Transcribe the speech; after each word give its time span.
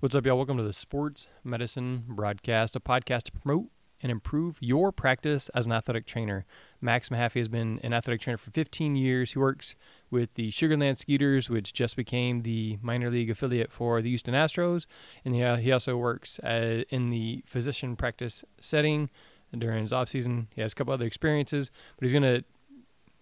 What's 0.00 0.14
up, 0.14 0.24
y'all? 0.24 0.38
Welcome 0.38 0.56
to 0.56 0.62
the 0.62 0.72
Sports 0.72 1.28
Medicine 1.44 2.04
Broadcast, 2.08 2.74
a 2.74 2.80
podcast 2.80 3.24
to 3.24 3.32
promote 3.32 3.66
and 4.02 4.10
improve 4.10 4.56
your 4.58 4.92
practice 4.92 5.50
as 5.50 5.66
an 5.66 5.72
athletic 5.72 6.06
trainer. 6.06 6.46
Max 6.80 7.10
Mahaffey 7.10 7.36
has 7.36 7.48
been 7.48 7.78
an 7.82 7.92
athletic 7.92 8.22
trainer 8.22 8.38
for 8.38 8.50
15 8.50 8.96
years. 8.96 9.32
He 9.32 9.38
works 9.38 9.76
with 10.10 10.32
the 10.36 10.50
Sugarland 10.52 10.96
Skeeters, 10.96 11.50
which 11.50 11.74
just 11.74 11.96
became 11.96 12.44
the 12.44 12.78
minor 12.80 13.10
league 13.10 13.28
affiliate 13.28 13.70
for 13.70 14.00
the 14.00 14.08
Houston 14.08 14.32
Astros. 14.32 14.86
And 15.22 15.34
he 15.34 15.70
also 15.70 15.98
works 15.98 16.38
uh, 16.38 16.84
in 16.88 17.10
the 17.10 17.42
physician 17.44 17.94
practice 17.94 18.42
setting 18.58 19.10
during 19.54 19.82
his 19.82 19.92
off 19.92 20.08
season. 20.08 20.48
He 20.54 20.62
has 20.62 20.72
a 20.72 20.76
couple 20.76 20.94
other 20.94 21.04
experiences, 21.04 21.70
but 21.98 22.08
he's 22.08 22.18
going 22.18 22.22
to 22.22 22.44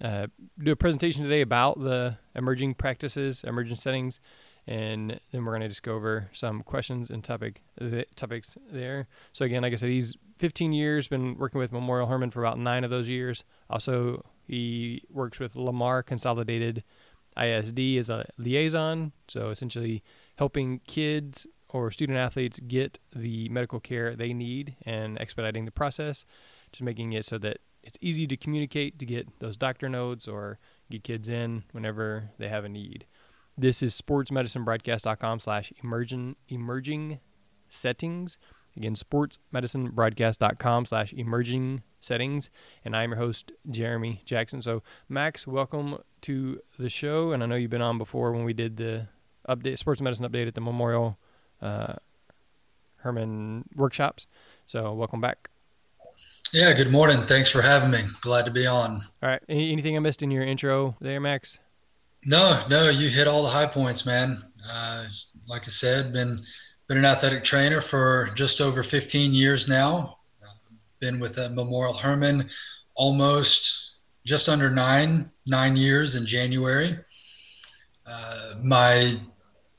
uh, 0.01 0.27
do 0.63 0.71
a 0.71 0.77
presentation 0.77 1.25
today 1.25 1.41
about 1.41 1.81
the 1.81 2.19
emerging 2.37 2.75
practices, 2.75 3.43
emerging 3.43 3.79
settings, 3.79 4.21
and 4.69 5.19
then 5.33 5.47
we're 5.47 5.53
going 5.53 5.63
to 5.63 5.69
just 5.69 5.83
go 5.83 5.95
over 5.95 6.29
some 6.33 6.63
questions 6.63 7.09
and 7.09 7.25
topic 7.25 7.63
topics 8.17 8.59
there. 8.71 9.09
So 9.33 9.47
again, 9.47 9.63
like 9.63 9.73
I 9.73 9.77
said, 9.77 9.89
he's 9.89 10.15
15 10.37 10.73
years, 10.75 11.09
been 11.09 11.39
working 11.39 11.59
with 11.59 11.73
Memorial 11.73 12.07
Hermann 12.07 12.31
for 12.31 12.45
about 12.45 12.59
nine 12.59 12.85
of 12.85 12.91
those 12.91 13.09
years. 13.09 13.45
Also, 13.71 14.27
he 14.47 15.03
works 15.11 15.41
with 15.41 15.57
Lamar 15.57 16.03
Consolidated 16.03 16.85
ISD 17.35 17.79
as 17.97 18.11
a 18.11 18.27
liaison, 18.37 19.13
so 19.27 19.49
essentially 19.49 20.03
helping 20.37 20.81
kids 20.81 21.47
or 21.71 21.91
student 21.91 22.19
athletes 22.19 22.61
get 22.69 22.99
the 23.17 23.49
medical 23.49 23.81
care 23.81 24.15
they 24.15 24.35
need 24.35 24.77
and 24.85 25.19
expediting 25.19 25.65
the 25.65 25.71
process, 25.71 26.27
just 26.73 26.83
making 26.83 27.15
it 27.15 27.25
so 27.25 27.39
that 27.39 27.59
it's 27.83 27.97
easy 28.03 28.27
to 28.27 28.37
communicate 28.37 28.99
to 28.99 29.07
get 29.07 29.27
those 29.41 29.57
doctor 29.57 29.89
notes 29.89 30.29
or 30.29 30.59
get 30.91 31.05
kids 31.05 31.27
in 31.27 31.65
whenever 31.73 32.29
they 32.37 32.49
have 32.49 32.67
a 32.67 32.69
need. 32.69 33.07
This 33.61 33.83
is 33.83 34.01
sportsmedicinebroadcast.com 34.01 35.41
slash 35.41 35.73
emerging, 35.83 36.37
emerging 36.49 37.19
settings. 37.69 38.39
Again, 38.77 38.95
sportsmedicinebroadcast.com 38.95 40.87
slash 40.87 41.13
emerging 41.13 41.83
settings. 42.01 42.51
And 42.85 42.95
I'm 42.95 43.11
your 43.11 43.19
host, 43.19 43.51
Jeremy 43.69 44.23
Jackson. 44.25 44.63
So, 44.63 44.85
Max, 45.09 45.45
welcome 45.45 45.99
to 46.21 46.61
the 46.79 46.89
show. 46.89 47.33
And 47.33 47.43
I 47.43 47.47
know 47.47 47.57
you've 47.57 47.73
been 47.73 47.83
on 47.83 47.99
before 47.99 48.31
when 48.31 48.45
we 48.45 48.53
did 48.53 48.77
the 48.77 49.09
update, 49.49 49.79
sports 49.79 50.01
medicine 50.01 50.25
update 50.31 50.47
at 50.47 50.55
the 50.55 50.61
Memorial 50.61 51.19
uh, 51.61 51.95
Hermann 52.99 53.65
workshops. 53.75 54.29
So, 54.67 54.93
welcome 54.93 55.21
back. 55.21 55.51
Yeah, 56.53 56.73
good 56.75 56.93
morning. 56.93 57.27
Thanks 57.27 57.51
for 57.51 57.63
having 57.63 57.91
me. 57.91 58.05
Glad 58.21 58.45
to 58.45 58.53
be 58.53 58.69
on. 58.69 59.03
All 59.21 59.29
right. 59.29 59.43
Anything 59.49 59.97
I 59.97 59.99
missed 59.99 60.23
in 60.23 60.31
your 60.31 60.45
intro 60.45 60.97
there, 61.01 61.19
Max? 61.19 61.59
No, 62.25 62.65
no, 62.69 62.91
you 62.91 63.09
hit 63.09 63.29
all 63.29 63.43
the 63.43 63.49
high 63.49 63.67
points, 63.67 64.05
man. 64.05 64.43
Uh, 64.69 65.07
like 65.49 65.63
I 65.65 65.71
said, 65.71 66.13
been 66.13 66.43
been 66.89 66.99
an 66.99 67.05
athletic 67.05 67.45
trainer 67.45 67.81
for 67.81 68.31
just 68.35 68.61
over 68.61 68.83
15 68.83 69.35
years 69.35 69.69
now. 69.69 70.19
Uh, 70.43 70.75
been 71.01 71.21
with 71.21 71.39
uh, 71.39 71.51
Memorial 71.51 71.95
Hermann 71.95 72.49
almost 72.95 73.99
just 74.27 74.49
under 74.49 74.71
nine 74.71 75.31
nine 75.47 75.77
years 75.77 76.17
in 76.17 76.27
January. 76.27 76.97
Uh, 78.07 78.55
my 78.63 79.15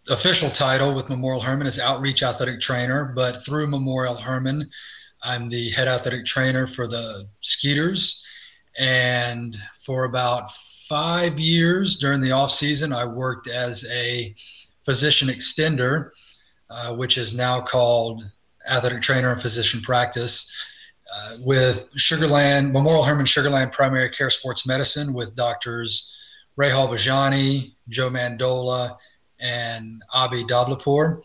official 0.09 0.49
title 0.49 0.93
with 0.95 1.09
Memorial 1.09 1.41
Hermann 1.41 1.67
is 1.67 1.79
outreach 1.79 2.23
athletic 2.23 2.61
trainer, 2.61 3.11
but 3.15 3.43
through 3.45 3.67
Memorial 3.67 4.15
Hermann, 4.15 4.69
I'm 5.23 5.49
the 5.49 5.69
head 5.71 5.87
athletic 5.87 6.25
trainer 6.25 6.65
for 6.65 6.87
the 6.87 7.27
Skeeters, 7.41 8.25
and 8.77 9.55
for 9.85 10.05
about 10.05 10.51
five 10.89 11.39
years 11.39 11.97
during 11.97 12.19
the 12.19 12.31
off 12.31 12.49
season, 12.49 12.91
I 12.91 13.05
worked 13.05 13.47
as 13.47 13.85
a 13.91 14.33
physician 14.83 15.29
extender, 15.29 16.09
uh, 16.71 16.95
which 16.95 17.17
is 17.19 17.31
now 17.31 17.61
called 17.61 18.23
athletic 18.67 19.01
trainer 19.01 19.31
and 19.31 19.41
physician 19.41 19.81
practice. 19.81 20.51
Uh, 21.15 21.37
with 21.39 21.89
Sugarland, 21.95 22.71
Memorial 22.71 23.03
Hermann 23.03 23.25
Sugarland 23.25 23.71
Primary 23.71 24.09
Care 24.09 24.29
Sports 24.29 24.67
Medicine 24.67 25.13
with 25.13 25.35
doctors 25.35 26.15
Rahal 26.59 26.89
Bajani, 26.89 27.73
Joe 27.87 28.09
Mandola, 28.09 28.97
and 29.39 30.01
Abhi 30.13 30.47
Davlapur. 30.47 31.21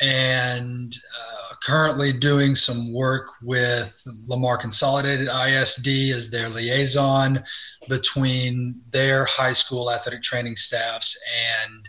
And 0.00 0.94
uh, 1.18 1.45
currently 1.66 2.12
doing 2.12 2.54
some 2.54 2.94
work 2.94 3.26
with 3.42 4.00
Lamar 4.28 4.56
Consolidated 4.56 5.26
ISD 5.26 6.14
as 6.14 6.30
their 6.30 6.48
liaison 6.48 7.42
between 7.88 8.80
their 8.92 9.24
high 9.24 9.52
school 9.52 9.90
athletic 9.90 10.22
training 10.22 10.54
staffs 10.54 11.20
and 11.64 11.88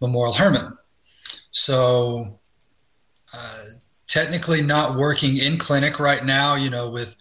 Memorial 0.00 0.32
Hermann. 0.32 0.78
So, 1.50 2.38
uh, 3.32 3.64
technically 4.06 4.62
not 4.62 4.96
working 4.96 5.38
in 5.38 5.58
clinic 5.58 5.98
right 5.98 6.24
now, 6.24 6.54
you 6.54 6.70
know, 6.70 6.88
with 6.88 7.16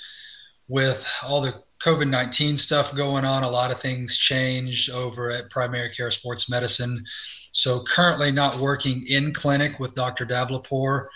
with 0.68 1.12
all 1.24 1.42
the 1.42 1.56
COVID 1.80 2.08
19 2.08 2.56
stuff 2.56 2.94
going 2.94 3.26
on, 3.26 3.42
a 3.42 3.50
lot 3.50 3.72
of 3.72 3.80
things 3.80 4.16
changed 4.16 4.92
over 4.92 5.32
at 5.32 5.50
Primary 5.50 5.90
Care 5.90 6.12
Sports 6.12 6.52
Medicine. 6.52 7.04
So, 7.52 7.84
currently 7.84 8.32
not 8.32 8.60
working 8.60 9.08
in 9.08 9.34
clinic 9.34 9.80
with 9.80 9.96
Dr. 9.96 10.28
Davlapur 10.28 11.08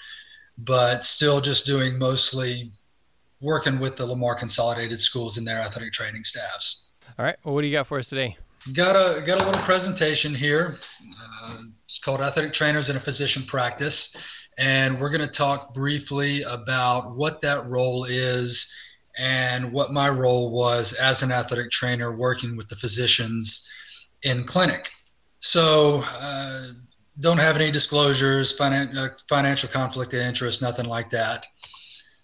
but 0.57 1.03
still 1.03 1.41
just 1.41 1.65
doing 1.65 1.97
mostly 1.97 2.71
working 3.41 3.79
with 3.79 3.97
the 3.97 4.05
Lamar 4.05 4.35
Consolidated 4.35 4.99
schools 4.99 5.37
and 5.37 5.47
their 5.47 5.59
athletic 5.59 5.93
training 5.93 6.23
staffs. 6.23 6.91
All 7.19 7.25
right. 7.25 7.35
Well, 7.43 7.53
what 7.53 7.61
do 7.61 7.67
you 7.67 7.73
got 7.73 7.87
for 7.87 7.99
us 7.99 8.09
today? 8.09 8.37
Got 8.73 8.95
a 8.95 9.21
got 9.21 9.41
a 9.41 9.45
little 9.45 9.61
presentation 9.61 10.33
here. 10.33 10.77
Uh, 11.43 11.57
it's 11.83 11.99
called 11.99 12.21
Athletic 12.21 12.53
Trainers 12.53 12.89
in 12.89 12.95
a 12.95 12.99
Physician 12.99 13.43
Practice, 13.43 14.15
and 14.57 14.99
we're 14.99 15.09
going 15.09 15.19
to 15.21 15.27
talk 15.27 15.73
briefly 15.73 16.43
about 16.43 17.15
what 17.15 17.41
that 17.41 17.65
role 17.65 18.05
is 18.05 18.73
and 19.17 19.71
what 19.71 19.91
my 19.91 20.09
role 20.09 20.51
was 20.51 20.93
as 20.93 21.21
an 21.23 21.31
athletic 21.31 21.71
trainer 21.71 22.15
working 22.15 22.55
with 22.55 22.69
the 22.69 22.75
physicians 22.75 23.69
in 24.23 24.45
clinic. 24.45 24.89
So, 25.39 26.01
uh, 26.03 26.67
don't 27.19 27.37
have 27.37 27.55
any 27.55 27.71
disclosures, 27.71 28.57
finan- 28.57 28.95
uh, 28.97 29.09
financial 29.29 29.69
conflict 29.69 30.13
of 30.13 30.21
interest, 30.21 30.61
nothing 30.61 30.85
like 30.85 31.09
that. 31.11 31.45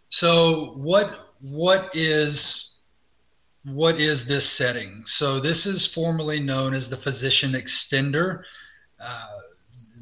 So 0.10 0.74
what 0.76 1.34
what 1.42 1.90
is 1.94 2.80
what 3.64 4.00
is 4.00 4.26
this 4.26 4.50
setting? 4.50 5.04
So 5.06 5.40
this 5.40 5.66
is 5.66 5.86
formally 5.86 6.40
known 6.40 6.74
as 6.74 6.90
the 6.90 6.98
physician 6.98 7.52
extender. 7.54 8.44
Uh, 9.00 9.28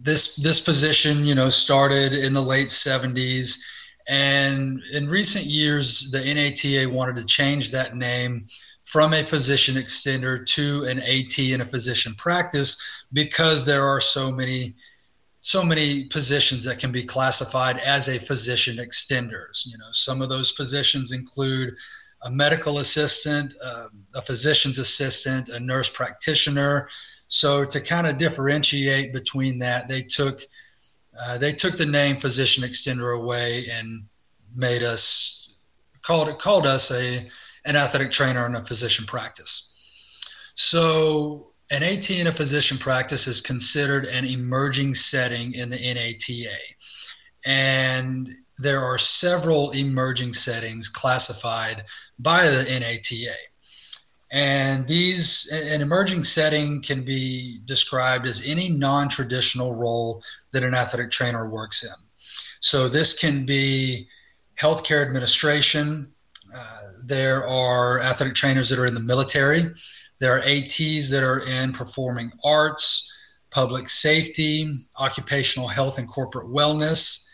this 0.04 0.36
this 0.38 0.62
position, 0.62 1.26
you 1.26 1.36
know, 1.36 1.50
started 1.50 2.14
in 2.14 2.34
the 2.34 2.42
late 2.42 2.70
70s, 2.70 3.58
and 4.08 4.80
in 4.94 5.10
recent 5.10 5.46
years, 5.46 6.10
the 6.12 6.20
NATA 6.20 6.90
wanted 6.90 7.18
to 7.18 7.26
change 7.26 7.72
that 7.72 7.96
name 7.96 8.48
from 8.88 9.14
a 9.14 9.22
physician 9.22 9.76
extender 9.76 10.46
to 10.46 10.86
an 10.86 11.00
AT 11.00 11.38
in 11.38 11.60
a 11.60 11.66
physician 11.66 12.16
practice 12.16 12.82
because 13.12 13.66
there 13.66 13.86
are 13.86 14.00
so 14.00 14.32
many 14.32 14.74
so 15.42 15.62
many 15.62 16.06
positions 16.06 16.64
that 16.64 16.80
can 16.80 16.92
be 16.92 17.04
classified 17.04 17.78
as 17.80 18.10
a 18.10 18.18
physician 18.18 18.78
extenders. 18.78 19.66
You 19.66 19.78
know, 19.78 19.92
some 19.92 20.22
of 20.22 20.30
those 20.30 20.54
positions 20.54 21.12
include 21.12 21.74
a 22.24 22.32
medical 22.32 22.80
assistant, 22.80 23.54
uh, 23.64 23.88
a 24.16 24.22
physician's 24.22 24.80
assistant, 24.80 25.50
a 25.50 25.60
nurse 25.60 25.90
practitioner. 25.90 26.90
So 27.28 27.66
to 27.66 27.80
kind 27.80 28.08
of 28.08 28.18
differentiate 28.18 29.14
between 29.14 29.60
that, 29.60 29.88
they 29.90 30.02
took 30.02 30.42
uh, 31.20 31.38
they 31.38 31.52
took 31.52 31.76
the 31.78 31.86
name 31.86 32.18
physician 32.18 32.64
extender 32.64 33.18
away 33.18 33.68
and 33.70 34.06
made 34.56 34.82
us 34.82 35.56
called 36.04 36.30
it 36.30 36.40
called 36.40 36.66
us 36.66 36.90
a 36.92 37.28
an 37.68 37.76
athletic 37.76 38.12
trainer 38.12 38.46
and 38.46 38.56
a 38.56 38.66
physician 38.66 39.06
practice. 39.06 39.76
So 40.56 41.52
an 41.70 41.84
AT 41.84 42.10
in 42.10 42.28
a 42.28 42.32
physician 42.32 42.78
practice 42.78 43.28
is 43.28 43.42
considered 43.42 44.06
an 44.06 44.26
emerging 44.26 44.96
setting 44.96 45.54
in 45.54 45.70
the 45.70 45.78
NATA. 45.78 46.58
And 47.46 48.30
there 48.58 48.84
are 48.84 48.98
several 48.98 49.72
emerging 49.72 50.34
settings 50.34 50.90
classified 50.90 51.84
by 52.18 52.50
the 52.50 52.64
NATA. 52.64 53.36
And 54.32 54.88
these, 54.88 55.50
an 55.52 55.82
emerging 55.82 56.24
setting 56.24 56.82
can 56.82 57.04
be 57.04 57.62
described 57.66 58.26
as 58.26 58.44
any 58.46 58.70
non 58.70 59.10
traditional 59.10 59.76
role 59.76 60.24
that 60.52 60.64
an 60.64 60.74
athletic 60.74 61.12
trainer 61.12 61.50
works 61.50 61.84
in. 61.84 61.94
So 62.60 62.90
this 62.90 63.18
can 63.18 63.46
be 63.46 64.08
healthcare 64.60 65.06
administration. 65.06 66.14
There 67.08 67.48
are 67.48 68.02
athletic 68.02 68.36
trainers 68.36 68.68
that 68.68 68.80
are 68.80 68.86
in 68.86 68.94
the 68.94 69.00
military. 69.00 69.72
There 70.20 70.36
are 70.36 70.42
ATs 70.42 71.10
that 71.10 71.24
are 71.24 71.40
in 71.40 71.72
performing 71.72 72.32
arts, 72.44 73.10
public 73.50 73.88
safety, 73.88 74.70
occupational 74.98 75.70
health, 75.70 76.00
and 76.00 76.10
corporate 76.10 76.50
wellness. 76.50 77.26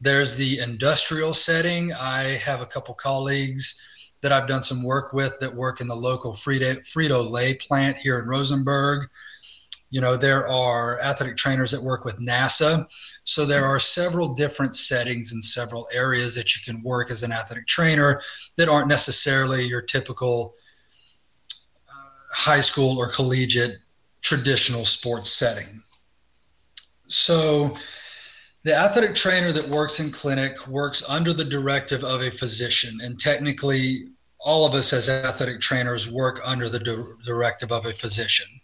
There's 0.00 0.36
the 0.36 0.58
industrial 0.58 1.32
setting. 1.32 1.92
I 1.92 2.38
have 2.38 2.60
a 2.60 2.66
couple 2.66 2.92
colleagues 2.94 3.80
that 4.20 4.32
I've 4.32 4.48
done 4.48 4.64
some 4.64 4.82
work 4.82 5.12
with 5.12 5.38
that 5.38 5.54
work 5.54 5.80
in 5.80 5.86
the 5.86 5.94
local 5.94 6.32
Frito 6.32 7.30
Lay 7.30 7.54
plant 7.54 7.98
here 7.98 8.18
in 8.18 8.26
Rosenberg. 8.26 9.08
You 9.90 10.00
know, 10.00 10.16
there 10.16 10.48
are 10.48 11.00
athletic 11.00 11.36
trainers 11.36 11.72
that 11.72 11.82
work 11.82 12.04
with 12.04 12.18
NASA. 12.20 12.86
So 13.24 13.44
there 13.44 13.64
are 13.64 13.80
several 13.80 14.32
different 14.32 14.76
settings 14.76 15.32
and 15.32 15.42
several 15.42 15.88
areas 15.92 16.34
that 16.36 16.54
you 16.54 16.62
can 16.64 16.82
work 16.82 17.10
as 17.10 17.22
an 17.22 17.32
athletic 17.32 17.66
trainer 17.66 18.22
that 18.56 18.68
aren't 18.68 18.88
necessarily 18.88 19.64
your 19.64 19.82
typical 19.82 20.54
uh, 21.88 21.92
high 22.32 22.60
school 22.60 22.98
or 22.98 23.10
collegiate 23.10 23.78
traditional 24.22 24.84
sports 24.84 25.32
setting. 25.32 25.82
So, 27.08 27.74
the 28.62 28.74
athletic 28.74 29.16
trainer 29.16 29.52
that 29.52 29.68
works 29.68 30.00
in 30.00 30.12
clinic 30.12 30.68
works 30.68 31.02
under 31.08 31.32
the 31.32 31.44
directive 31.44 32.04
of 32.04 32.20
a 32.20 32.30
physician, 32.30 33.00
and 33.02 33.18
technically, 33.18 34.10
all 34.38 34.66
of 34.66 34.74
us 34.74 34.92
as 34.92 35.08
athletic 35.08 35.60
trainers 35.60 36.10
work 36.10 36.40
under 36.44 36.68
the 36.68 36.78
di- 36.78 37.24
directive 37.24 37.72
of 37.72 37.86
a 37.86 37.94
physician. 37.94 38.59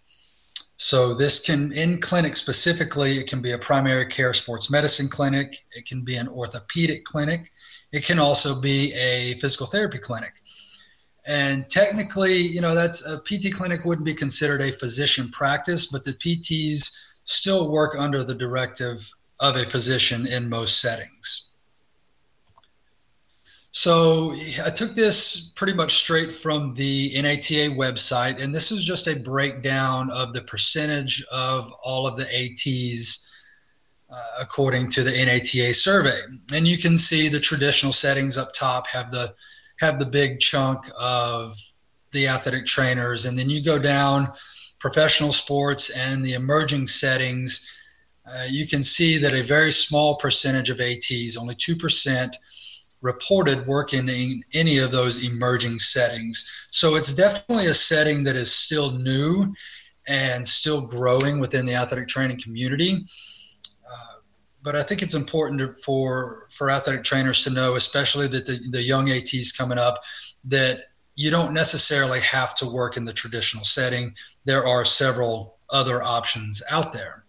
So, 0.79 1.15
this 1.15 1.41
can, 1.41 1.73
in 1.73 2.01
clinic 2.01 2.37
specifically, 2.37 3.19
it 3.19 3.27
can 3.27 3.41
be 3.41 3.53
a 3.53 3.59
primary 3.59 4.07
care 4.07 4.35
sports 4.35 4.71
medicine 4.71 5.09
clinic, 5.09 5.65
it 5.73 5.87
can 5.87 6.03
be 6.03 6.17
an 6.17 6.29
orthopedic 6.29 7.05
clinic, 7.05 7.51
it 7.93 8.05
can 8.05 8.19
also 8.19 8.61
be 8.61 8.93
a 8.93 9.35
physical 9.35 9.67
therapy 9.67 9.99
clinic. 9.99 10.35
And 11.27 11.69
technically, 11.69 12.37
you 12.37 12.61
know, 12.61 12.75
that's 12.75 13.05
a 13.05 13.19
PT 13.19 13.53
clinic 13.55 13.85
wouldn't 13.85 14.05
be 14.05 14.15
considered 14.15 14.61
a 14.61 14.71
physician 14.71 15.31
practice, 15.31 15.87
but 15.87 16.05
the 16.05 16.13
PTs 16.13 16.95
still 17.25 17.71
work 17.71 17.97
under 17.99 18.23
the 18.23 18.35
directive 18.35 19.11
of 19.41 19.57
a 19.57 19.67
physician 19.67 20.27
in 20.27 20.49
most 20.49 20.81
settings. 20.81 21.46
So 23.77 24.35
I 24.65 24.71
took 24.71 24.95
this 24.95 25.51
pretty 25.55 25.75
much 25.75 25.97
straight 25.97 26.33
from 26.33 26.73
the 26.73 27.13
NATA 27.21 27.75
website, 27.77 28.43
and 28.43 28.55
this 28.55 28.73
is 28.73 28.83
just 28.83 29.07
a 29.07 29.21
breakdown 29.21 30.11
of 30.13 30.33
the 30.33 30.41
percentage 30.41 31.23
of 31.31 31.71
all 31.83 32.07
of 32.07 32.17
the 32.17 32.25
ATs 32.25 33.29
uh, 34.11 34.17
according 34.41 34.89
to 34.93 35.03
the 35.03 35.11
NATA 35.11 35.75
survey. 35.75 36.19
And 36.55 36.67
you 36.67 36.79
can 36.79 36.97
see 36.97 37.29
the 37.29 37.39
traditional 37.39 37.93
settings 37.93 38.39
up 38.39 38.55
top 38.55 38.87
have 38.87 39.13
the 39.13 39.35
have 39.81 39.99
the 39.99 40.07
big 40.07 40.41
chunk 40.41 40.91
of 40.99 41.55
the 42.13 42.29
athletic 42.29 42.65
trainers, 42.65 43.27
and 43.27 43.39
then 43.39 43.51
you 43.51 43.63
go 43.63 43.79
down 43.79 44.33
professional 44.79 45.33
sports 45.33 45.91
and 45.91 46.25
the 46.25 46.33
emerging 46.33 46.87
settings, 46.87 47.71
uh, 48.27 48.45
you 48.49 48.67
can 48.67 48.83
see 48.83 49.19
that 49.19 49.35
a 49.35 49.43
very 49.43 49.71
small 49.71 50.17
percentage 50.17 50.71
of 50.71 50.81
ATs, 50.81 51.37
only 51.37 51.55
2%, 51.55 52.35
reported 53.03 53.67
working 53.67 54.09
in 54.09 54.43
any 54.55 54.79
of 54.79 54.91
those 54.91 55.25
emerging 55.25 55.79
settings. 55.79 56.51
So 56.69 56.97
it's 56.97 57.13
definitely 57.15 57.67
a 57.67 57.75
setting 57.75 58.25
that 58.25 58.37
is 58.37 58.53
still 58.53 58.93
new 58.93 59.55
and 60.09 60.47
still 60.47 60.81
growing 60.81 61.41
within 61.41 61.67
the 61.67 61.75
athletic 61.75 62.09
training 62.09 62.41
community. 62.43 63.05
Uh, 63.85 64.21
but 64.63 64.77
I 64.77 64.83
think 64.83 65.03
it's 65.03 65.15
important 65.15 65.77
for 65.79 66.49
for 66.51 66.71
athletic 66.71 67.05
trainers 67.05 67.43
to 67.45 67.51
know, 67.51 67.75
especially 67.75 68.29
that 68.29 68.47
the, 68.47 68.59
the 68.71 68.83
young 68.83 69.11
ATs 69.11 69.53
coming 69.53 69.79
up, 69.79 70.03
that 70.45 70.85
you 71.17 71.31
don't 71.31 71.53
necessarily 71.53 72.21
have 72.21 72.55
to 72.57 72.67
work 72.67 72.97
in 72.97 73.05
the 73.05 73.13
traditional 73.13 73.65
setting. 73.65 74.15
There 74.45 74.67
are 74.67 74.85
several 74.85 75.59
other 75.71 76.03
options 76.03 76.63
out 76.71 76.93
there. 76.93 77.25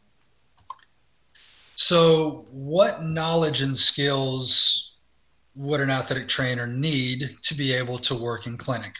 So, 1.76 2.48
what 2.50 3.04
knowledge 3.04 3.62
and 3.62 3.78
skills 3.78 4.87
would 5.58 5.82
an 5.82 5.90
athletic 5.90 6.28
trainer 6.28 6.68
need 6.68 7.30
to 7.42 7.56
be 7.56 7.74
able 7.74 7.98
to 7.98 8.16
work 8.16 8.46
in 8.46 8.58
clinic? 8.58 8.96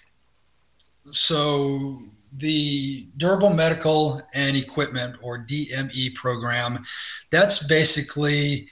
So, 1.12 2.02
the 2.34 3.08
durable 3.16 3.54
medical 3.54 4.22
and 4.34 4.58
equipment 4.58 5.16
or 5.22 5.40
DME 5.40 6.14
program, 6.16 6.84
that's 7.32 7.66
basically 7.68 8.68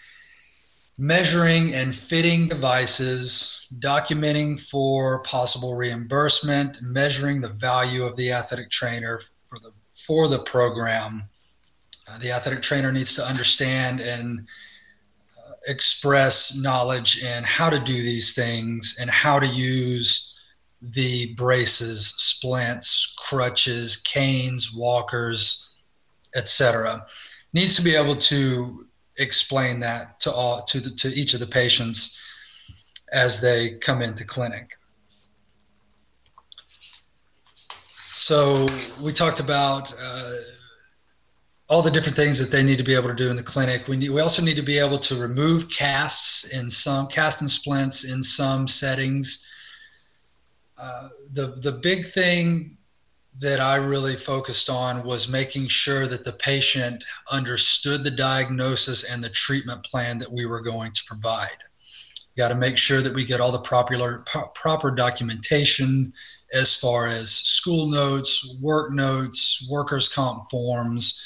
measuring 0.98 1.74
and 1.74 1.96
fitting 1.96 2.48
devices, 2.48 3.68
documenting 3.80 4.60
for 4.60 5.20
possible 5.24 5.76
reimbursement, 5.76 6.80
measuring 6.82 7.40
the 7.40 7.50
value 7.50 8.04
of 8.04 8.16
the 8.18 8.32
athletic 8.32 8.70
trainer 8.70 9.22
for 9.46 9.60
the 9.60 9.72
for 9.96 10.28
the 10.28 10.40
program. 10.40 11.30
Uh, 12.08 12.18
the 12.20 12.32
athletic 12.32 12.62
trainer 12.62 12.92
needs 12.92 13.16
to 13.16 13.26
understand 13.26 14.00
and 14.00 14.48
express 15.68 16.56
knowledge 16.58 17.24
in 17.24 17.44
how 17.44 17.70
to 17.70 17.80
do 17.80 18.02
these 18.02 18.34
things 18.34 18.98
and 19.00 19.10
how 19.10 19.40
to 19.40 19.48
use 19.48 20.38
the 20.82 21.34
braces, 21.36 22.14
splints, 22.18 23.16
crutches, 23.18 23.98
canes, 23.98 24.74
walkers, 24.74 25.74
etc. 26.36 27.04
Needs 27.54 27.76
to 27.76 27.82
be 27.82 27.96
able 27.96 28.16
to 28.18 28.86
explain 29.18 29.80
that 29.80 30.20
to 30.20 30.32
all 30.32 30.64
to 30.64 30.80
the, 30.80 30.90
to 30.92 31.08
each 31.10 31.34
of 31.34 31.40
the 31.40 31.48
patients 31.48 32.20
as 33.12 33.40
they 33.40 33.76
come 33.76 34.02
into 34.02 34.26
clinic. 34.26 34.72
So 38.28 38.68
we 39.02 39.14
talked 39.14 39.40
about 39.40 39.94
uh, 40.02 40.34
all 41.68 41.82
the 41.82 41.92
different 41.92 42.16
things 42.16 42.38
that 42.38 42.52
they 42.52 42.64
need 42.64 42.78
to 42.78 42.84
be 42.84 42.94
able 42.94 43.08
to 43.08 43.16
do 43.16 43.30
in 43.30 43.36
the 43.36 43.44
clinic. 43.44 43.88
We 43.88 43.98
need, 43.98 44.10
we 44.10 44.22
also 44.22 44.42
need 44.42 44.56
to 44.56 44.62
be 44.62 44.78
able 44.78 45.00
to 45.00 45.16
remove 45.16 45.70
casts 45.70 46.46
in 46.50 46.70
some 46.70 47.08
cast 47.08 47.42
and 47.42 47.50
splints 47.50 48.04
in 48.04 48.22
some 48.22 48.68
settings. 48.68 49.50
Uh, 50.78 51.10
the 51.34 51.48
the 51.62 51.72
big 51.72 52.08
thing 52.08 52.78
that 53.40 53.60
I 53.60 53.76
really 53.76 54.16
focused 54.16 54.70
on 54.70 55.04
was 55.04 55.28
making 55.28 55.68
sure 55.68 56.08
that 56.08 56.24
the 56.24 56.34
patient 56.34 57.04
understood 57.30 58.04
the 58.04 58.12
diagnosis 58.12 59.04
and 59.04 59.24
the 59.24 59.30
treatment 59.30 59.84
plan 59.84 60.20
that 60.20 60.32
we 60.32 60.46
were 60.46 60.62
going 60.62 60.94
to 60.94 61.04
provide. 61.06 61.58
Got 62.38 62.50
to 62.50 62.56
make 62.56 62.78
sure 62.78 63.02
that 63.02 63.14
we 63.14 63.26
get 63.26 63.42
all 63.42 63.52
the 63.52 63.60
proper, 63.60 64.24
proper 64.54 64.92
documentation 64.92 66.14
as 66.54 66.76
far 66.76 67.08
as 67.08 67.32
school 67.32 67.88
notes, 67.88 68.58
work 68.62 68.94
notes, 68.94 69.68
workers' 69.70 70.08
comp 70.08 70.50
forms, 70.50 71.22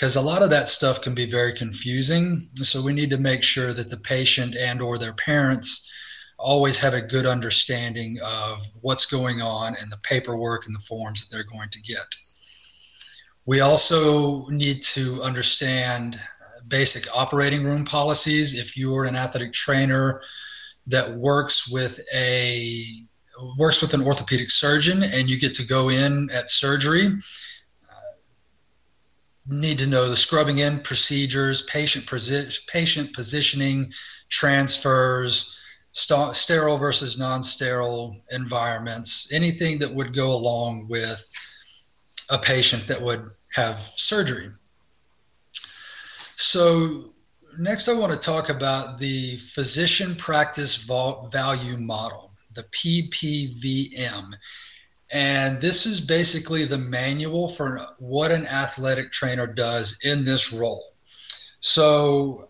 because 0.00 0.16
a 0.16 0.20
lot 0.20 0.42
of 0.42 0.48
that 0.48 0.66
stuff 0.66 1.02
can 1.02 1.14
be 1.14 1.26
very 1.26 1.52
confusing. 1.52 2.48
So 2.54 2.82
we 2.82 2.94
need 2.94 3.10
to 3.10 3.18
make 3.18 3.42
sure 3.42 3.74
that 3.74 3.90
the 3.90 3.98
patient 3.98 4.56
and 4.56 4.80
or 4.80 4.96
their 4.96 5.12
parents 5.12 5.92
always 6.38 6.78
have 6.78 6.94
a 6.94 7.02
good 7.02 7.26
understanding 7.26 8.16
of 8.24 8.62
what's 8.80 9.04
going 9.04 9.42
on 9.42 9.76
and 9.78 9.92
the 9.92 9.98
paperwork 9.98 10.66
and 10.66 10.74
the 10.74 10.80
forms 10.80 11.20
that 11.20 11.30
they're 11.30 11.44
going 11.44 11.68
to 11.68 11.82
get. 11.82 12.14
We 13.44 13.60
also 13.60 14.46
need 14.46 14.80
to 14.84 15.22
understand 15.22 16.18
basic 16.68 17.04
operating 17.14 17.62
room 17.62 17.84
policies. 17.84 18.58
If 18.58 18.78
you're 18.78 19.04
an 19.04 19.16
athletic 19.16 19.52
trainer 19.52 20.22
that 20.86 21.14
works 21.14 21.70
with 21.70 22.00
a 22.14 22.86
works 23.58 23.82
with 23.82 23.92
an 23.92 24.02
orthopedic 24.02 24.50
surgeon 24.50 25.02
and 25.02 25.28
you 25.28 25.38
get 25.38 25.54
to 25.56 25.66
go 25.66 25.90
in 25.90 26.30
at 26.30 26.48
surgery, 26.48 27.18
need 29.46 29.78
to 29.78 29.88
know 29.88 30.08
the 30.08 30.16
scrubbing 30.16 30.58
in 30.58 30.80
procedures, 30.80 31.62
patient 31.62 32.06
posi- 32.06 32.58
patient 32.66 33.14
positioning, 33.14 33.92
transfers, 34.28 35.58
st- 35.92 36.36
sterile 36.36 36.78
versus 36.78 37.18
non-sterile 37.18 38.20
environments, 38.30 39.32
anything 39.32 39.78
that 39.78 39.92
would 39.92 40.14
go 40.14 40.32
along 40.32 40.86
with 40.88 41.28
a 42.28 42.38
patient 42.38 42.86
that 42.86 43.00
would 43.00 43.28
have 43.52 43.78
surgery. 43.78 44.50
So 46.36 47.12
next 47.58 47.88
I 47.88 47.92
want 47.92 48.12
to 48.12 48.18
talk 48.18 48.48
about 48.48 48.98
the 48.98 49.36
physician 49.36 50.14
practice 50.16 50.76
value 50.76 51.76
model, 51.76 52.32
the 52.54 52.64
PPVM. 52.64 54.32
And 55.12 55.60
this 55.60 55.86
is 55.86 56.00
basically 56.00 56.64
the 56.64 56.78
manual 56.78 57.48
for 57.48 57.84
what 57.98 58.30
an 58.30 58.46
athletic 58.46 59.10
trainer 59.10 59.46
does 59.46 59.98
in 60.04 60.24
this 60.24 60.52
role. 60.52 60.94
So 61.60 62.48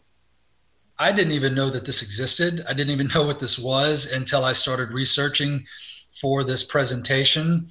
I 0.98 1.10
didn't 1.12 1.32
even 1.32 1.54
know 1.54 1.70
that 1.70 1.86
this 1.86 2.02
existed. 2.02 2.62
I 2.68 2.74
didn't 2.74 2.92
even 2.92 3.08
know 3.14 3.24
what 3.24 3.40
this 3.40 3.58
was 3.58 4.12
until 4.12 4.44
I 4.44 4.52
started 4.52 4.92
researching 4.92 5.64
for 6.12 6.44
this 6.44 6.64
presentation 6.64 7.68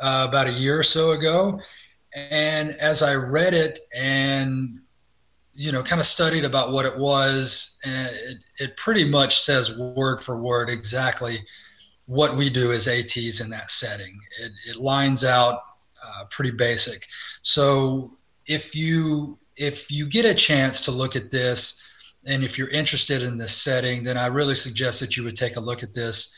uh, 0.00 0.26
about 0.28 0.46
a 0.46 0.52
year 0.52 0.78
or 0.78 0.82
so 0.82 1.10
ago. 1.10 1.60
And 2.14 2.70
as 2.76 3.02
I 3.02 3.14
read 3.14 3.54
it 3.54 3.78
and 3.94 4.80
you 5.52 5.72
know 5.72 5.82
kind 5.82 6.00
of 6.00 6.06
studied 6.06 6.44
about 6.44 6.72
what 6.72 6.86
it 6.86 6.96
was, 6.96 7.78
it, 7.84 8.38
it 8.58 8.76
pretty 8.78 9.04
much 9.04 9.38
says 9.38 9.78
word 9.78 10.24
for 10.24 10.40
word 10.40 10.70
exactly 10.70 11.40
what 12.10 12.36
we 12.36 12.50
do 12.50 12.72
as 12.72 12.88
ATs 12.88 13.40
in 13.40 13.48
that 13.50 13.70
setting. 13.70 14.18
It, 14.40 14.50
it 14.68 14.76
lines 14.76 15.22
out 15.22 15.60
uh, 16.04 16.24
pretty 16.28 16.50
basic. 16.50 17.06
So 17.42 18.16
if 18.46 18.74
you 18.74 19.38
if 19.56 19.92
you 19.92 20.08
get 20.08 20.24
a 20.24 20.34
chance 20.34 20.80
to 20.86 20.90
look 20.90 21.14
at 21.14 21.30
this 21.30 21.80
and 22.24 22.42
if 22.42 22.58
you're 22.58 22.70
interested 22.70 23.22
in 23.22 23.38
this 23.38 23.56
setting, 23.56 24.02
then 24.02 24.16
I 24.16 24.26
really 24.26 24.56
suggest 24.56 24.98
that 25.00 25.16
you 25.16 25.22
would 25.22 25.36
take 25.36 25.56
a 25.56 25.60
look 25.60 25.84
at 25.84 25.94
this. 25.94 26.36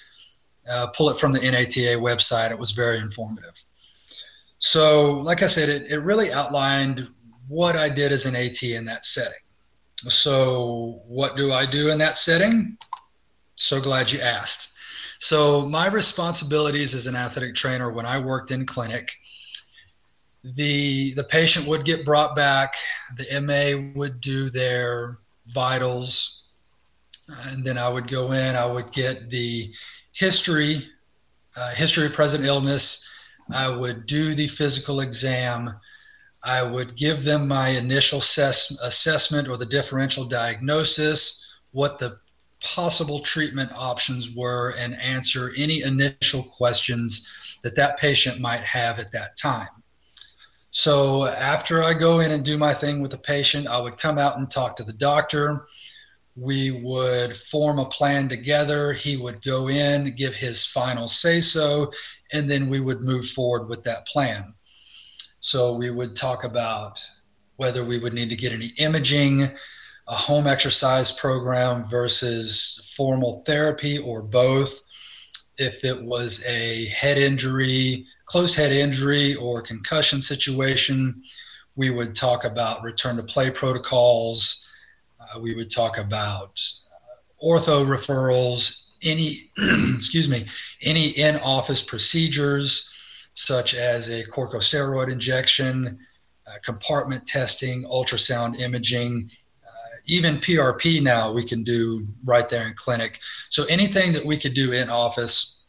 Uh, 0.68 0.88
pull 0.88 1.08
it 1.08 1.18
from 1.18 1.32
the 1.32 1.40
NATA 1.40 1.96
website. 1.98 2.50
It 2.50 2.58
was 2.58 2.72
very 2.72 2.98
informative. 2.98 3.64
So, 4.58 5.12
like 5.12 5.42
I 5.42 5.46
said, 5.46 5.70
it, 5.70 5.90
it 5.90 5.98
really 5.98 6.32
outlined 6.32 7.08
what 7.48 7.76
I 7.76 7.88
did 7.88 8.12
as 8.12 8.26
an 8.26 8.36
AT 8.36 8.62
in 8.62 8.84
that 8.84 9.06
setting. 9.06 9.42
So, 10.06 11.00
what 11.06 11.34
do 11.34 11.52
I 11.52 11.64
do 11.64 11.90
in 11.90 11.98
that 11.98 12.18
setting? 12.18 12.76
So 13.56 13.80
glad 13.80 14.12
you 14.12 14.20
asked. 14.20 14.71
So, 15.22 15.68
my 15.68 15.86
responsibilities 15.86 16.94
as 16.94 17.06
an 17.06 17.14
athletic 17.14 17.54
trainer 17.54 17.92
when 17.92 18.04
I 18.04 18.18
worked 18.18 18.50
in 18.50 18.66
clinic, 18.66 19.08
the 20.42 21.14
the 21.14 21.22
patient 21.22 21.68
would 21.68 21.84
get 21.84 22.04
brought 22.04 22.34
back, 22.34 22.74
the 23.16 23.40
MA 23.40 23.92
would 23.94 24.20
do 24.20 24.50
their 24.50 25.18
vitals, 25.46 26.46
and 27.44 27.64
then 27.64 27.78
I 27.78 27.88
would 27.88 28.08
go 28.08 28.32
in, 28.32 28.56
I 28.56 28.66
would 28.66 28.90
get 28.90 29.30
the 29.30 29.72
history, 30.10 30.88
uh, 31.54 31.70
history 31.70 32.06
of 32.06 32.14
present 32.14 32.44
illness, 32.44 33.08
I 33.48 33.68
would 33.68 34.06
do 34.06 34.34
the 34.34 34.48
physical 34.48 35.02
exam, 35.02 35.72
I 36.42 36.64
would 36.64 36.96
give 36.96 37.22
them 37.22 37.46
my 37.46 37.68
initial 37.68 38.18
assess- 38.18 38.76
assessment 38.82 39.46
or 39.46 39.56
the 39.56 39.66
differential 39.66 40.24
diagnosis, 40.24 41.60
what 41.70 41.98
the 41.98 42.18
possible 42.62 43.20
treatment 43.20 43.70
options 43.74 44.34
were, 44.34 44.74
and 44.78 44.94
answer 45.00 45.52
any 45.56 45.82
initial 45.82 46.42
questions 46.42 47.58
that 47.62 47.76
that 47.76 47.98
patient 47.98 48.40
might 48.40 48.62
have 48.62 48.98
at 48.98 49.12
that 49.12 49.36
time. 49.36 49.68
So 50.70 51.26
after 51.26 51.82
I 51.82 51.92
go 51.92 52.20
in 52.20 52.30
and 52.30 52.44
do 52.44 52.56
my 52.56 52.72
thing 52.72 53.02
with 53.02 53.10
the 53.10 53.18
patient, 53.18 53.66
I 53.68 53.78
would 53.78 53.98
come 53.98 54.16
out 54.16 54.38
and 54.38 54.50
talk 54.50 54.74
to 54.76 54.84
the 54.84 54.92
doctor. 54.92 55.66
We 56.34 56.70
would 56.70 57.36
form 57.36 57.78
a 57.78 57.84
plan 57.84 58.28
together. 58.28 58.94
He 58.94 59.18
would 59.18 59.44
go 59.44 59.68
in, 59.68 60.14
give 60.16 60.34
his 60.34 60.66
final 60.66 61.06
say 61.08 61.42
so, 61.42 61.92
and 62.32 62.50
then 62.50 62.70
we 62.70 62.80
would 62.80 63.02
move 63.02 63.26
forward 63.28 63.68
with 63.68 63.84
that 63.84 64.06
plan. 64.06 64.54
So 65.40 65.74
we 65.74 65.90
would 65.90 66.16
talk 66.16 66.44
about 66.44 66.98
whether 67.56 67.84
we 67.84 67.98
would 67.98 68.14
need 68.14 68.30
to 68.30 68.36
get 68.36 68.52
any 68.52 68.72
imaging, 68.78 69.50
a 70.08 70.14
home 70.14 70.46
exercise 70.46 71.12
program 71.12 71.84
versus 71.84 72.92
formal 72.96 73.42
therapy, 73.46 73.98
or 73.98 74.22
both. 74.22 74.80
If 75.58 75.84
it 75.84 76.02
was 76.02 76.44
a 76.46 76.86
head 76.86 77.18
injury, 77.18 78.06
closed 78.26 78.54
head 78.54 78.72
injury, 78.72 79.34
or 79.36 79.62
concussion 79.62 80.20
situation, 80.20 81.22
we 81.76 81.90
would 81.90 82.14
talk 82.14 82.44
about 82.44 82.82
return 82.82 83.16
to 83.16 83.22
play 83.22 83.50
protocols. 83.50 84.68
Uh, 85.20 85.40
we 85.40 85.54
would 85.54 85.70
talk 85.70 85.98
about 85.98 86.60
ortho 87.42 87.84
referrals, 87.86 88.92
any, 89.02 89.50
excuse 89.94 90.28
me, 90.28 90.46
any 90.82 91.08
in 91.08 91.36
office 91.36 91.82
procedures 91.82 92.88
such 93.34 93.74
as 93.74 94.08
a 94.08 94.24
corticosteroid 94.24 95.10
injection, 95.10 95.98
uh, 96.46 96.52
compartment 96.62 97.26
testing, 97.26 97.84
ultrasound 97.84 98.58
imaging, 98.58 99.30
uh, 99.30 99.41
even 100.06 100.38
PRP 100.38 101.02
now 101.02 101.32
we 101.32 101.44
can 101.44 101.62
do 101.64 102.06
right 102.24 102.48
there 102.48 102.66
in 102.66 102.74
clinic. 102.74 103.20
So 103.50 103.64
anything 103.66 104.12
that 104.12 104.24
we 104.24 104.36
could 104.36 104.54
do 104.54 104.72
in 104.72 104.90
office, 104.90 105.66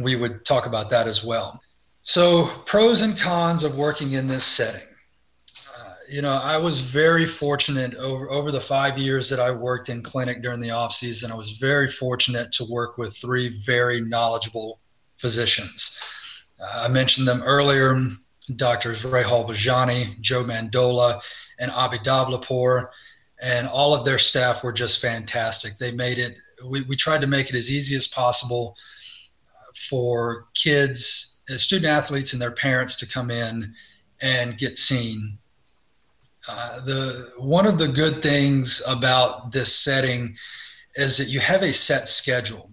we 0.00 0.16
would 0.16 0.44
talk 0.44 0.66
about 0.66 0.90
that 0.90 1.06
as 1.06 1.24
well. 1.24 1.60
So 2.02 2.46
pros 2.66 3.02
and 3.02 3.16
cons 3.18 3.62
of 3.62 3.76
working 3.76 4.12
in 4.12 4.26
this 4.26 4.44
setting. 4.44 4.86
Uh, 5.78 5.94
you 6.08 6.20
know, 6.20 6.40
I 6.42 6.56
was 6.56 6.80
very 6.80 7.26
fortunate 7.26 7.94
over 7.94 8.30
over 8.30 8.50
the 8.50 8.60
five 8.60 8.98
years 8.98 9.30
that 9.30 9.38
I 9.38 9.50
worked 9.50 9.88
in 9.88 10.02
clinic 10.02 10.42
during 10.42 10.60
the 10.60 10.70
off 10.70 10.92
season. 10.92 11.30
I 11.30 11.36
was 11.36 11.58
very 11.58 11.88
fortunate 11.88 12.50
to 12.52 12.64
work 12.68 12.98
with 12.98 13.16
three 13.16 13.48
very 13.60 14.00
knowledgeable 14.00 14.80
physicians. 15.16 15.98
I 16.74 16.88
mentioned 16.88 17.26
them 17.26 17.42
earlier 17.42 18.00
Doctors 18.56 19.04
Rahal 19.04 19.48
Bajani, 19.48 20.20
Joe 20.20 20.44
Mandola, 20.44 21.20
and 21.58 21.70
Abhi 21.70 22.02
Davlapur. 22.04 22.88
And 23.42 23.66
all 23.66 23.92
of 23.92 24.04
their 24.04 24.18
staff 24.18 24.62
were 24.62 24.72
just 24.72 25.02
fantastic. 25.02 25.76
They 25.76 25.90
made 25.90 26.18
it, 26.18 26.36
we, 26.64 26.82
we 26.82 26.96
tried 26.96 27.20
to 27.22 27.26
make 27.26 27.50
it 27.50 27.56
as 27.56 27.70
easy 27.70 27.96
as 27.96 28.06
possible 28.06 28.76
for 29.88 30.46
kids, 30.54 31.42
uh, 31.52 31.56
student 31.56 31.90
athletes, 31.90 32.32
and 32.32 32.40
their 32.40 32.52
parents 32.52 32.96
to 32.96 33.06
come 33.06 33.30
in 33.30 33.74
and 34.20 34.58
get 34.58 34.78
seen. 34.78 35.38
Uh, 36.48 36.80
the 36.84 37.32
one 37.38 37.66
of 37.66 37.78
the 37.78 37.88
good 37.88 38.22
things 38.22 38.82
about 38.86 39.52
this 39.52 39.74
setting 39.74 40.34
is 40.94 41.16
that 41.16 41.28
you 41.28 41.40
have 41.40 41.62
a 41.62 41.72
set 41.72 42.08
schedule 42.08 42.68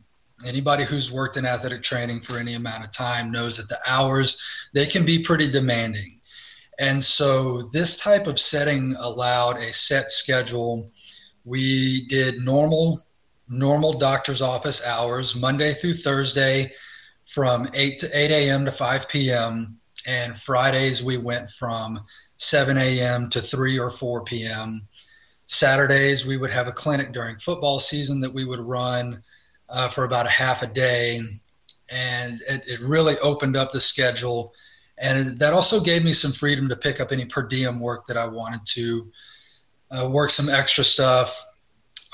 anybody 0.45 0.83
who's 0.83 1.11
worked 1.11 1.38
in 1.38 1.45
athletic 1.45 1.83
training 1.83 2.21
for 2.21 2.38
any 2.38 2.53
amount 2.53 2.83
of 2.83 2.91
time 2.91 3.31
knows 3.31 3.57
that 3.57 3.67
the 3.69 3.79
hours 3.89 4.41
they 4.73 4.85
can 4.85 5.05
be 5.05 5.21
pretty 5.21 5.49
demanding 5.49 6.18
and 6.79 7.03
so 7.03 7.63
this 7.74 7.98
type 8.00 8.27
of 8.27 8.39
setting 8.39 8.95
allowed 9.00 9.57
a 9.57 9.71
set 9.74 10.12
schedule 10.12 10.91
we 11.45 12.05
did 12.07 12.39
normal 12.39 13.05
normal 13.50 13.93
doctor's 13.93 14.41
office 14.41 14.86
hours 14.86 15.36
monday 15.36 15.74
through 15.74 15.93
thursday 15.93 16.71
from 17.25 17.67
8 17.74 18.00
to 18.00 18.17
8 18.17 18.31
a.m 18.31 18.65
to 18.65 18.71
5 18.71 19.09
p.m 19.09 19.77
and 20.07 20.38
fridays 20.38 21.03
we 21.03 21.17
went 21.17 21.50
from 21.50 22.00
7 22.38 22.77
a.m 22.77 23.29
to 23.29 23.41
3 23.41 23.79
or 23.79 23.89
4 23.89 24.24
p.m 24.24 24.88
saturdays 25.48 26.25
we 26.25 26.38
would 26.38 26.51
have 26.51 26.67
a 26.67 26.71
clinic 26.71 27.12
during 27.12 27.38
football 27.38 27.79
season 27.79 28.19
that 28.21 28.33
we 28.33 28.45
would 28.45 28.59
run 28.59 29.24
uh, 29.69 29.88
for 29.88 30.03
about 30.03 30.25
a 30.25 30.29
half 30.29 30.63
a 30.63 30.67
day. 30.67 31.21
And 31.89 32.41
it, 32.48 32.63
it 32.67 32.81
really 32.81 33.17
opened 33.19 33.55
up 33.55 33.71
the 33.71 33.81
schedule. 33.81 34.53
And 35.00 35.39
that 35.39 35.53
also 35.53 35.79
gave 35.79 36.03
me 36.03 36.12
some 36.12 36.32
freedom 36.32 36.68
to 36.70 36.75
pick 36.75 37.00
up 37.00 37.12
any 37.12 37.25
per 37.25 37.48
diem 37.48 37.79
work 37.79 38.06
that 38.08 38.18
I 38.18 38.25
wanted 38.27 38.62
to 38.65 39.12
uh, 39.91 40.10
work 40.10 40.29
some 40.29 40.50
extra 40.50 40.84
stuff 40.84 41.46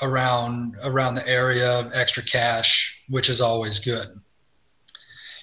around 0.02 0.76
around 0.82 1.14
the 1.14 1.26
area, 1.26 1.90
extra 1.92 2.22
cash, 2.22 3.04
which 3.08 3.28
is 3.28 3.40
always 3.40 3.78
good. 3.78 4.08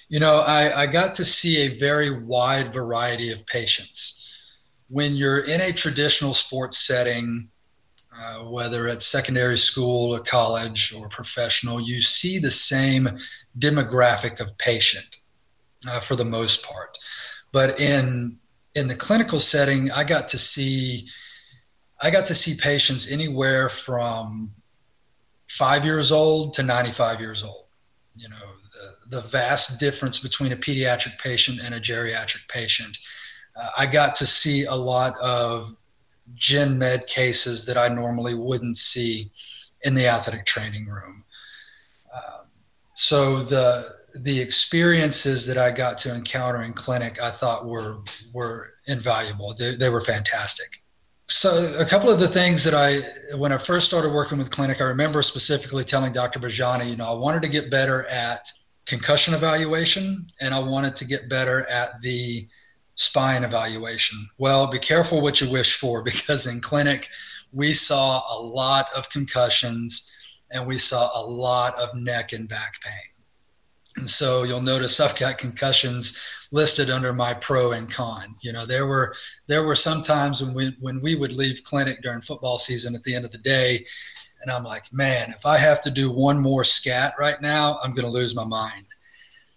You 0.08 0.20
know, 0.20 0.36
I, 0.36 0.82
I 0.82 0.86
got 0.86 1.14
to 1.16 1.24
see 1.24 1.58
a 1.58 1.78
very 1.78 2.10
wide 2.10 2.72
variety 2.72 3.32
of 3.32 3.46
patients. 3.46 4.20
When 4.88 5.16
you're 5.16 5.40
in 5.40 5.60
a 5.60 5.72
traditional 5.72 6.34
sports 6.34 6.78
setting, 6.78 7.50
uh, 8.16 8.44
whether 8.44 8.86
it's 8.86 9.06
secondary 9.06 9.58
school 9.58 10.14
or 10.14 10.20
college 10.20 10.94
or 10.94 11.08
professional, 11.08 11.80
you 11.80 12.00
see 12.00 12.38
the 12.38 12.50
same 12.50 13.08
demographic 13.58 14.40
of 14.40 14.56
patient 14.58 15.16
uh, 15.88 16.00
for 16.00 16.16
the 16.16 16.24
most 16.24 16.64
part. 16.64 16.96
But 17.54 17.78
in 17.78 18.38
in 18.74 18.88
the 18.88 18.96
clinical 18.96 19.38
setting, 19.38 19.92
I 19.92 20.02
got 20.02 20.26
to 20.28 20.38
see 20.38 21.06
I 22.02 22.10
got 22.10 22.26
to 22.26 22.34
see 22.34 22.56
patients 22.60 23.10
anywhere 23.10 23.68
from 23.68 24.52
five 25.48 25.84
years 25.84 26.10
old 26.10 26.52
to 26.54 26.64
95 26.64 27.20
years 27.20 27.44
old. 27.44 27.66
You 28.16 28.28
know, 28.28 28.46
the, 28.72 29.18
the 29.18 29.22
vast 29.28 29.78
difference 29.78 30.18
between 30.18 30.50
a 30.50 30.56
pediatric 30.56 31.16
patient 31.20 31.60
and 31.62 31.76
a 31.76 31.80
geriatric 31.80 32.48
patient. 32.48 32.98
Uh, 33.54 33.68
I 33.78 33.86
got 33.86 34.16
to 34.16 34.26
see 34.26 34.64
a 34.64 34.74
lot 34.74 35.16
of 35.20 35.76
gen 36.34 36.76
med 36.76 37.06
cases 37.06 37.66
that 37.66 37.78
I 37.78 37.86
normally 37.86 38.34
wouldn't 38.34 38.76
see 38.76 39.30
in 39.82 39.94
the 39.94 40.08
athletic 40.08 40.44
training 40.44 40.86
room. 40.86 41.24
Um, 42.12 42.46
so 42.94 43.38
the 43.40 44.03
the 44.14 44.40
experiences 44.40 45.46
that 45.46 45.58
I 45.58 45.70
got 45.70 45.98
to 45.98 46.14
encounter 46.14 46.62
in 46.62 46.72
clinic, 46.72 47.20
I 47.20 47.30
thought 47.30 47.66
were 47.66 47.98
were 48.32 48.74
invaluable. 48.86 49.54
They, 49.54 49.76
they 49.76 49.88
were 49.88 50.00
fantastic. 50.00 50.68
So 51.26 51.74
a 51.78 51.86
couple 51.86 52.10
of 52.10 52.20
the 52.20 52.28
things 52.28 52.64
that 52.64 52.74
I, 52.74 53.00
when 53.36 53.50
I 53.50 53.56
first 53.56 53.86
started 53.86 54.12
working 54.12 54.36
with 54.36 54.50
clinic, 54.50 54.82
I 54.82 54.84
remember 54.84 55.22
specifically 55.22 55.82
telling 55.82 56.12
Dr. 56.12 56.38
Bajani, 56.38 56.90
you 56.90 56.96
know, 56.96 57.06
I 57.06 57.14
wanted 57.14 57.40
to 57.42 57.48
get 57.48 57.70
better 57.70 58.06
at 58.08 58.46
concussion 58.84 59.32
evaluation, 59.32 60.26
and 60.42 60.52
I 60.52 60.58
wanted 60.58 60.94
to 60.96 61.06
get 61.06 61.30
better 61.30 61.66
at 61.70 62.00
the 62.02 62.46
spine 62.94 63.42
evaluation. 63.42 64.18
Well, 64.36 64.66
be 64.66 64.78
careful 64.78 65.22
what 65.22 65.40
you 65.40 65.50
wish 65.50 65.76
for 65.76 66.02
because 66.10 66.46
in 66.46 66.60
clinic, 66.60 67.08
we 67.52 67.72
saw 67.72 68.22
a 68.30 68.38
lot 68.38 68.86
of 68.96 69.08
concussions 69.10 70.10
and 70.50 70.66
we 70.66 70.76
saw 70.76 71.10
a 71.14 71.22
lot 71.24 71.74
of 71.78 71.94
neck 71.94 72.32
and 72.32 72.48
back 72.48 72.74
pain. 72.82 73.13
And 73.96 74.10
so 74.10 74.42
you'll 74.42 74.60
notice 74.60 74.98
I've 74.98 75.16
got 75.16 75.38
concussions 75.38 76.18
listed 76.50 76.90
under 76.90 77.12
my 77.12 77.34
pro 77.34 77.72
and 77.72 77.90
con. 77.90 78.34
You 78.40 78.52
know, 78.52 78.66
there 78.66 78.86
were 78.86 79.14
there 79.46 79.64
were 79.64 79.76
some 79.76 80.02
times 80.02 80.42
when 80.42 80.52
we 80.52 80.76
when 80.80 81.00
we 81.00 81.14
would 81.14 81.32
leave 81.32 81.62
clinic 81.64 82.02
during 82.02 82.20
football 82.20 82.58
season 82.58 82.94
at 82.94 83.04
the 83.04 83.14
end 83.14 83.24
of 83.24 83.30
the 83.30 83.38
day, 83.38 83.84
and 84.42 84.50
I'm 84.50 84.64
like, 84.64 84.92
man, 84.92 85.30
if 85.30 85.46
I 85.46 85.58
have 85.58 85.80
to 85.82 85.90
do 85.90 86.10
one 86.10 86.40
more 86.40 86.64
SCAT 86.64 87.14
right 87.18 87.40
now, 87.40 87.78
I'm 87.82 87.94
going 87.94 88.06
to 88.06 88.10
lose 88.12 88.34
my 88.34 88.44
mind. 88.44 88.86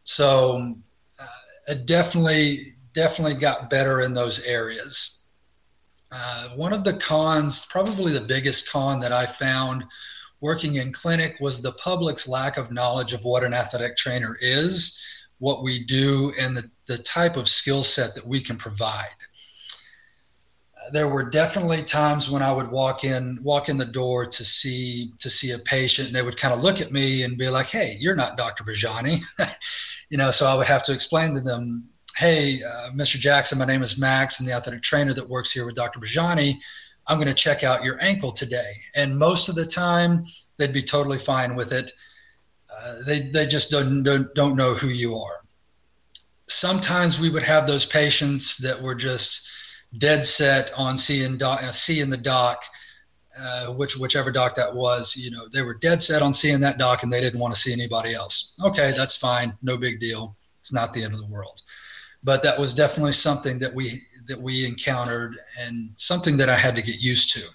So 0.03 0.75
uh, 1.20 1.74
definitely 1.86 2.75
definitely 2.94 3.36
got 3.36 3.70
better 3.70 4.01
in 4.01 4.13
those 4.13 4.44
areas. 4.44 5.25
Uh, 6.12 6.50
one 6.50 6.74
of 6.74 6.84
the 6.84 6.94
cons, 6.94 7.65
probably 7.65 8.13
the 8.13 8.22
biggest 8.22 8.72
con 8.72 9.00
that 9.00 9.12
I 9.12 9.25
found 9.25 9.84
working 10.41 10.75
in 10.75 10.94
clinic, 10.94 11.38
was 11.39 11.62
the 11.62 11.74
public's 11.74 12.27
lack 12.27 12.58
of 12.58 12.72
knowledge 12.72 13.13
of 13.13 13.24
what 13.24 13.44
an 13.44 13.53
athletic 13.53 13.98
trainer 13.98 14.38
is, 14.41 15.01
what 15.39 15.63
we 15.63 15.86
do 15.86 16.34
and 16.39 16.58
the, 16.58 16.63
the 16.88 16.98
type 17.00 17.38
of 17.38 17.48
skill 17.48 17.84
set 17.84 18.15
that 18.15 18.25
we 18.25 18.41
can 18.41 18.58
provide 18.58 19.06
there 20.91 21.08
were 21.08 21.24
definitely 21.24 21.84
times 21.84 22.29
when 22.29 22.41
I 22.41 22.51
would 22.51 22.70
walk 22.70 23.03
in 23.03 23.39
walk 23.41 23.70
in 23.70 23.77
the 23.77 23.86
door 23.86 24.25
to 24.25 24.46
see 24.46 25.12
to 25.20 25.29
see 25.29 25.51
a 25.51 25.60
patient 25.60 26.08
and 26.08 26.15
they 26.15 26.22
would 26.22 26.38
kind 26.38 26.53
of 26.53 26.62
look 26.62 26.82
at 26.82 26.91
me 26.91 27.24
and 27.24 27.38
be 27.38 27.50
like, 27.50 27.67
"Hey, 27.67 27.98
you're 28.00 28.15
not 28.15 28.38
Dr. 28.38 28.63
Bajani." 28.63 29.22
you 30.10 30.17
know, 30.17 30.32
so 30.32 30.48
I 30.48 30.56
would 30.56 30.67
have 30.67 30.84
to 30.84 30.94
explain 30.94 31.34
to 31.34 31.41
them, 31.41 31.88
"Hey, 32.15 32.62
uh, 32.63 32.91
Mr. 32.91 33.17
Jackson, 33.17 33.58
my 33.58 33.65
name 33.65 33.82
is 33.82 34.00
Max. 34.00 34.39
I'm 34.39 34.46
the 34.46 34.53
athletic 34.53 34.84
trainer 34.84 35.13
that 35.13 35.29
works 35.29 35.51
here 35.51 35.65
with 35.65 35.75
Dr. 35.75 36.00
Bajani. 36.00 36.58
I'm 37.07 37.17
going 37.17 37.27
to 37.27 37.33
check 37.33 37.63
out 37.63 37.83
your 37.83 38.01
ankle 38.01 38.31
today." 38.31 38.73
And 38.95 39.17
most 39.17 39.49
of 39.49 39.55
the 39.55 39.65
time, 39.65 40.25
they'd 40.57 40.73
be 40.73 40.83
totally 40.83 41.19
fine 41.19 41.55
with 41.55 41.71
it. 41.71 41.91
Uh, 42.71 42.95
they 43.05 43.21
they 43.21 43.47
just 43.47 43.71
don't, 43.71 44.03
don't 44.03 44.33
don't 44.35 44.55
know 44.55 44.73
who 44.73 44.87
you 44.87 45.17
are. 45.17 45.41
Sometimes 46.47 47.19
we 47.19 47.29
would 47.29 47.43
have 47.43 47.67
those 47.67 47.85
patients 47.85 48.57
that 48.57 48.81
were 48.81 48.95
just 48.95 49.47
dead 49.97 50.25
set 50.25 50.71
on 50.75 50.97
seeing 50.97 51.37
doc, 51.37 51.63
uh, 51.63 51.71
seeing 51.71 52.09
the 52.09 52.17
doc, 52.17 52.63
uh, 53.39 53.67
which 53.67 53.97
whichever 53.97 54.31
doc 54.31 54.55
that 54.55 54.73
was. 54.73 55.15
You 55.15 55.31
know, 55.31 55.47
they 55.47 55.61
were 55.61 55.73
dead 55.75 56.01
set 56.01 56.21
on 56.21 56.33
seeing 56.33 56.59
that 56.61 56.77
doc, 56.77 57.03
and 57.03 57.11
they 57.11 57.21
didn't 57.21 57.39
want 57.39 57.53
to 57.53 57.59
see 57.59 57.73
anybody 57.73 58.13
else. 58.13 58.59
Okay, 58.63 58.93
that's 58.95 59.15
fine, 59.15 59.53
no 59.61 59.77
big 59.77 59.99
deal. 59.99 60.35
It's 60.59 60.73
not 60.73 60.93
the 60.93 61.03
end 61.03 61.13
of 61.13 61.19
the 61.19 61.27
world. 61.27 61.61
But 62.23 62.43
that 62.43 62.59
was 62.59 62.73
definitely 62.73 63.13
something 63.13 63.59
that 63.59 63.73
we 63.73 64.01
that 64.27 64.39
we 64.39 64.65
encountered, 64.65 65.38
and 65.60 65.91
something 65.96 66.38
that 66.38 66.50
I 66.50 66.55
had 66.55 66.75
to 66.75 66.81
get 66.81 67.00
used 67.01 67.34
to. 67.34 67.48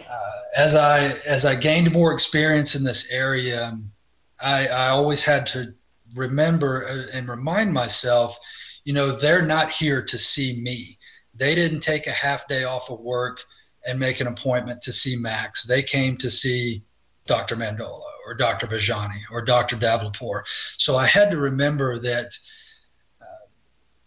Uh, 0.00 0.40
as 0.56 0.74
I 0.74 1.10
as 1.26 1.44
I 1.44 1.54
gained 1.54 1.92
more 1.92 2.12
experience 2.12 2.74
in 2.74 2.84
this 2.84 3.12
area, 3.12 3.72
I, 4.40 4.66
I 4.68 4.88
always 4.88 5.22
had 5.22 5.46
to 5.48 5.74
remember 6.14 6.88
uh, 6.88 7.16
and 7.16 7.28
remind 7.28 7.72
myself, 7.72 8.38
you 8.84 8.92
know, 8.92 9.12
they're 9.12 9.42
not 9.42 9.70
here 9.70 10.02
to 10.02 10.18
see 10.18 10.60
me. 10.60 10.98
They 11.34 11.54
didn't 11.54 11.80
take 11.80 12.06
a 12.06 12.12
half 12.12 12.48
day 12.48 12.64
off 12.64 12.90
of 12.90 13.00
work 13.00 13.42
and 13.86 13.98
make 13.98 14.20
an 14.20 14.26
appointment 14.26 14.82
to 14.82 14.92
see 14.92 15.16
Max. 15.16 15.64
They 15.64 15.82
came 15.82 16.16
to 16.18 16.30
see 16.30 16.82
Dr. 17.26 17.56
Mandola 17.56 18.02
or 18.26 18.34
Dr. 18.34 18.66
Bajani 18.66 19.20
or 19.30 19.42
Dr. 19.42 19.76
Davlapur. 19.76 20.42
So 20.76 20.96
I 20.96 21.06
had 21.06 21.30
to 21.30 21.36
remember 21.36 21.98
that 22.00 22.36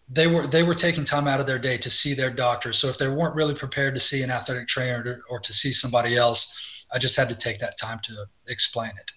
they 0.08 0.26
were 0.26 0.46
they 0.46 0.62
were 0.62 0.74
taking 0.74 1.04
time 1.04 1.26
out 1.26 1.40
of 1.40 1.46
their 1.46 1.58
day 1.58 1.78
to 1.78 1.90
see 1.90 2.14
their 2.14 2.30
doctor. 2.30 2.72
So 2.72 2.88
if 2.88 2.98
they 2.98 3.08
weren't 3.08 3.34
really 3.34 3.54
prepared 3.54 3.94
to 3.94 4.00
see 4.00 4.22
an 4.22 4.30
athletic 4.30 4.68
trainer 4.68 5.22
or 5.30 5.40
to 5.40 5.52
see 5.52 5.72
somebody 5.72 6.16
else, 6.16 6.84
I 6.92 6.98
just 6.98 7.16
had 7.16 7.28
to 7.30 7.34
take 7.34 7.58
that 7.60 7.78
time 7.78 8.00
to 8.04 8.26
explain 8.46 8.90
it. 8.90 9.10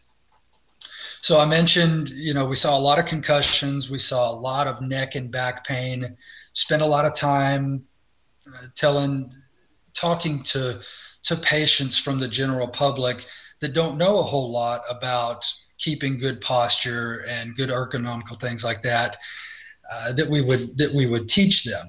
So 1.22 1.40
I 1.40 1.46
mentioned, 1.46 2.10
you 2.10 2.34
know, 2.34 2.46
we 2.46 2.56
saw 2.56 2.78
a 2.78 2.80
lot 2.80 3.00
of 3.00 3.06
concussions, 3.06 3.90
we 3.90 4.00
saw 4.00 4.32
a 4.32 4.38
lot 4.40 4.68
of 4.68 4.82
neck 4.82 5.16
and 5.16 5.32
back 5.32 5.66
pain, 5.66 6.16
spent 6.54 6.82
a 6.82 6.86
lot 6.86 7.06
of 7.06 7.14
time 7.14 7.84
uh, 8.48 8.68
telling, 8.76 9.32
talking 9.94 10.44
to 10.44 10.80
to 11.24 11.36
patients 11.36 11.98
from 11.98 12.20
the 12.20 12.28
general 12.28 12.68
public 12.68 13.26
that 13.60 13.74
don't 13.74 13.98
know 13.98 14.20
a 14.20 14.24
whole 14.24 14.50
lot 14.50 14.82
about 14.90 15.44
keeping 15.78 16.18
good 16.18 16.40
posture 16.40 17.26
and 17.28 17.56
good 17.58 17.70
ergonomical 17.70 18.40
things 18.40 18.64
like 18.64 18.82
that. 18.82 19.18
Uh, 19.94 20.12
that 20.12 20.28
we 20.28 20.42
would 20.42 20.78
that 20.78 20.94
we 20.94 21.06
would 21.06 21.30
teach 21.30 21.64
them. 21.64 21.86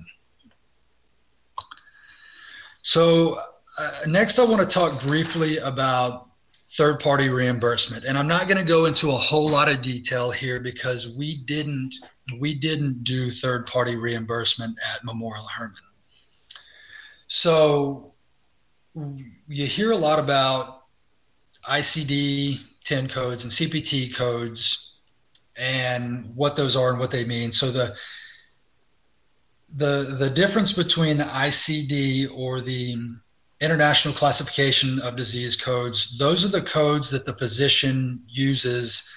So 2.82 3.40
uh, 3.78 3.90
next, 4.06 4.38
I 4.38 4.44
want 4.44 4.60
to 4.60 4.66
talk 4.66 5.02
briefly 5.02 5.58
about 5.58 6.28
third 6.76 7.00
party 7.00 7.28
reimbursement, 7.28 8.04
and 8.04 8.16
I'm 8.16 8.28
not 8.28 8.46
going 8.46 8.58
to 8.58 8.64
go 8.64 8.84
into 8.84 9.08
a 9.08 9.16
whole 9.16 9.48
lot 9.48 9.68
of 9.68 9.80
detail 9.80 10.30
here 10.30 10.60
because 10.60 11.14
we 11.16 11.38
didn't 11.44 11.94
we 12.38 12.54
didn't 12.54 13.02
do 13.04 13.30
third 13.30 13.66
party 13.66 13.96
reimbursement 13.96 14.76
at 14.94 15.04
Memorial 15.04 15.46
Hermann. 15.46 15.74
So 17.26 18.12
you 18.94 19.66
hear 19.66 19.92
a 19.92 19.96
lot 19.96 20.18
about 20.18 20.82
ICD 21.68 22.60
10 22.84 23.08
codes 23.08 23.44
and 23.44 23.52
CPT 23.52 24.14
codes 24.14 24.97
and 25.58 26.30
what 26.34 26.56
those 26.56 26.76
are 26.76 26.90
and 26.90 26.98
what 26.98 27.10
they 27.10 27.24
mean. 27.24 27.52
So 27.52 27.70
the 27.70 27.94
the 29.76 30.16
the 30.18 30.30
difference 30.30 30.72
between 30.72 31.18
the 31.18 31.24
ICD 31.24 32.28
or 32.34 32.60
the 32.60 32.96
International 33.60 34.14
Classification 34.14 35.00
of 35.00 35.16
Disease 35.16 35.56
Codes, 35.56 36.16
those 36.16 36.44
are 36.44 36.48
the 36.48 36.62
codes 36.62 37.10
that 37.10 37.26
the 37.26 37.36
physician 37.36 38.22
uses 38.28 39.12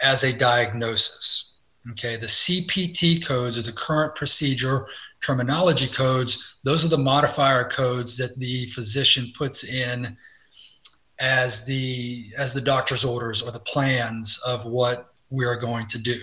as 0.00 0.24
a 0.24 0.32
diagnosis. 0.32 1.60
Okay, 1.92 2.16
the 2.16 2.26
CPT 2.26 3.24
codes 3.26 3.58
are 3.58 3.62
the 3.62 3.72
current 3.72 4.14
procedure 4.14 4.86
terminology 5.20 5.88
codes, 5.88 6.58
those 6.62 6.84
are 6.84 6.88
the 6.88 6.98
modifier 6.98 7.64
codes 7.68 8.16
that 8.18 8.38
the 8.38 8.66
physician 8.66 9.32
puts 9.36 9.64
in 9.64 10.16
as 11.18 11.64
the 11.64 12.26
as 12.36 12.52
the 12.52 12.60
doctor's 12.60 13.04
orders 13.04 13.42
or 13.42 13.50
the 13.50 13.60
plans 13.60 14.40
of 14.46 14.64
what 14.64 15.11
we 15.32 15.44
are 15.44 15.56
going 15.56 15.86
to 15.88 15.98
do. 15.98 16.20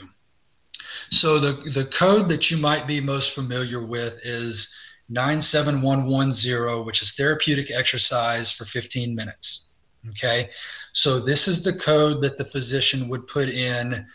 So 1.09 1.39
the 1.39 1.53
the 1.73 1.85
code 1.85 2.29
that 2.29 2.49
you 2.49 2.57
might 2.57 2.87
be 2.87 3.01
most 3.01 3.33
familiar 3.33 3.85
with 3.85 4.19
is 4.23 4.73
97110, 5.09 6.85
which 6.85 7.01
is 7.01 7.13
therapeutic 7.13 7.71
exercise 7.71 8.51
for 8.51 8.65
15 8.65 9.15
minutes. 9.15 9.75
Okay. 10.09 10.49
So 10.93 11.19
this 11.19 11.47
is 11.47 11.63
the 11.63 11.73
code 11.73 12.21
that 12.21 12.37
the 12.37 12.45
physician 12.45 13.09
would 13.09 13.27
put 13.27 13.49
in 13.49 14.05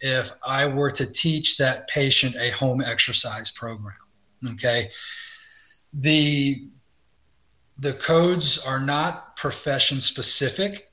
if 0.00 0.32
I 0.44 0.66
were 0.66 0.90
to 0.92 1.10
teach 1.10 1.56
that 1.58 1.88
patient 1.88 2.36
a 2.36 2.50
home 2.50 2.82
exercise 2.82 3.50
program. 3.50 3.96
Okay. 4.52 4.90
The 5.92 6.68
the 7.78 7.94
codes 7.94 8.58
are 8.58 8.80
not 8.80 9.36
profession 9.36 10.00
specific. 10.00 10.89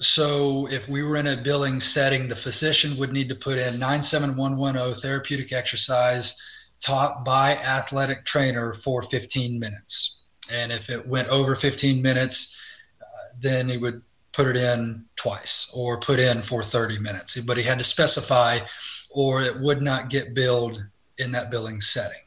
So 0.00 0.68
if 0.70 0.88
we 0.88 1.02
were 1.02 1.16
in 1.16 1.26
a 1.26 1.36
billing 1.36 1.80
setting, 1.80 2.28
the 2.28 2.36
physician 2.36 2.96
would 2.98 3.12
need 3.12 3.28
to 3.30 3.34
put 3.34 3.58
in 3.58 3.78
97110 3.78 5.00
therapeutic 5.00 5.52
exercise 5.52 6.40
taught 6.80 7.24
by 7.24 7.56
athletic 7.56 8.24
trainer 8.24 8.72
for 8.72 9.02
15 9.02 9.58
minutes. 9.58 10.26
And 10.50 10.70
if 10.70 10.88
it 10.88 11.06
went 11.06 11.28
over 11.28 11.56
15 11.56 12.00
minutes, 12.00 12.56
uh, 13.02 13.04
then 13.40 13.68
he 13.68 13.76
would 13.76 14.02
put 14.32 14.46
it 14.46 14.56
in 14.56 15.04
twice 15.16 15.72
or 15.74 15.98
put 15.98 16.20
in 16.20 16.42
for 16.42 16.62
30 16.62 17.00
minutes. 17.00 17.36
But 17.40 17.56
he 17.56 17.64
had 17.64 17.78
to 17.78 17.84
specify 17.84 18.60
or 19.10 19.42
it 19.42 19.58
would 19.58 19.82
not 19.82 20.10
get 20.10 20.34
billed 20.34 20.80
in 21.18 21.32
that 21.32 21.50
billing 21.50 21.80
setting. 21.80 22.20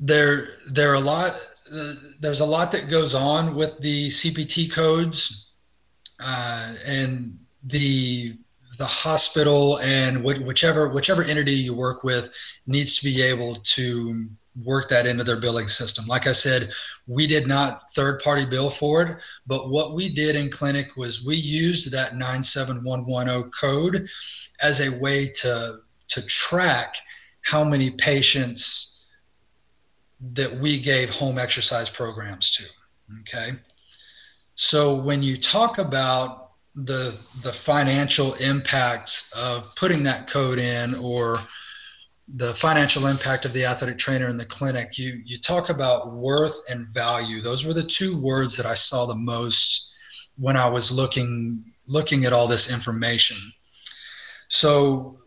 there 0.00 0.48
there 0.70 0.90
are 0.90 0.94
a 0.94 1.00
lot 1.00 1.40
there's 2.20 2.40
a 2.40 2.46
lot 2.46 2.72
that 2.72 2.90
goes 2.90 3.14
on 3.14 3.54
with 3.54 3.78
the 3.80 4.08
CPT 4.08 4.70
codes 4.70 5.52
uh, 6.20 6.74
and 6.84 7.38
the 7.64 8.36
the 8.78 8.86
hospital 8.86 9.78
and 9.80 10.22
whichever 10.22 10.88
whichever 10.88 11.24
entity 11.24 11.52
you 11.52 11.74
work 11.74 12.04
with 12.04 12.30
needs 12.66 12.96
to 12.96 13.04
be 13.04 13.20
able 13.20 13.56
to 13.56 14.28
work 14.64 14.88
that 14.88 15.06
into 15.06 15.24
their 15.24 15.40
billing 15.40 15.68
system. 15.68 16.06
Like 16.06 16.26
I 16.26 16.32
said, 16.32 16.70
we 17.06 17.26
did 17.26 17.46
not 17.46 17.90
third 17.92 18.20
party 18.20 18.44
bill 18.44 18.70
for 18.70 19.02
it, 19.02 19.18
but 19.46 19.70
what 19.70 19.94
we 19.94 20.12
did 20.12 20.36
in 20.36 20.50
clinic 20.50 20.96
was 20.96 21.24
we 21.24 21.36
used 21.36 21.92
that 21.92 22.16
97110 22.16 23.50
code 23.50 24.08
as 24.60 24.80
a 24.80 24.96
way 24.98 25.28
to 25.28 25.80
to 26.08 26.22
track 26.26 26.94
how 27.42 27.64
many 27.64 27.90
patients 27.90 28.97
that 30.20 30.52
we 30.58 30.80
gave 30.80 31.10
home 31.10 31.38
exercise 31.38 31.88
programs 31.88 32.50
to. 32.50 32.64
Okay. 33.20 33.52
So 34.54 34.94
when 34.94 35.22
you 35.22 35.36
talk 35.36 35.78
about 35.78 36.50
the 36.74 37.16
the 37.42 37.52
financial 37.52 38.34
impacts 38.34 39.32
of 39.36 39.74
putting 39.76 40.02
that 40.04 40.28
code 40.28 40.58
in 40.58 40.94
or 40.96 41.38
the 42.36 42.54
financial 42.54 43.06
impact 43.06 43.44
of 43.44 43.52
the 43.52 43.64
athletic 43.64 43.98
trainer 43.98 44.28
in 44.28 44.36
the 44.36 44.44
clinic, 44.44 44.98
you 44.98 45.22
you 45.24 45.38
talk 45.38 45.70
about 45.70 46.12
worth 46.12 46.60
and 46.68 46.88
value. 46.88 47.40
Those 47.40 47.64
were 47.64 47.72
the 47.72 47.82
two 47.82 48.20
words 48.20 48.56
that 48.56 48.66
I 48.66 48.74
saw 48.74 49.06
the 49.06 49.14
most 49.14 49.94
when 50.36 50.56
I 50.56 50.68
was 50.68 50.90
looking 50.90 51.64
looking 51.86 52.24
at 52.24 52.32
all 52.32 52.46
this 52.46 52.70
information. 52.72 53.38
So 54.48 55.18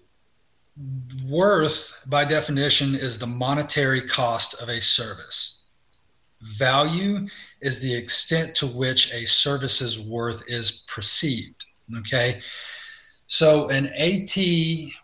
worth, 1.28 1.94
by 2.08 2.26
definition, 2.26 2.96
is 2.96 3.18
the 3.18 3.28
monetary 3.28 4.02
cost 4.02 4.62
of 4.62 4.70
a 4.70 4.82
service. 4.82 5.70
Value 6.42 7.28
is 7.62 7.80
the 7.80 7.94
extent 7.94 8.56
to 8.56 8.68
which 8.68 9.14
a 9.14 9.26
service's 9.26 10.00
worth 10.00 10.44
is 10.48 10.84
perceived. 10.88 11.66
Okay. 12.00 12.42
So 13.28 13.70
an 13.70 13.88
AT 13.88 14.36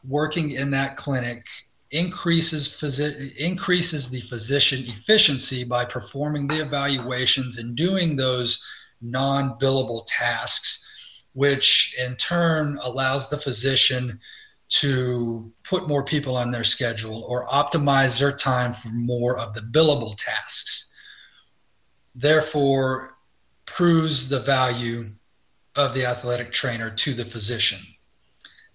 working 0.08 0.52
in 0.52 0.72
that 0.72 0.98
clinic 0.98 1.46
increases 1.92 2.68
phys- 2.70 3.36
increases 3.38 4.10
the 4.10 4.20
physician 4.22 4.84
efficiency 4.88 5.64
by 5.64 5.86
performing 5.86 6.48
the 6.48 6.62
evaluations 6.62 7.58
and 7.58 7.76
doing 7.76 8.16
those 8.16 8.62
non-billable 9.02 10.04
tasks 10.08 10.86
which 11.38 11.96
in 12.00 12.16
turn 12.16 12.80
allows 12.82 13.30
the 13.30 13.38
physician 13.38 14.20
to 14.70 15.52
put 15.64 15.88
more 15.88 16.04
people 16.04 16.36
on 16.36 16.52
their 16.52 16.64
schedule 16.64 17.24
or 17.28 17.48
optimize 17.48 18.20
their 18.20 18.36
time 18.36 18.74
for 18.74 18.90
more 18.90 19.38
of 19.38 19.54
the 19.54 19.62
billable 19.62 20.16
tasks. 20.18 20.94
Therefore, 22.16 23.18
proves 23.66 24.30
the 24.30 24.40
value 24.40 25.06
of 25.76 25.94
the 25.94 26.06
athletic 26.06 26.52
trainer 26.52 26.90
to 26.90 27.14
the 27.14 27.26
physician. 27.26 27.80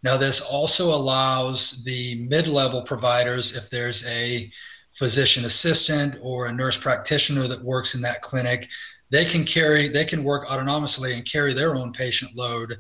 Now, 0.03 0.17
this 0.17 0.41
also 0.41 0.95
allows 0.95 1.85
the 1.85 2.27
mid 2.29 2.49
level 2.49 2.83
providers, 2.83 3.55
if 3.57 3.71
there's 3.71 4.07
a 4.07 4.51
physician 4.93 5.45
assistant 5.45 6.17
or 6.23 6.47
a 6.47 6.53
nurse 6.53 6.77
practitioner 6.77 7.47
that 7.49 7.63
works 7.63 7.95
in 7.95 8.03
that 8.03 8.23
clinic, 8.23 8.69
they 9.11 9.25
can 9.25 9.45
carry, 9.45 9.89
they 9.89 10.05
can 10.05 10.25
work 10.25 10.47
autonomously 10.49 11.15
and 11.15 11.25
carry 11.25 11.53
their 11.53 11.75
own 11.75 11.93
patient 11.93 12.35
load 12.35 12.79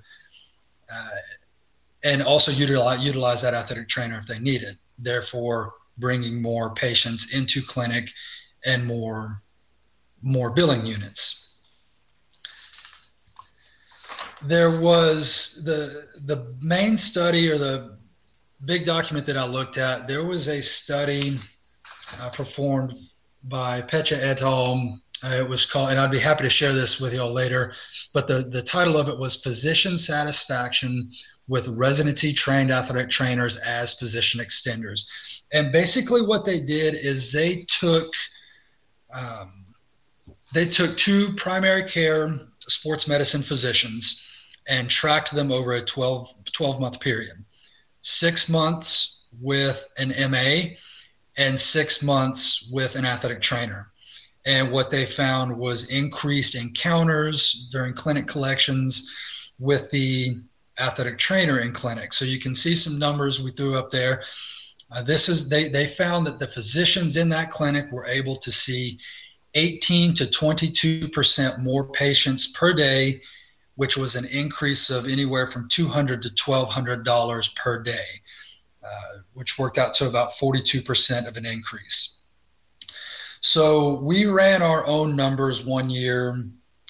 uh, 0.92 1.08
and 2.04 2.22
also 2.22 2.50
utilize, 2.50 3.04
utilize 3.04 3.42
that 3.42 3.54
athletic 3.54 3.88
trainer 3.88 4.18
if 4.18 4.26
they 4.26 4.38
need 4.38 4.62
it. 4.62 4.76
Therefore, 4.98 5.74
bringing 5.98 6.40
more 6.40 6.74
patients 6.74 7.34
into 7.34 7.62
clinic 7.62 8.10
and 8.64 8.86
more 8.86 9.42
more 10.22 10.50
billing 10.50 10.86
units. 10.86 11.56
There 14.42 14.80
was 14.80 15.62
the 15.64 16.08
the 16.26 16.56
main 16.60 16.96
study 16.96 17.50
or 17.50 17.58
the 17.58 17.98
big 18.64 18.84
document 18.84 19.26
that 19.26 19.36
I 19.36 19.44
looked 19.44 19.78
at. 19.78 20.06
There 20.06 20.24
was 20.24 20.48
a 20.48 20.60
study 20.62 21.38
uh, 22.20 22.30
performed 22.30 22.96
by 23.44 23.82
Pecha 23.82 24.18
et 24.18 24.42
al. 24.42 24.98
Uh, 25.24 25.34
it 25.34 25.48
was 25.48 25.70
called, 25.70 25.90
and 25.90 26.00
I'd 26.00 26.10
be 26.10 26.18
happy 26.18 26.42
to 26.42 26.50
share 26.50 26.72
this 26.72 27.00
with 27.00 27.12
you 27.12 27.20
all 27.20 27.32
later. 27.32 27.74
But 28.12 28.26
the 28.26 28.42
the 28.42 28.62
title 28.62 28.96
of 28.96 29.08
it 29.08 29.18
was 29.18 29.36
"Physician 29.36 29.98
Satisfaction 29.98 31.10
with 31.52 31.68
residency 31.68 32.32
trained 32.32 32.70
athletic 32.70 33.10
trainers 33.10 33.58
as 33.58 33.92
physician 33.92 34.40
extenders. 34.40 35.06
And 35.52 35.70
basically, 35.70 36.22
what 36.22 36.46
they 36.46 36.60
did 36.60 36.94
is 36.94 37.30
they 37.30 37.66
took 37.68 38.10
um, 39.12 39.66
they 40.54 40.64
took 40.64 40.96
two 40.96 41.34
primary 41.34 41.84
care 41.84 42.40
sports 42.68 43.06
medicine 43.06 43.42
physicians 43.42 44.26
and 44.66 44.88
tracked 44.88 45.34
them 45.34 45.52
over 45.52 45.74
a 45.74 45.82
12, 45.82 46.32
12 46.52 46.80
month 46.80 47.00
period 47.00 47.44
six 48.00 48.48
months 48.48 49.26
with 49.38 49.86
an 49.98 50.14
MA 50.30 50.74
and 51.36 51.60
six 51.60 52.02
months 52.02 52.70
with 52.72 52.96
an 52.96 53.04
athletic 53.04 53.42
trainer. 53.42 53.88
And 54.46 54.72
what 54.72 54.90
they 54.90 55.04
found 55.04 55.54
was 55.54 55.90
increased 55.90 56.54
encounters 56.54 57.68
during 57.70 57.92
clinic 57.92 58.26
collections 58.26 59.10
with 59.58 59.90
the 59.90 60.36
athletic 60.78 61.18
trainer 61.18 61.60
in 61.60 61.72
clinic. 61.72 62.12
So 62.12 62.24
you 62.24 62.38
can 62.38 62.54
see 62.54 62.74
some 62.74 62.98
numbers 62.98 63.42
we 63.42 63.50
threw 63.50 63.76
up 63.76 63.90
there. 63.90 64.22
Uh, 64.90 65.02
this 65.02 65.28
is 65.28 65.48
they 65.48 65.68
they 65.68 65.86
found 65.86 66.26
that 66.26 66.38
the 66.38 66.46
physicians 66.46 67.16
in 67.16 67.28
that 67.30 67.50
clinic 67.50 67.90
were 67.90 68.06
able 68.06 68.36
to 68.36 68.52
see 68.52 68.98
18 69.54 70.14
to 70.14 70.30
22 70.30 71.08
percent 71.08 71.60
more 71.60 71.84
patients 71.84 72.52
per 72.52 72.72
day, 72.72 73.20
which 73.76 73.96
was 73.96 74.16
an 74.16 74.26
increase 74.26 74.90
of 74.90 75.06
anywhere 75.06 75.46
from 75.46 75.68
200 75.68 76.22
to 76.22 76.28
1200 76.28 77.04
dollars 77.04 77.48
per 77.50 77.82
day, 77.82 78.06
uh, 78.84 79.18
which 79.32 79.58
worked 79.58 79.78
out 79.78 79.94
to 79.94 80.08
about 80.08 80.32
42 80.34 80.82
percent 80.82 81.26
of 81.26 81.36
an 81.36 81.46
increase. 81.46 82.24
So 83.40 83.94
we 84.00 84.26
ran 84.26 84.62
our 84.62 84.86
own 84.86 85.16
numbers 85.16 85.64
one 85.64 85.90
year, 85.90 86.36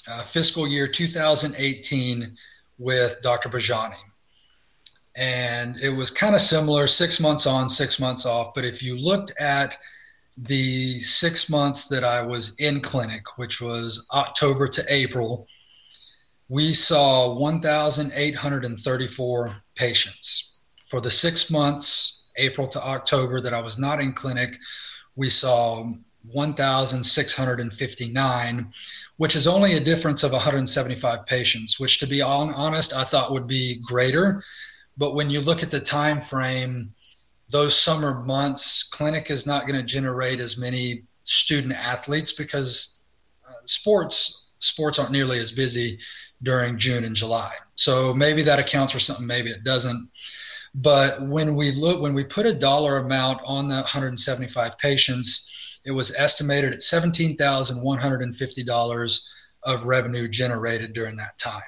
uh, 0.07 0.23
fiscal 0.23 0.69
year 0.69 0.87
2018 0.87 2.37
with 2.83 3.23
Dr. 3.23 3.49
Bajani. 3.49 3.97
And 5.15 5.79
it 5.81 5.91
was 5.91 6.11
kind 6.11 6.35
of 6.35 6.41
similar, 6.41 6.87
six 6.87 7.21
months 7.21 7.47
on, 7.47 7.69
six 7.69 8.01
months 8.01 8.25
off. 8.27 8.55
But 8.55 8.65
if 8.65 8.83
you 8.83 8.99
looked 8.99 9.33
at 9.39 9.77
the 10.37 10.99
six 10.99 11.49
months 11.51 11.87
that 11.89 12.05
I 12.05 12.23
was 12.23 12.57
in 12.59 12.81
clinic, 12.81 13.37
which 13.37 13.61
was 13.61 14.07
October 14.13 14.69
to 14.69 14.83
April, 14.89 15.47
we 16.49 16.73
saw 16.73 17.35
1,834 17.35 19.57
patients. 19.75 20.61
For 20.87 21.01
the 21.01 21.11
six 21.11 21.51
months, 21.51 22.31
April 22.37 22.69
to 22.69 22.81
October, 22.83 23.41
that 23.41 23.55
I 23.55 23.61
was 23.61 23.79
not 23.79 24.01
in 24.01 24.13
clinic, 24.13 24.57
we 25.17 25.29
saw 25.29 25.85
1,659 26.31 28.73
which 29.23 29.37
is 29.37 29.47
only 29.47 29.75
a 29.75 29.81
difference 29.81 30.25
of 30.25 30.33
175 30.33 31.25
patients, 31.27 31.79
which 31.79 32.01
to 32.01 32.09
be 32.09 32.21
honest, 32.21 32.93
I 32.93 33.05
thought 33.05 33.31
would 33.31 33.47
be 33.47 33.81
greater. 33.87 34.43
But 34.97 35.15
when 35.15 35.31
you 35.31 35.41
look 35.41 35.63
at 35.63 35.71
the 35.71 35.79
time 35.79 36.21
frame, 36.21 36.93
those 37.49 37.81
summer 37.81 38.25
months, 38.25 38.83
clinic 38.83 39.31
is 39.31 39.47
not 39.47 39.69
going 39.69 39.79
to 39.79 39.87
generate 39.87 40.41
as 40.41 40.59
many 40.59 41.05
student 41.23 41.73
athletes 41.73 42.33
because 42.33 43.05
uh, 43.49 43.53
sports 43.65 44.51
sports 44.59 44.99
aren't 44.99 45.13
nearly 45.13 45.39
as 45.39 45.53
busy 45.53 46.01
during 46.43 46.77
June 46.77 47.05
and 47.05 47.15
July. 47.15 47.53
So 47.77 48.13
maybe 48.13 48.43
that 48.43 48.59
accounts 48.59 48.93
for 48.93 48.99
something, 48.99 49.25
maybe 49.25 49.51
it 49.51 49.63
doesn't. 49.63 50.11
But 50.75 51.23
when 51.29 51.55
we 51.55 51.71
look, 51.71 52.03
when 52.03 52.15
we 52.15 52.25
put 52.25 52.45
a 52.45 52.53
dollar 52.53 52.97
amount 52.97 53.41
on 53.45 53.69
that 53.69 53.83
175 53.83 54.77
patients, 54.79 55.52
it 55.85 55.91
was 55.91 56.15
estimated 56.17 56.73
at 56.73 56.79
$17,150 56.81 59.29
of 59.65 59.87
revenue 59.87 60.29
generated 60.29 60.93
during 60.93 61.17
that 61.17 61.39
time. 61.39 61.63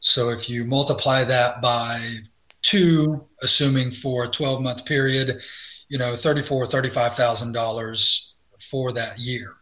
So 0.00 0.30
if 0.30 0.48
you 0.48 0.64
multiply 0.64 1.24
that 1.24 1.60
by 1.60 2.20
two, 2.62 3.26
assuming 3.42 3.90
for 3.90 4.24
a 4.24 4.28
12 4.28 4.62
month 4.62 4.86
period, 4.86 5.40
you 5.88 5.98
know, 5.98 6.12
$34,000, 6.12 6.90
$35,000 6.90 8.34
for 8.70 8.92
that 8.92 9.18
year. 9.18 9.54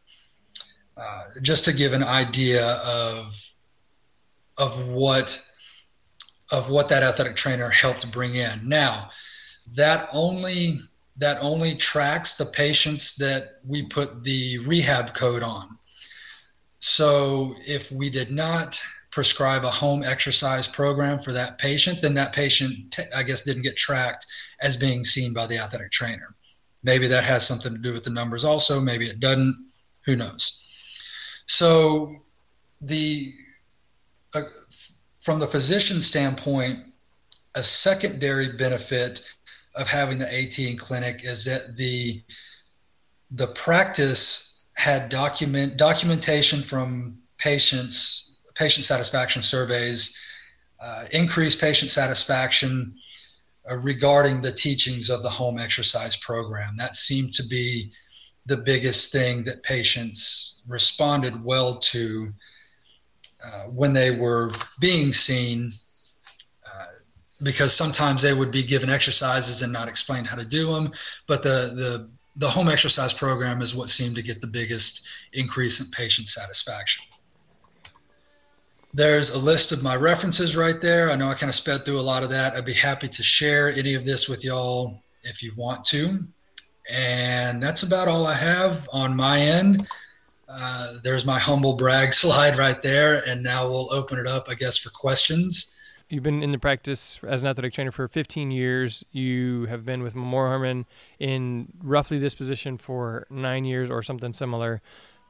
Uh, 0.97 1.25
just 1.43 1.65
to 1.65 1.73
give 1.73 1.93
an 1.93 2.03
idea 2.03 2.77
of, 2.79 3.55
of 4.57 4.89
what 4.89 5.43
of 6.53 6.71
what 6.71 6.89
that 6.89 7.03
athletic 7.03 7.37
trainer 7.37 7.69
helped 7.71 8.11
bring 8.13 8.37
in. 8.37 8.69
Now, 8.69 9.11
that 9.75 10.09
only 10.13 10.79
that 11.19 11.39
only 11.41 11.75
tracks 11.75 12.37
the 12.37 12.47
patients 12.47 13.17
that 13.17 13.61
we 13.65 13.87
put 13.87 14.23
the 14.23 14.59
rehab 14.59 15.15
code 15.15 15.43
on. 15.43 15.79
So 16.79 17.55
if 17.67 17.91
we 17.91 18.11
did 18.11 18.31
not 18.31 18.81
prescribe 19.11 19.65
a 19.65 19.71
home 19.71 20.03
exercise 20.03 20.69
program 20.69 21.19
for 21.19 21.33
that 21.33 21.57
patient, 21.57 22.03
then 22.03 22.13
that 22.15 22.35
patient, 22.35 22.99
I 23.15 23.23
guess, 23.23 23.43
didn't 23.43 23.63
get 23.63 23.77
tracked 23.77 24.27
as 24.61 24.77
being 24.77 25.05
seen 25.05 25.33
by 25.33 25.47
the 25.47 25.57
athletic 25.57 25.91
trainer. 25.91 26.35
Maybe 26.83 27.07
that 27.09 27.25
has 27.25 27.47
something 27.47 27.73
to 27.73 27.79
do 27.79 27.95
with 27.95 28.05
the 28.05 28.11
numbers 28.11 28.45
also, 28.45 28.79
maybe 28.79 29.07
it 29.07 29.21
doesn't, 29.21 29.71
who 30.05 30.17
knows. 30.17 30.67
So 31.47 32.15
the 32.83 33.35
uh, 34.35 34.43
from 35.21 35.39
the 35.39 35.49
physician 35.49 36.01
standpoint, 36.01 36.79
a 37.55 37.63
secondary 37.63 38.57
benefit 38.57 39.23
of 39.77 39.87
having 39.87 40.19
the 40.19 40.27
AT 40.27 40.79
clinic 40.79 41.21
is 41.25 41.45
that 41.45 41.77
the 41.77 42.23
the 43.33 43.49
practice 43.49 44.65
had 44.75 45.09
document 45.09 45.77
documentation 45.77 46.63
from 46.63 47.19
patients, 47.39 48.39
patient 48.55 48.85
satisfaction 48.85 49.43
surveys, 49.43 50.19
uh, 50.81 51.05
increased 51.13 51.61
patient 51.61 51.91
satisfaction 51.91 52.95
uh, 53.71 53.77
regarding 53.77 54.41
the 54.41 54.53
teachings 54.53 55.11
of 55.11 55.23
the 55.23 55.31
home 55.31 55.59
exercise 55.59 56.17
program. 56.17 56.77
That 56.77 56.97
seemed 56.97 57.33
to 57.35 57.47
be 57.49 57.91
the 58.47 58.57
biggest 58.57 59.13
thing 59.13 59.43
that 59.45 59.63
patients 59.63 60.63
responded 60.69 61.43
well 61.45 61.79
to 61.79 62.33
uh, 63.45 63.65
when 63.65 63.93
they 63.93 64.13
were 64.13 64.53
being 64.81 65.13
seen 65.13 65.71
because 67.43 67.75
sometimes 67.75 68.23
they 68.23 68.35
would 68.35 68.51
be 68.51 68.63
given 68.63 68.89
exercises 68.89 69.63
and 69.63 69.73
not 69.73 69.89
explained 69.89 70.27
how 70.27 70.37
to 70.37 70.45
do 70.45 70.73
them. 70.73 70.93
But 71.27 71.43
the 71.43 71.73
the 71.75 72.11
the 72.37 72.49
home 72.49 72.69
exercise 72.69 73.13
program 73.13 73.63
is 73.63 73.75
what 73.75 73.89
seemed 73.89 74.15
to 74.17 74.23
get 74.23 74.41
the 74.41 74.47
biggest 74.47 75.07
increase 75.33 75.81
in 75.81 75.91
patient 75.91 76.29
satisfaction. 76.29 77.05
There's 78.93 79.31
a 79.31 79.39
list 79.39 79.73
of 79.73 79.83
my 79.83 79.97
references 79.97 80.57
right 80.57 80.81
there. 80.81 81.11
I 81.11 81.17
know 81.17 81.29
I 81.29 81.35
kind 81.35 81.49
of 81.49 81.55
sped 81.55 81.85
through 81.85 81.99
a 81.99 82.03
lot 82.03 82.23
of 82.23 82.31
that. 82.31 82.55
I'd 82.55 82.65
be 82.65 82.73
happy 82.73 83.09
to 83.09 83.23
share 83.23 83.71
any 83.73 83.95
of 83.95 84.05
this 84.05 84.29
with 84.29 84.45
y'all 84.45 85.03
if 85.23 85.43
you 85.43 85.53
want 85.57 85.85
to. 85.87 86.27
And 86.91 87.63
that's 87.63 87.83
about 87.83 88.09
all 88.09 88.27
I 88.27 88.35
have 88.35 88.89
on 88.93 89.17
my 89.17 89.41
end. 89.41 89.87
Uh, 90.49 90.95
there's 91.03 91.27
my 91.27 91.39
humble 91.39 91.77
brag 91.77 92.13
slide 92.13 92.59
right 92.59 92.83
there. 92.83 93.27
And 93.27 93.43
now 93.43 93.69
we'll 93.69 93.93
open 93.93 94.19
it 94.19 94.27
up, 94.27 94.47
I 94.49 94.55
guess, 94.55 94.79
for 94.79 94.91
questions 94.91 95.76
you've 96.09 96.23
been 96.23 96.43
in 96.43 96.53
the 96.53 96.59
practice 96.59 97.21
as 97.27 97.43
an 97.43 97.49
athletic 97.49 97.73
trainer 97.73 97.91
for 97.91 98.09
15 98.09 98.51
years. 98.51 99.05
You 99.13 99.67
have 99.67 99.85
been 99.85 100.03
with 100.03 100.15
Memorial 100.15 100.53
Hermann 100.53 100.87
in 101.19 101.73
roughly 101.83 102.19
this 102.19 102.35
position 102.35 102.79
for 102.79 103.27
nine 103.31 103.65
years 103.65 103.91
or 103.91 104.03
something 104.03 104.33
similar. 104.33 104.83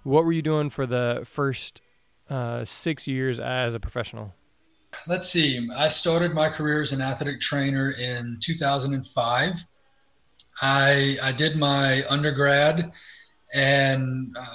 What 0.03 0.25
were 0.25 0.33
you 0.33 0.43
doing 0.43 0.71
for 0.71 0.87
the 0.87 1.23
first 1.25 1.81
uh, 2.29 2.65
six 2.65 3.07
years 3.07 3.41
as 3.41 3.75
a 3.75 3.81
professional? 3.81 4.35
Let's 5.07 5.29
see. 5.29 5.69
I 5.77 5.89
started 5.89 6.33
my 6.33 6.49
career 6.49 6.83
as 6.83 6.93
an 6.93 7.01
athletic 7.01 7.41
trainer 7.41 7.93
in 7.93 8.39
2005. 8.41 9.55
I, 10.63 11.19
I 11.23 11.33
did 11.33 11.57
my 11.57 12.03
undergrad 12.09 12.91
and 13.53 14.35
uh, 14.39 14.47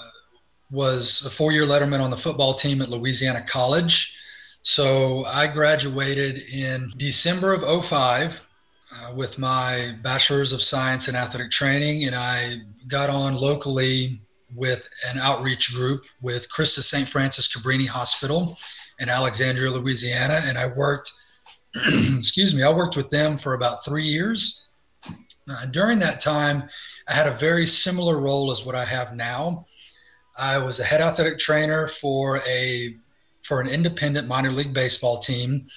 was 0.71 1.25
a 1.25 1.29
four 1.29 1.51
year 1.51 1.65
letterman 1.65 1.99
on 1.99 2.09
the 2.09 2.17
football 2.17 2.53
team 2.53 2.81
at 2.81 2.89
Louisiana 2.89 3.43
College. 3.47 4.17
So 4.63 5.25
I 5.25 5.47
graduated 5.47 6.39
in 6.53 6.93
December 6.97 7.53
of 7.53 7.85
05 7.85 8.47
uh, 8.93 9.13
with 9.15 9.39
my 9.39 9.95
bachelor's 10.03 10.53
of 10.53 10.61
science 10.61 11.07
in 11.07 11.15
athletic 11.15 11.49
training, 11.49 12.05
and 12.05 12.15
I 12.15 12.57
got 12.87 13.09
on 13.09 13.35
locally 13.35 14.19
with 14.53 14.87
an 15.07 15.17
outreach 15.17 15.73
group 15.73 16.03
with 16.21 16.49
Christus 16.49 16.89
St. 16.89 17.07
Frances 17.07 17.47
Cabrini 17.47 17.87
Hospital 17.87 18.57
in 18.99 19.09
Alexandria, 19.09 19.71
Louisiana, 19.71 20.41
and 20.45 20.57
I 20.57 20.67
worked. 20.67 21.11
excuse 22.17 22.53
me, 22.53 22.63
I 22.63 22.71
worked 22.71 22.97
with 22.97 23.09
them 23.09 23.37
for 23.37 23.55
about 23.55 23.83
three 23.83 24.03
years. 24.03 24.71
Uh, 25.49 25.65
during 25.71 25.97
that 25.99 26.19
time, 26.19 26.69
I 27.07 27.13
had 27.13 27.27
a 27.27 27.31
very 27.31 27.65
similar 27.65 28.19
role 28.19 28.51
as 28.51 28.63
what 28.63 28.75
I 28.75 28.85
have 28.85 29.15
now. 29.15 29.65
I 30.37 30.59
was 30.59 30.79
a 30.79 30.83
head 30.83 31.01
athletic 31.01 31.39
trainer 31.39 31.87
for 31.87 32.41
a 32.47 32.95
for 33.51 33.59
an 33.59 33.67
independent 33.67 34.29
minor 34.29 34.49
league 34.49 34.73
baseball 34.73 35.19
team 35.19 35.67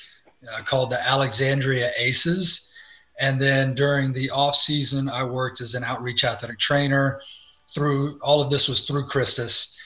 uh, 0.48 0.62
called 0.62 0.90
the 0.90 1.08
Alexandria 1.08 1.90
Aces. 1.98 2.72
And 3.18 3.40
then 3.40 3.74
during 3.74 4.12
the 4.12 4.30
off 4.30 4.54
season, 4.54 5.08
I 5.08 5.24
worked 5.24 5.60
as 5.60 5.74
an 5.74 5.82
outreach 5.82 6.22
athletic 6.22 6.60
trainer. 6.60 7.20
Through 7.74 8.20
all 8.22 8.40
of 8.40 8.48
this 8.48 8.68
was 8.68 8.86
through 8.86 9.08
Christus. 9.08 9.76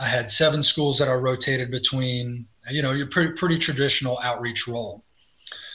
I 0.00 0.06
had 0.06 0.28
seven 0.28 0.60
schools 0.60 0.98
that 0.98 1.08
I 1.08 1.14
rotated 1.14 1.70
between. 1.70 2.48
You 2.68 2.82
know, 2.82 2.90
your 2.90 3.06
pretty 3.06 3.34
pretty 3.34 3.60
traditional 3.60 4.18
outreach 4.20 4.66
role. 4.66 5.04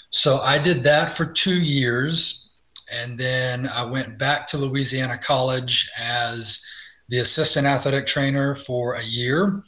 So 0.09 0.39
I 0.39 0.57
did 0.57 0.83
that 0.83 1.09
for 1.13 1.25
two 1.25 1.61
years, 1.61 2.51
and 2.91 3.17
then 3.17 3.65
I 3.69 3.85
went 3.85 4.17
back 4.17 4.45
to 4.47 4.57
Louisiana 4.57 5.17
College 5.17 5.89
as 5.97 6.61
the 7.07 7.19
assistant 7.19 7.65
athletic 7.65 8.07
trainer 8.07 8.55
for 8.55 8.95
a 8.95 9.03
year, 9.03 9.63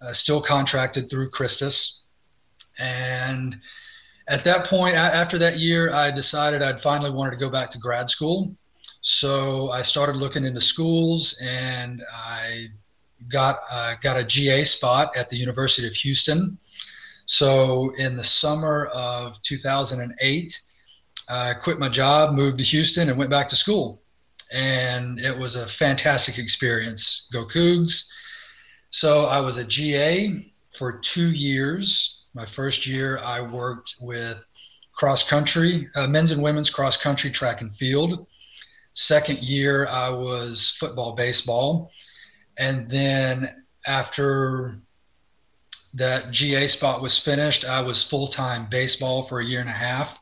uh, 0.00 0.12
still 0.12 0.40
contracted 0.40 1.10
through 1.10 1.30
Christus, 1.30 2.06
and 2.78 3.60
at 4.28 4.44
that 4.44 4.64
point, 4.64 4.94
after 4.94 5.38
that 5.38 5.58
year, 5.58 5.92
I 5.92 6.10
decided 6.12 6.62
I'd 6.62 6.80
finally 6.80 7.10
wanted 7.10 7.32
to 7.32 7.36
go 7.36 7.50
back 7.50 7.68
to 7.70 7.78
grad 7.78 8.08
school. 8.08 8.54
So 9.00 9.70
I 9.70 9.82
started 9.82 10.16
looking 10.16 10.44
into 10.44 10.60
schools, 10.60 11.40
and 11.44 12.02
I 12.14 12.68
got 13.28 13.60
uh, 13.70 13.94
got 14.00 14.16
a 14.16 14.24
GA 14.24 14.62
spot 14.64 15.16
at 15.16 15.28
the 15.28 15.36
University 15.36 15.86
of 15.86 15.94
Houston. 15.94 16.58
So 17.26 17.92
in 17.96 18.16
the 18.16 18.24
summer 18.24 18.86
of 18.94 19.40
2008, 19.42 20.60
I 21.28 21.54
quit 21.54 21.78
my 21.78 21.88
job, 21.88 22.32
moved 22.34 22.58
to 22.58 22.64
Houston, 22.64 23.08
and 23.08 23.18
went 23.18 23.30
back 23.30 23.48
to 23.48 23.56
school. 23.56 24.02
And 24.52 25.18
it 25.20 25.36
was 25.36 25.54
a 25.54 25.66
fantastic 25.66 26.38
experience. 26.38 27.28
Go 27.32 27.46
Cougs! 27.46 28.10
So 28.90 29.26
I 29.26 29.40
was 29.40 29.56
a 29.56 29.64
GA 29.64 30.44
for 30.72 30.98
two 30.98 31.30
years 31.30 32.20
my 32.34 32.46
first 32.46 32.86
year, 32.86 33.18
I 33.18 33.40
worked 33.40 33.96
with 34.00 34.46
cross 34.92 35.28
country, 35.28 35.88
uh, 35.96 36.06
men's 36.06 36.30
and 36.30 36.42
women's 36.42 36.70
cross 36.70 36.96
country, 36.96 37.30
track 37.30 37.60
and 37.60 37.74
field. 37.74 38.26
Second 38.92 39.38
year, 39.38 39.88
I 39.88 40.10
was 40.10 40.70
football, 40.78 41.12
baseball. 41.12 41.90
And 42.58 42.88
then 42.88 43.64
after 43.86 44.74
that 45.94 46.30
GA 46.30 46.66
spot 46.68 47.02
was 47.02 47.18
finished, 47.18 47.64
I 47.64 47.80
was 47.80 48.02
full 48.04 48.28
time 48.28 48.68
baseball 48.70 49.22
for 49.22 49.40
a 49.40 49.44
year 49.44 49.60
and 49.60 49.68
a 49.68 49.72
half 49.72 50.20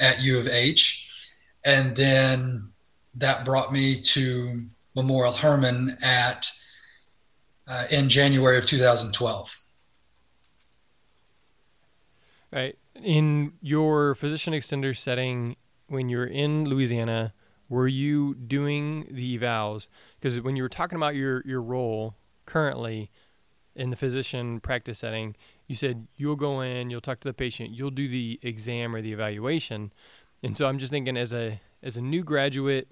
at 0.00 0.22
U 0.22 0.38
of 0.38 0.48
H. 0.48 1.08
And 1.64 1.94
then 1.94 2.72
that 3.14 3.44
brought 3.44 3.72
me 3.72 4.00
to 4.00 4.66
Memorial 4.96 5.32
Hermann 5.32 5.98
at 6.02 6.48
uh, 7.66 7.86
in 7.90 8.08
January 8.08 8.58
of 8.58 8.66
2012. 8.66 9.56
Right. 12.52 12.78
In 13.02 13.54
your 13.60 14.14
physician 14.14 14.52
extender 14.52 14.96
setting, 14.96 15.56
when 15.88 16.08
you're 16.08 16.26
in 16.26 16.64
Louisiana, 16.64 17.34
were 17.68 17.88
you 17.88 18.34
doing 18.34 19.08
the 19.10 19.38
evals? 19.38 19.88
Because 20.20 20.40
when 20.40 20.56
you 20.56 20.62
were 20.62 20.68
talking 20.68 20.96
about 20.96 21.14
your, 21.14 21.42
your 21.44 21.60
role 21.60 22.14
currently 22.46 23.10
in 23.74 23.90
the 23.90 23.96
physician 23.96 24.60
practice 24.60 25.00
setting, 25.00 25.34
you 25.66 25.74
said 25.74 26.06
you'll 26.16 26.36
go 26.36 26.60
in, 26.60 26.90
you'll 26.90 27.00
talk 27.00 27.20
to 27.20 27.28
the 27.28 27.34
patient, 27.34 27.70
you'll 27.70 27.90
do 27.90 28.08
the 28.08 28.38
exam 28.42 28.94
or 28.94 29.02
the 29.02 29.12
evaluation. 29.12 29.92
And 30.42 30.56
so 30.56 30.66
I'm 30.66 30.78
just 30.78 30.92
thinking 30.92 31.16
as 31.16 31.32
a 31.32 31.60
as 31.82 31.96
a 31.96 32.00
new 32.00 32.22
graduate, 32.22 32.88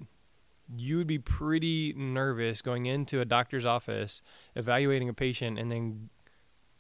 you 0.77 0.97
would 0.99 1.07
be 1.07 1.19
pretty 1.19 1.95
nervous 1.97 2.63
going 2.63 2.87
into 2.87 3.21
a 3.21 3.25
doctor's 3.25 3.65
office, 3.65 4.23
evaluating 4.55 5.09
a 5.09 5.15
patient, 5.15 5.59
and 5.59 5.71
then 5.71 6.09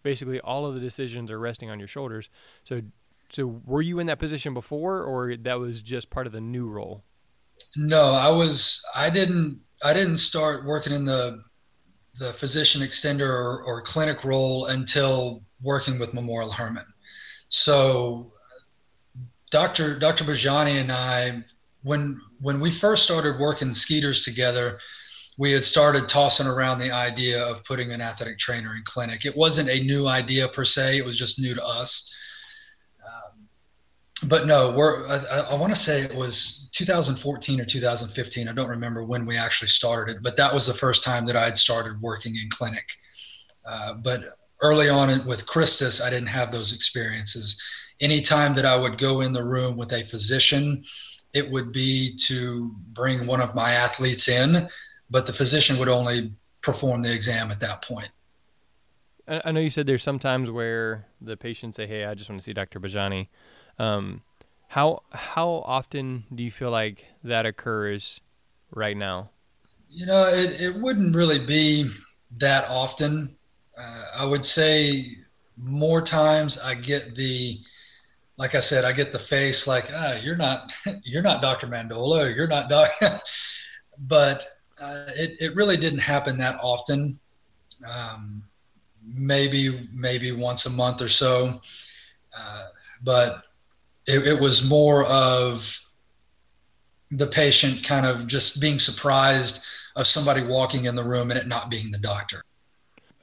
basically 0.02 0.40
all 0.40 0.66
of 0.66 0.74
the 0.74 0.80
decisions 0.80 1.30
are 1.30 1.38
resting 1.38 1.70
on 1.70 1.78
your 1.78 1.88
shoulders. 1.88 2.28
So, 2.64 2.82
so 3.30 3.60
were 3.64 3.82
you 3.82 3.98
in 3.98 4.06
that 4.06 4.18
position 4.18 4.54
before, 4.54 5.02
or 5.02 5.36
that 5.36 5.58
was 5.58 5.82
just 5.82 6.10
part 6.10 6.26
of 6.26 6.32
the 6.32 6.40
new 6.40 6.68
role? 6.68 7.02
No, 7.76 8.12
I 8.12 8.30
was. 8.30 8.84
I 8.94 9.10
didn't. 9.10 9.60
I 9.84 9.92
didn't 9.92 10.16
start 10.16 10.64
working 10.64 10.92
in 10.92 11.04
the 11.04 11.42
the 12.18 12.32
physician 12.32 12.82
extender 12.82 13.28
or, 13.28 13.62
or 13.64 13.80
clinic 13.82 14.24
role 14.24 14.66
until 14.66 15.42
working 15.62 15.98
with 15.98 16.12
Memorial 16.12 16.50
Hermann. 16.50 16.86
So, 17.48 18.32
Dr. 19.50 19.98
Dr. 19.98 20.24
Bajani 20.24 20.80
and 20.80 20.92
I, 20.92 21.42
when 21.82 22.20
when 22.40 22.60
we 22.60 22.70
first 22.70 23.04
started 23.04 23.38
working 23.38 23.74
Skeeters 23.74 24.24
together, 24.24 24.78
we 25.38 25.52
had 25.52 25.64
started 25.64 26.08
tossing 26.08 26.46
around 26.46 26.78
the 26.78 26.90
idea 26.90 27.44
of 27.44 27.64
putting 27.64 27.92
an 27.92 28.00
athletic 28.00 28.38
trainer 28.38 28.74
in 28.74 28.82
clinic. 28.84 29.24
It 29.24 29.36
wasn't 29.36 29.68
a 29.68 29.82
new 29.82 30.06
idea 30.06 30.48
per 30.48 30.64
se; 30.64 30.98
it 30.98 31.04
was 31.04 31.16
just 31.16 31.40
new 31.40 31.54
to 31.54 31.64
us. 31.64 32.14
Um, 33.04 33.48
but 34.28 34.46
no, 34.46 34.72
we're. 34.72 35.06
I, 35.08 35.40
I 35.50 35.54
want 35.54 35.72
to 35.72 35.78
say 35.78 36.02
it 36.02 36.14
was 36.14 36.68
2014 36.72 37.60
or 37.60 37.64
2015. 37.64 38.48
I 38.48 38.52
don't 38.52 38.68
remember 38.68 39.04
when 39.04 39.26
we 39.26 39.36
actually 39.36 39.68
started 39.68 40.16
it, 40.16 40.22
but 40.22 40.36
that 40.36 40.52
was 40.52 40.66
the 40.66 40.74
first 40.74 41.02
time 41.02 41.26
that 41.26 41.36
I 41.36 41.44
had 41.44 41.58
started 41.58 42.00
working 42.00 42.36
in 42.36 42.48
clinic. 42.50 42.84
Uh, 43.64 43.94
but 43.94 44.24
early 44.60 44.88
on 44.88 45.26
with 45.26 45.46
Christus, 45.46 46.00
I 46.00 46.10
didn't 46.10 46.28
have 46.28 46.52
those 46.52 46.72
experiences. 46.72 47.60
Anytime 48.00 48.54
that 48.54 48.64
I 48.64 48.76
would 48.76 48.98
go 48.98 49.20
in 49.20 49.32
the 49.32 49.44
room 49.44 49.76
with 49.76 49.92
a 49.92 50.04
physician, 50.04 50.84
it 51.32 51.50
would 51.50 51.72
be 51.72 52.14
to 52.26 52.74
bring 52.92 53.26
one 53.26 53.40
of 53.40 53.54
my 53.54 53.72
athletes 53.72 54.28
in 54.28 54.68
but 55.12 55.26
the 55.26 55.32
physician 55.32 55.78
would 55.78 55.88
only 55.88 56.32
perform 56.62 57.02
the 57.02 57.12
exam 57.12 57.50
at 57.50 57.60
that 57.60 57.82
point. 57.82 58.08
I 59.28 59.52
know 59.52 59.60
you 59.60 59.70
said 59.70 59.86
there's 59.86 60.02
sometimes 60.02 60.50
where 60.50 61.06
the 61.20 61.36
patients 61.36 61.76
say, 61.76 61.86
"Hey, 61.86 62.04
I 62.06 62.14
just 62.14 62.28
want 62.28 62.40
to 62.40 62.44
see 62.44 62.52
Dr. 62.52 62.80
Bajani." 62.80 63.28
Um, 63.78 64.22
how 64.68 65.02
how 65.12 65.62
often 65.64 66.24
do 66.34 66.42
you 66.42 66.50
feel 66.50 66.70
like 66.70 67.04
that 67.22 67.46
occurs 67.46 68.20
right 68.72 68.96
now? 68.96 69.30
You 69.88 70.06
know, 70.06 70.24
it, 70.24 70.60
it 70.60 70.74
wouldn't 70.74 71.14
really 71.14 71.38
be 71.38 71.88
that 72.38 72.68
often. 72.68 73.36
Uh, 73.78 74.04
I 74.16 74.24
would 74.24 74.44
say 74.44 75.18
more 75.56 76.00
times 76.00 76.58
I 76.58 76.74
get 76.74 77.14
the, 77.14 77.60
like 78.36 78.54
I 78.54 78.60
said, 78.60 78.84
I 78.84 78.92
get 78.92 79.12
the 79.12 79.18
face 79.18 79.66
like, 79.66 79.90
ah, 79.94 80.14
you're 80.14 80.36
not, 80.36 80.72
you're 81.04 81.22
not 81.22 81.42
Dr. 81.42 81.66
Mandola, 81.66 82.34
you're 82.34 82.48
not 82.48 82.68
Doc, 82.68 82.90
but 83.98 84.46
uh, 84.80 85.04
it, 85.14 85.36
it 85.40 85.54
really 85.54 85.76
didn't 85.76 86.00
happen 86.00 86.38
that 86.38 86.58
often. 86.62 87.18
Um, 87.86 88.44
maybe 89.04 89.88
maybe 89.92 90.30
once 90.32 90.66
a 90.66 90.70
month 90.70 91.02
or 91.02 91.08
so, 91.08 91.60
uh, 92.38 92.66
but 93.02 93.42
it, 94.06 94.26
it 94.26 94.40
was 94.40 94.64
more 94.64 95.04
of 95.06 95.78
the 97.10 97.26
patient 97.26 97.82
kind 97.84 98.06
of 98.06 98.26
just 98.26 98.60
being 98.60 98.78
surprised 98.78 99.62
of 99.96 100.06
somebody 100.06 100.42
walking 100.42 100.86
in 100.86 100.94
the 100.94 101.04
room 101.04 101.30
and 101.30 101.38
it 101.38 101.46
not 101.46 101.70
being 101.70 101.90
the 101.90 101.98
doctor. 101.98 102.42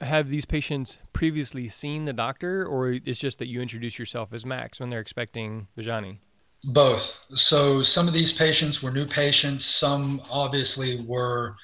Have 0.00 0.30
these 0.30 0.46
patients 0.46 0.98
previously 1.12 1.68
seen 1.68 2.06
the 2.06 2.12
doctor, 2.12 2.64
or 2.64 2.92
it's 2.92 3.18
just 3.18 3.38
that 3.38 3.48
you 3.48 3.60
introduce 3.60 3.98
yourself 3.98 4.32
as 4.32 4.46
Max 4.46 4.80
when 4.80 4.90
they're 4.90 5.00
expecting 5.00 5.66
Bajani? 5.76 6.18
Both. 6.64 7.24
So 7.34 7.82
some 7.82 8.06
of 8.06 8.14
these 8.14 8.32
patients 8.32 8.82
were 8.82 8.90
new 8.90 9.06
patients. 9.06 9.64
Some 9.64 10.22
obviously 10.30 11.04
were 11.06 11.54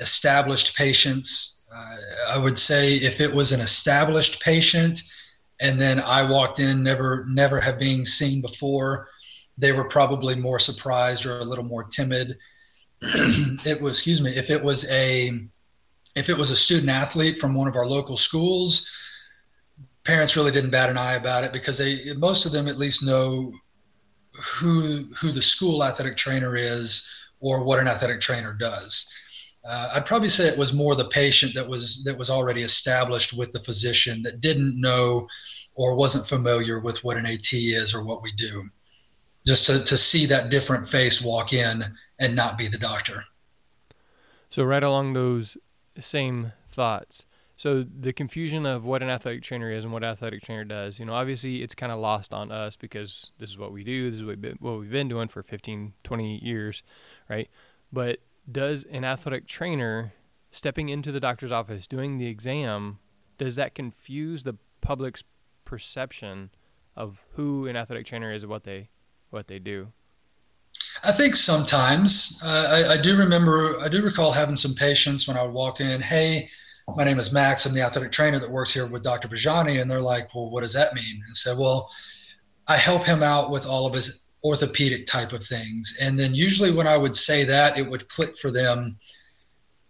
established 0.00 0.76
patients. 0.76 1.66
Uh, 1.74 1.96
I 2.28 2.38
would 2.38 2.58
say 2.58 2.96
if 2.96 3.20
it 3.20 3.32
was 3.32 3.52
an 3.52 3.60
established 3.60 4.40
patient, 4.40 5.02
and 5.60 5.80
then 5.80 6.00
I 6.00 6.22
walked 6.22 6.58
in, 6.58 6.82
never 6.82 7.26
never 7.28 7.60
have 7.60 7.78
been 7.78 8.04
seen 8.04 8.40
before, 8.40 9.08
they 9.58 9.72
were 9.72 9.84
probably 9.84 10.34
more 10.34 10.58
surprised 10.58 11.26
or 11.26 11.38
a 11.38 11.44
little 11.44 11.64
more 11.64 11.84
timid. 11.84 12.36
it 13.02 13.80
was, 13.80 13.96
excuse 13.96 14.20
me, 14.20 14.34
if 14.36 14.50
it 14.50 14.62
was 14.62 14.90
a 14.90 15.32
if 16.20 16.28
it 16.28 16.36
was 16.36 16.50
a 16.50 16.56
student 16.56 16.90
athlete 16.90 17.38
from 17.38 17.54
one 17.54 17.66
of 17.66 17.76
our 17.76 17.86
local 17.86 18.16
schools, 18.16 18.88
parents 20.04 20.36
really 20.36 20.52
didn't 20.52 20.70
bat 20.70 20.90
an 20.90 20.98
eye 20.98 21.14
about 21.14 21.44
it 21.44 21.52
because 21.52 21.78
they 21.78 21.98
most 22.16 22.44
of 22.44 22.52
them 22.52 22.68
at 22.68 22.78
least 22.78 23.02
know 23.02 23.52
who 24.34 25.04
who 25.18 25.32
the 25.32 25.42
school 25.42 25.82
athletic 25.82 26.16
trainer 26.16 26.56
is 26.56 27.10
or 27.40 27.64
what 27.64 27.80
an 27.80 27.88
athletic 27.88 28.20
trainer 28.20 28.52
does. 28.52 29.10
Uh, 29.66 29.90
I'd 29.94 30.06
probably 30.06 30.28
say 30.28 30.46
it 30.46 30.58
was 30.58 30.72
more 30.72 30.94
the 30.94 31.08
patient 31.08 31.54
that 31.54 31.66
was 31.66 32.04
that 32.04 32.16
was 32.16 32.28
already 32.28 32.62
established 32.62 33.32
with 33.32 33.52
the 33.52 33.60
physician 33.60 34.22
that 34.22 34.42
didn't 34.42 34.78
know 34.78 35.26
or 35.74 35.96
wasn't 35.96 36.26
familiar 36.26 36.80
with 36.80 37.02
what 37.02 37.16
an 37.16 37.26
AT 37.26 37.52
is 37.52 37.94
or 37.94 38.04
what 38.04 38.22
we 38.22 38.32
do. 38.32 38.62
Just 39.46 39.64
to, 39.66 39.82
to 39.82 39.96
see 39.96 40.26
that 40.26 40.50
different 40.50 40.86
face 40.86 41.22
walk 41.22 41.54
in 41.54 41.82
and 42.18 42.36
not 42.36 42.58
be 42.58 42.68
the 42.68 42.76
doctor. 42.76 43.24
So 44.50 44.64
right 44.64 44.82
along 44.82 45.14
those 45.14 45.56
same 45.98 46.52
thoughts. 46.70 47.26
So 47.56 47.82
the 47.82 48.14
confusion 48.14 48.64
of 48.64 48.84
what 48.84 49.02
an 49.02 49.10
athletic 49.10 49.42
trainer 49.42 49.70
is 49.70 49.84
and 49.84 49.92
what 49.92 50.02
athletic 50.02 50.42
trainer 50.42 50.64
does, 50.64 50.98
you 50.98 51.04
know, 51.04 51.12
obviously 51.12 51.62
it's 51.62 51.74
kind 51.74 51.92
of 51.92 51.98
lost 51.98 52.32
on 52.32 52.50
us 52.50 52.74
because 52.74 53.32
this 53.38 53.50
is 53.50 53.58
what 53.58 53.70
we 53.70 53.84
do, 53.84 54.10
this 54.10 54.20
is 54.20 54.26
what 54.60 54.78
we've 54.78 54.90
been 54.90 55.08
doing 55.08 55.28
for 55.28 55.42
15, 55.42 55.92
20 56.02 56.38
years, 56.38 56.82
right? 57.28 57.50
But 57.92 58.20
does 58.50 58.84
an 58.84 59.04
athletic 59.04 59.46
trainer 59.46 60.14
stepping 60.50 60.88
into 60.88 61.12
the 61.12 61.20
doctor's 61.20 61.52
office 61.52 61.86
doing 61.86 62.18
the 62.18 62.26
exam 62.26 62.98
does 63.38 63.56
that 63.56 63.74
confuse 63.74 64.42
the 64.42 64.56
public's 64.80 65.22
perception 65.64 66.50
of 66.96 67.22
who 67.34 67.66
an 67.66 67.76
athletic 67.76 68.06
trainer 68.06 68.32
is 68.32 68.42
and 68.42 68.50
what 68.50 68.64
they 68.64 68.88
what 69.30 69.46
they 69.46 69.58
do 69.58 69.92
i 71.04 71.12
think 71.12 71.36
sometimes 71.36 72.40
uh, 72.44 72.86
I, 72.88 72.92
I, 72.94 72.96
do 72.96 73.16
remember 73.16 73.78
i 73.80 73.88
do 73.88 74.02
recall 74.02 74.32
having 74.32 74.56
some 74.56 74.74
patients 74.74 75.26
when 75.26 75.36
i 75.36 75.42
would 75.42 75.54
walk 75.54 75.80
in 75.80 76.00
hey 76.00 76.48
my 76.96 77.04
name 77.04 77.18
is 77.18 77.32
max 77.32 77.66
i'm 77.66 77.74
the 77.74 77.82
athletic 77.82 78.12
trainer 78.12 78.38
that 78.38 78.50
works 78.50 78.72
here 78.72 78.86
with 78.86 79.02
dr 79.02 79.26
bajani 79.28 79.80
and 79.80 79.90
they're 79.90 80.00
like 80.00 80.34
well 80.34 80.50
what 80.50 80.62
does 80.62 80.72
that 80.72 80.94
mean 80.94 81.22
and 81.26 81.36
said 81.36 81.56
well 81.58 81.90
i 82.68 82.76
help 82.76 83.04
him 83.04 83.22
out 83.22 83.50
with 83.50 83.66
all 83.66 83.86
of 83.86 83.94
his 83.94 84.30
orthopedic 84.44 85.06
type 85.06 85.32
of 85.32 85.44
things. 85.44 85.98
And 86.00 86.18
then 86.18 86.34
usually 86.34 86.72
when 86.72 86.86
I 86.86 86.96
would 86.96 87.14
say 87.14 87.44
that, 87.44 87.76
it 87.76 87.88
would 87.88 88.08
click 88.08 88.38
for 88.38 88.50
them. 88.50 88.98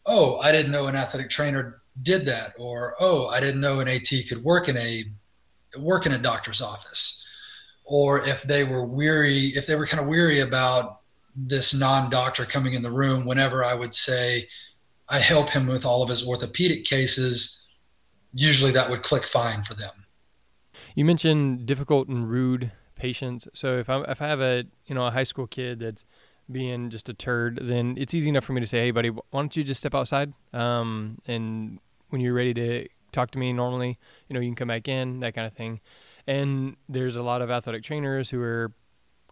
Oh, 0.07 0.39
I 0.39 0.51
didn't 0.53 0.73
know 0.73 0.87
an 0.87 0.97
athletic 0.97 1.31
trainer 1.31 1.83
did 2.03 2.25
that, 2.27 2.55
or 2.59 2.97
oh, 3.01 3.29
I 3.29 3.41
didn't 3.41 3.61
know 3.61 3.81
an 3.81 3.89
AT 3.89 4.09
could 4.29 4.43
work 4.43 4.69
in 4.69 4.77
a 4.77 5.05
work 5.79 6.07
in 6.07 6.13
a 6.13 6.19
doctor's 6.19 6.61
office. 6.61 7.20
Or 7.91 8.21
if 8.25 8.45
they 8.45 8.63
were 8.63 8.85
weary, 8.85 9.47
if 9.57 9.67
they 9.67 9.75
were 9.75 9.85
kind 9.85 10.01
of 10.01 10.09
weary 10.09 10.41
about 10.41 11.01
this 11.35 11.75
non-doctor 11.75 12.45
coming 12.45 12.75
in 12.75 12.83
the 12.83 12.91
room, 12.91 13.27
whenever 13.27 13.65
I 13.65 13.75
would 13.75 13.93
say 13.93 14.47
I 15.09 15.19
help 15.19 15.51
him 15.51 15.67
with 15.67 15.85
all 15.85 16.01
of 16.01 16.09
his 16.09 16.25
orthopedic 16.25 16.85
cases, 16.85 17.75
usually 18.33 18.71
that 18.71 18.89
would 18.89 19.03
click 19.03 19.25
fine 19.25 19.63
for 19.65 19.75
them. 19.75 19.91
You 20.95 21.05
mentioned 21.05 21.67
difficult 21.67 22.07
and 22.07 22.31
rude 22.31 22.71
patients. 22.95 23.49
So 23.55 23.79
if 23.79 23.91
I 23.91 24.03
if 24.03 24.23
I 24.23 24.29
have 24.29 24.41
a 24.41 24.65
you 24.87 24.95
know 24.95 25.05
a 25.05 25.11
high 25.11 25.25
school 25.25 25.49
kid 25.49 25.81
that's 25.81 26.05
being 26.51 26.91
just 26.91 27.09
a 27.09 27.15
turd, 27.15 27.59
then 27.61 27.97
it's 27.99 28.15
easy 28.15 28.29
enough 28.29 28.45
for 28.45 28.53
me 28.53 28.61
to 28.61 28.69
say, 28.69 28.79
hey 28.79 28.91
buddy, 28.93 29.09
why 29.09 29.23
don't 29.33 29.57
you 29.57 29.65
just 29.65 29.81
step 29.81 29.97
outside? 29.97 30.33
Um, 30.53 31.21
and 31.27 31.81
when 32.11 32.21
you're 32.21 32.35
ready 32.35 32.55
to 32.55 32.89
talk 33.11 33.33
to 33.33 33.39
me 33.39 33.53
normally, 33.53 33.99
you 34.29 34.35
know 34.35 34.39
you 34.39 34.49
can 34.49 34.55
come 34.55 34.69
back 34.69 34.87
in, 34.87 35.19
that 35.21 35.35
kind 35.35 35.49
of 35.49 35.55
thing. 35.55 35.81
And 36.27 36.77
there's 36.89 37.17
a 37.17 37.23
lot 37.23 37.43
of 37.43 37.51
athletic 37.51 37.83
trainers 37.83 38.31
who 38.31 38.41
are 38.43 38.73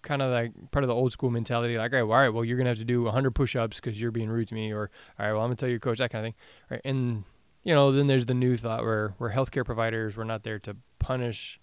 kind 0.03 0.23
of 0.23 0.31
like 0.31 0.53
part 0.71 0.85
of 0.85 0.89
the 0.89 0.95
old 0.95 1.13
school 1.13 1.31
mentality, 1.31 1.77
like, 1.77 1.93
all 1.93 1.99
right, 1.99 2.05
well, 2.05 2.17
all 2.17 2.23
right, 2.23 2.29
well, 2.29 2.45
you're 2.45 2.57
gonna 2.57 2.71
have 2.71 2.79
to 2.79 2.85
do 2.85 3.03
100 3.03 3.33
push-ups 3.33 3.81
because 3.81 4.01
you're 4.01 4.11
being 4.11 4.29
rude 4.29 4.49
to 4.49 4.55
me, 4.55 4.73
or 4.73 4.91
all 5.19 5.27
right, 5.27 5.33
well, 5.33 5.43
I'm 5.43 5.49
gonna 5.49 5.57
tell 5.57 5.69
your 5.69 5.81
coach 5.81 5.99
that 5.99 6.11
kind 6.11 6.27
of 6.27 6.33
thing, 6.33 6.41
right? 6.71 6.81
And 6.85 7.25
you 7.65 7.75
know, 7.75 7.93
then 7.93 8.07
there's 8.07 8.27
the 8.27 8.35
new 8.35 8.57
thought 8.57 8.83
where 8.83 9.15
we're 9.19 9.33
healthcare 9.33 9.65
providers, 9.65 10.17
we're 10.17 10.25
not 10.25 10.45
there 10.45 10.59
to 10.61 10.77
punish 10.99 11.61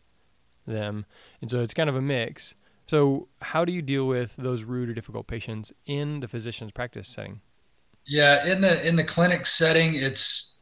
them. 0.67 1.05
And 1.41 1.49
so 1.49 1.61
it's 1.61 1.73
kind 1.73 1.89
of 1.89 1.95
a 1.95 2.01
mix. 2.01 2.55
So, 2.87 3.27
how 3.41 3.65
do 3.65 3.73
you 3.73 3.81
deal 3.81 4.05
with 4.05 4.35
those 4.37 4.63
rude 4.63 4.89
or 4.89 4.93
difficult 4.93 5.25
patients 5.25 5.73
in 5.85 6.19
the 6.19 6.27
physician's 6.27 6.71
practice 6.71 7.07
setting? 7.07 7.41
Yeah, 8.05 8.45
in 8.45 8.61
the 8.61 8.87
in 8.87 8.95
the 8.95 9.03
clinic 9.03 9.47
setting, 9.47 9.95
it's 9.95 10.54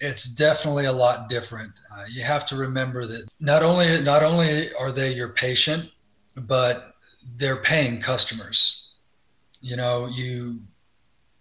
it's 0.00 0.24
definitely 0.24 0.86
a 0.86 0.92
lot 0.92 1.28
different. 1.28 1.78
Uh, 1.92 2.04
you 2.10 2.22
have 2.22 2.46
to 2.46 2.56
remember 2.56 3.06
that 3.06 3.28
not 3.38 3.62
only 3.62 4.02
not 4.02 4.22
only 4.22 4.72
are 4.74 4.92
they 4.92 5.12
your 5.12 5.28
patient, 5.30 5.90
but 6.34 6.94
they're 7.36 7.56
paying 7.56 8.00
customers. 8.00 8.92
You 9.60 9.76
know, 9.76 10.08
you 10.08 10.60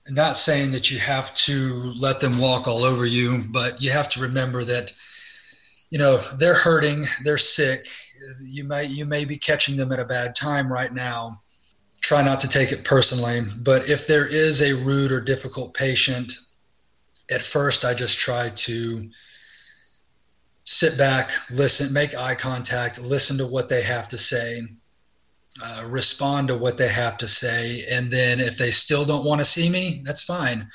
not 0.08 0.38
saying 0.38 0.72
that 0.74 0.92
you 0.92 1.00
have 1.00 1.34
to 1.36 1.94
let 2.00 2.20
them 2.20 2.40
walk 2.40 2.68
all 2.68 2.84
over 2.84 3.06
you, 3.06 3.46
but 3.50 3.82
you 3.82 3.92
have 3.92 4.10
to 4.10 4.22
remember 4.22 4.64
that 4.66 4.94
you 5.90 5.98
know 5.98 6.22
they're 6.38 6.54
hurting, 6.54 7.06
they're 7.24 7.38
sick, 7.38 7.88
you 8.42 8.64
may 8.64 8.86
you 8.86 9.06
may 9.06 9.26
be 9.26 9.38
catching 9.38 9.76
them 9.76 9.92
at 9.92 10.00
a 10.00 10.06
bad 10.06 10.36
time 10.36 10.72
right 10.72 10.94
now 10.94 11.42
try 12.02 12.22
not 12.22 12.40
to 12.40 12.48
take 12.48 12.72
it 12.72 12.84
personally 12.84 13.42
but 13.58 13.88
if 13.90 14.08
there 14.08 14.26
is 14.26 14.62
a 14.62 14.74
rude 14.74 15.12
or 15.12 15.20
difficult 15.20 15.74
patient 15.74 16.34
at 17.30 17.42
first 17.42 17.86
i 17.86 17.94
just 17.94 18.18
try 18.18 18.50
to 18.50 19.10
sit 20.64 20.98
back 20.98 21.32
listen 21.52 21.92
make 21.94 22.16
eye 22.16 22.36
contact 22.36 23.02
listen 23.02 23.38
to 23.38 23.46
what 23.46 23.70
they 23.70 23.82
have 23.82 24.08
to 24.08 24.18
say 24.18 24.62
uh, 25.64 25.84
respond 25.88 26.48
to 26.48 26.56
what 26.56 26.78
they 26.78 26.88
have 26.88 27.18
to 27.18 27.28
say 27.28 27.86
and 27.90 28.12
then 28.12 28.40
if 28.40 28.58
they 28.58 28.72
still 28.72 29.04
don't 29.06 29.26
want 29.26 29.40
to 29.40 29.46
see 29.46 29.70
me 29.70 30.02
that's 30.06 30.24
fine 30.24 30.68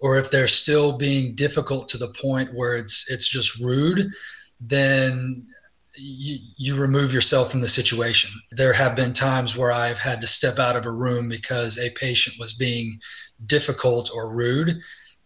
or 0.00 0.18
if 0.18 0.30
they're 0.30 0.48
still 0.48 0.96
being 0.96 1.34
difficult 1.34 1.88
to 1.88 1.98
the 1.98 2.12
point 2.20 2.52
where 2.54 2.76
it's 2.76 3.10
it's 3.10 3.28
just 3.28 3.60
rude 3.60 4.10
then 4.60 5.46
you, 5.96 6.38
you 6.56 6.74
remove 6.76 7.12
yourself 7.12 7.50
from 7.50 7.60
the 7.60 7.68
situation. 7.68 8.30
There 8.50 8.72
have 8.72 8.96
been 8.96 9.12
times 9.12 9.56
where 9.56 9.72
I've 9.72 9.98
had 9.98 10.20
to 10.20 10.26
step 10.26 10.58
out 10.58 10.76
of 10.76 10.86
a 10.86 10.92
room 10.92 11.28
because 11.28 11.78
a 11.78 11.90
patient 11.90 12.36
was 12.38 12.54
being 12.54 12.98
difficult 13.46 14.10
or 14.14 14.34
rude. 14.34 14.78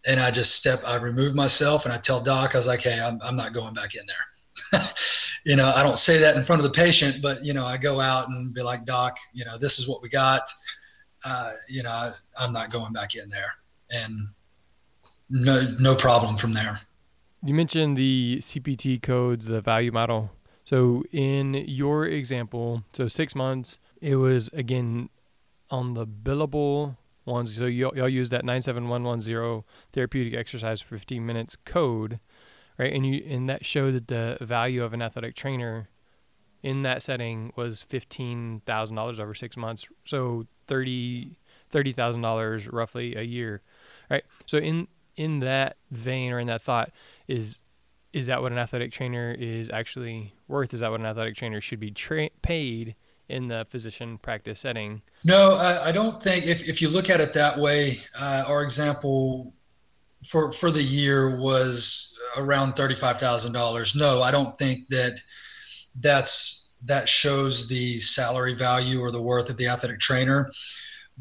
And 0.07 0.19
I 0.19 0.31
just 0.31 0.55
step, 0.55 0.81
I 0.85 0.95
remove 0.95 1.35
myself 1.35 1.85
and 1.85 1.93
I 1.93 1.97
tell 1.97 2.21
Doc, 2.21 2.55
I 2.55 2.57
was 2.57 2.67
like, 2.67 2.81
hey, 2.81 2.99
I'm, 2.99 3.19
I'm 3.21 3.35
not 3.35 3.53
going 3.53 3.73
back 3.73 3.91
in 3.93 4.01
there. 4.07 4.89
you 5.45 5.55
know, 5.55 5.71
I 5.75 5.83
don't 5.83 5.99
say 5.99 6.17
that 6.17 6.35
in 6.35 6.43
front 6.43 6.59
of 6.59 6.63
the 6.63 6.71
patient, 6.71 7.21
but, 7.21 7.43
you 7.43 7.53
know, 7.53 7.65
I 7.65 7.77
go 7.77 7.99
out 7.99 8.29
and 8.29 8.53
be 8.53 8.61
like, 8.61 8.85
Doc, 8.85 9.17
you 9.33 9.45
know, 9.45 9.57
this 9.57 9.79
is 9.79 9.87
what 9.87 10.01
we 10.01 10.09
got. 10.09 10.43
Uh, 11.25 11.51
you 11.69 11.83
know, 11.83 11.91
I, 11.91 12.11
I'm 12.39 12.53
not 12.53 12.71
going 12.71 12.93
back 12.93 13.15
in 13.15 13.29
there. 13.29 13.53
And 13.91 14.29
no, 15.29 15.75
no 15.79 15.93
problem 15.93 16.37
from 16.37 16.53
there. 16.53 16.79
You 17.43 17.53
mentioned 17.53 17.97
the 17.97 18.39
CPT 18.41 19.01
codes, 19.01 19.45
the 19.45 19.61
value 19.61 19.91
model 19.91 20.31
so 20.67 21.05
in 21.13 21.53
your 21.53 22.05
example, 22.05 22.83
so 22.91 23.07
six 23.07 23.33
months, 23.35 23.79
it 24.01 24.17
was 24.17 24.49
again 24.51 25.09
on 25.69 25.93
the 25.93 26.05
billable 26.05 26.97
ones. 27.27 27.55
So 27.55 27.65
y'all, 27.65 27.95
y'all 27.95 28.09
use 28.09 28.29
that 28.29 28.45
97110 28.45 29.63
therapeutic 29.93 30.33
exercise 30.33 30.81
for 30.81 30.97
15 30.97 31.25
minutes 31.25 31.57
code, 31.65 32.19
right? 32.77 32.91
And 32.91 33.05
you 33.05 33.23
and 33.27 33.49
that 33.49 33.65
showed 33.65 33.93
that 33.93 34.07
the 34.07 34.37
value 34.45 34.83
of 34.83 34.93
an 34.93 35.01
athletic 35.01 35.35
trainer 35.35 35.89
in 36.63 36.83
that 36.83 37.03
setting 37.03 37.53
was 37.55 37.81
fifteen 37.81 38.61
thousand 38.65 38.95
dollars 38.95 39.19
over 39.19 39.33
six 39.33 39.55
months. 39.55 39.85
So 40.05 40.47
thirty 40.65 41.37
thirty 41.69 41.93
thousand 41.93 42.21
dollars 42.21 42.67
roughly 42.67 43.15
a 43.15 43.21
year, 43.21 43.61
right? 44.09 44.23
So 44.45 44.57
in 44.57 44.87
in 45.15 45.39
that 45.39 45.77
vein 45.91 46.31
or 46.31 46.39
in 46.39 46.47
that 46.47 46.61
thought 46.61 46.91
is 47.27 47.59
is 48.13 48.27
that 48.27 48.41
what 48.41 48.51
an 48.51 48.57
athletic 48.57 48.91
trainer 48.91 49.35
is 49.37 49.69
actually 49.69 50.33
worth? 50.47 50.73
Is 50.73 50.79
that 50.79 50.91
what 50.91 50.99
an 50.99 51.05
athletic 51.05 51.35
trainer 51.35 51.61
should 51.61 51.79
be 51.79 51.91
tra- 51.91 52.29
paid 52.41 52.95
in 53.29 53.47
the 53.47 53.65
physician 53.69 54.17
practice 54.17 54.59
setting? 54.59 55.01
No, 55.23 55.51
I, 55.53 55.89
I, 55.89 55.91
don't 55.91 56.21
think 56.21 56.45
if, 56.45 56.67
if 56.67 56.81
you 56.81 56.89
look 56.89 57.09
at 57.09 57.19
it 57.19 57.33
that 57.33 57.57
way, 57.57 57.99
uh, 58.17 58.43
our 58.47 58.63
example 58.63 59.53
for, 60.27 60.51
for 60.51 60.71
the 60.71 60.81
year 60.81 61.37
was 61.39 62.17
around 62.37 62.73
$35,000. 62.73 63.95
No, 63.95 64.21
I 64.21 64.31
don't 64.31 64.57
think 64.57 64.87
that 64.89 65.19
that's, 65.99 66.75
that 66.85 67.09
shows 67.09 67.67
the 67.67 67.97
salary 67.99 68.53
value 68.53 69.01
or 69.01 69.11
the 69.11 69.21
worth 69.21 69.49
of 69.49 69.57
the 69.57 69.67
athletic 69.67 69.99
trainer. 69.99 70.51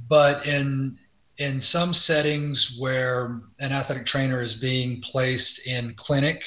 But 0.08 0.46
in, 0.46 0.98
in 1.38 1.60
some 1.60 1.92
settings 1.92 2.76
where 2.78 3.40
an 3.58 3.72
athletic 3.72 4.06
trainer 4.06 4.40
is 4.40 4.54
being 4.54 5.00
placed 5.00 5.66
in 5.66 5.94
clinic, 5.94 6.44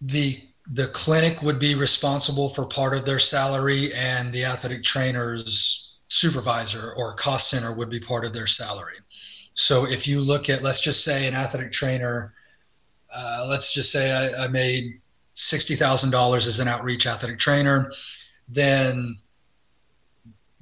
the 0.00 0.42
the 0.72 0.86
clinic 0.88 1.42
would 1.42 1.58
be 1.58 1.74
responsible 1.74 2.48
for 2.48 2.64
part 2.64 2.94
of 2.94 3.04
their 3.04 3.18
salary 3.18 3.92
and 3.94 4.32
the 4.32 4.44
athletic 4.44 4.84
trainer's 4.84 5.96
supervisor 6.06 6.92
or 6.96 7.14
cost 7.14 7.50
center 7.50 7.74
would 7.74 7.90
be 7.90 8.00
part 8.00 8.24
of 8.24 8.32
their 8.32 8.46
salary. 8.46 8.96
So 9.54 9.86
if 9.86 10.06
you 10.06 10.20
look 10.20 10.48
at 10.48 10.62
let's 10.62 10.80
just 10.80 11.04
say 11.04 11.26
an 11.26 11.34
athletic 11.34 11.72
trainer 11.72 12.34
uh, 13.14 13.44
let's 13.48 13.72
just 13.72 13.90
say 13.90 14.12
I, 14.12 14.44
I 14.44 14.48
made 14.48 15.00
$60000 15.34 16.36
as 16.46 16.58
an 16.60 16.68
outreach 16.68 17.06
athletic 17.06 17.38
trainer 17.38 17.90
then 18.48 19.16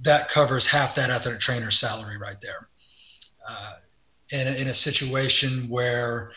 that 0.00 0.28
covers 0.28 0.66
half 0.66 0.94
that 0.94 1.10
athletic 1.10 1.40
trainer's 1.40 1.78
salary 1.78 2.16
right 2.16 2.40
there. 2.40 2.68
Uh, 3.48 3.72
in, 4.30 4.46
in 4.46 4.68
a 4.68 4.74
situation 4.74 5.68
where 5.68 6.32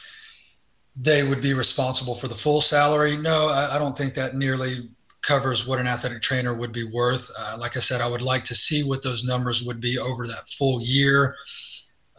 they 0.95 1.23
would 1.23 1.41
be 1.41 1.53
responsible 1.53 2.15
for 2.15 2.27
the 2.27 2.35
full 2.35 2.61
salary. 2.61 3.17
No, 3.17 3.47
I, 3.47 3.75
I 3.75 3.79
don't 3.79 3.97
think 3.97 4.13
that 4.15 4.35
nearly 4.35 4.89
covers 5.21 5.67
what 5.67 5.79
an 5.79 5.87
athletic 5.87 6.21
trainer 6.21 6.55
would 6.55 6.71
be 6.71 6.83
worth. 6.83 7.29
Uh, 7.37 7.55
like 7.59 7.77
I 7.77 7.79
said, 7.79 8.01
I 8.01 8.07
would 8.07 8.21
like 8.21 8.43
to 8.45 8.55
see 8.55 8.83
what 8.83 9.03
those 9.03 9.23
numbers 9.23 9.63
would 9.63 9.79
be 9.79 9.97
over 9.99 10.27
that 10.27 10.49
full 10.49 10.81
year, 10.81 11.35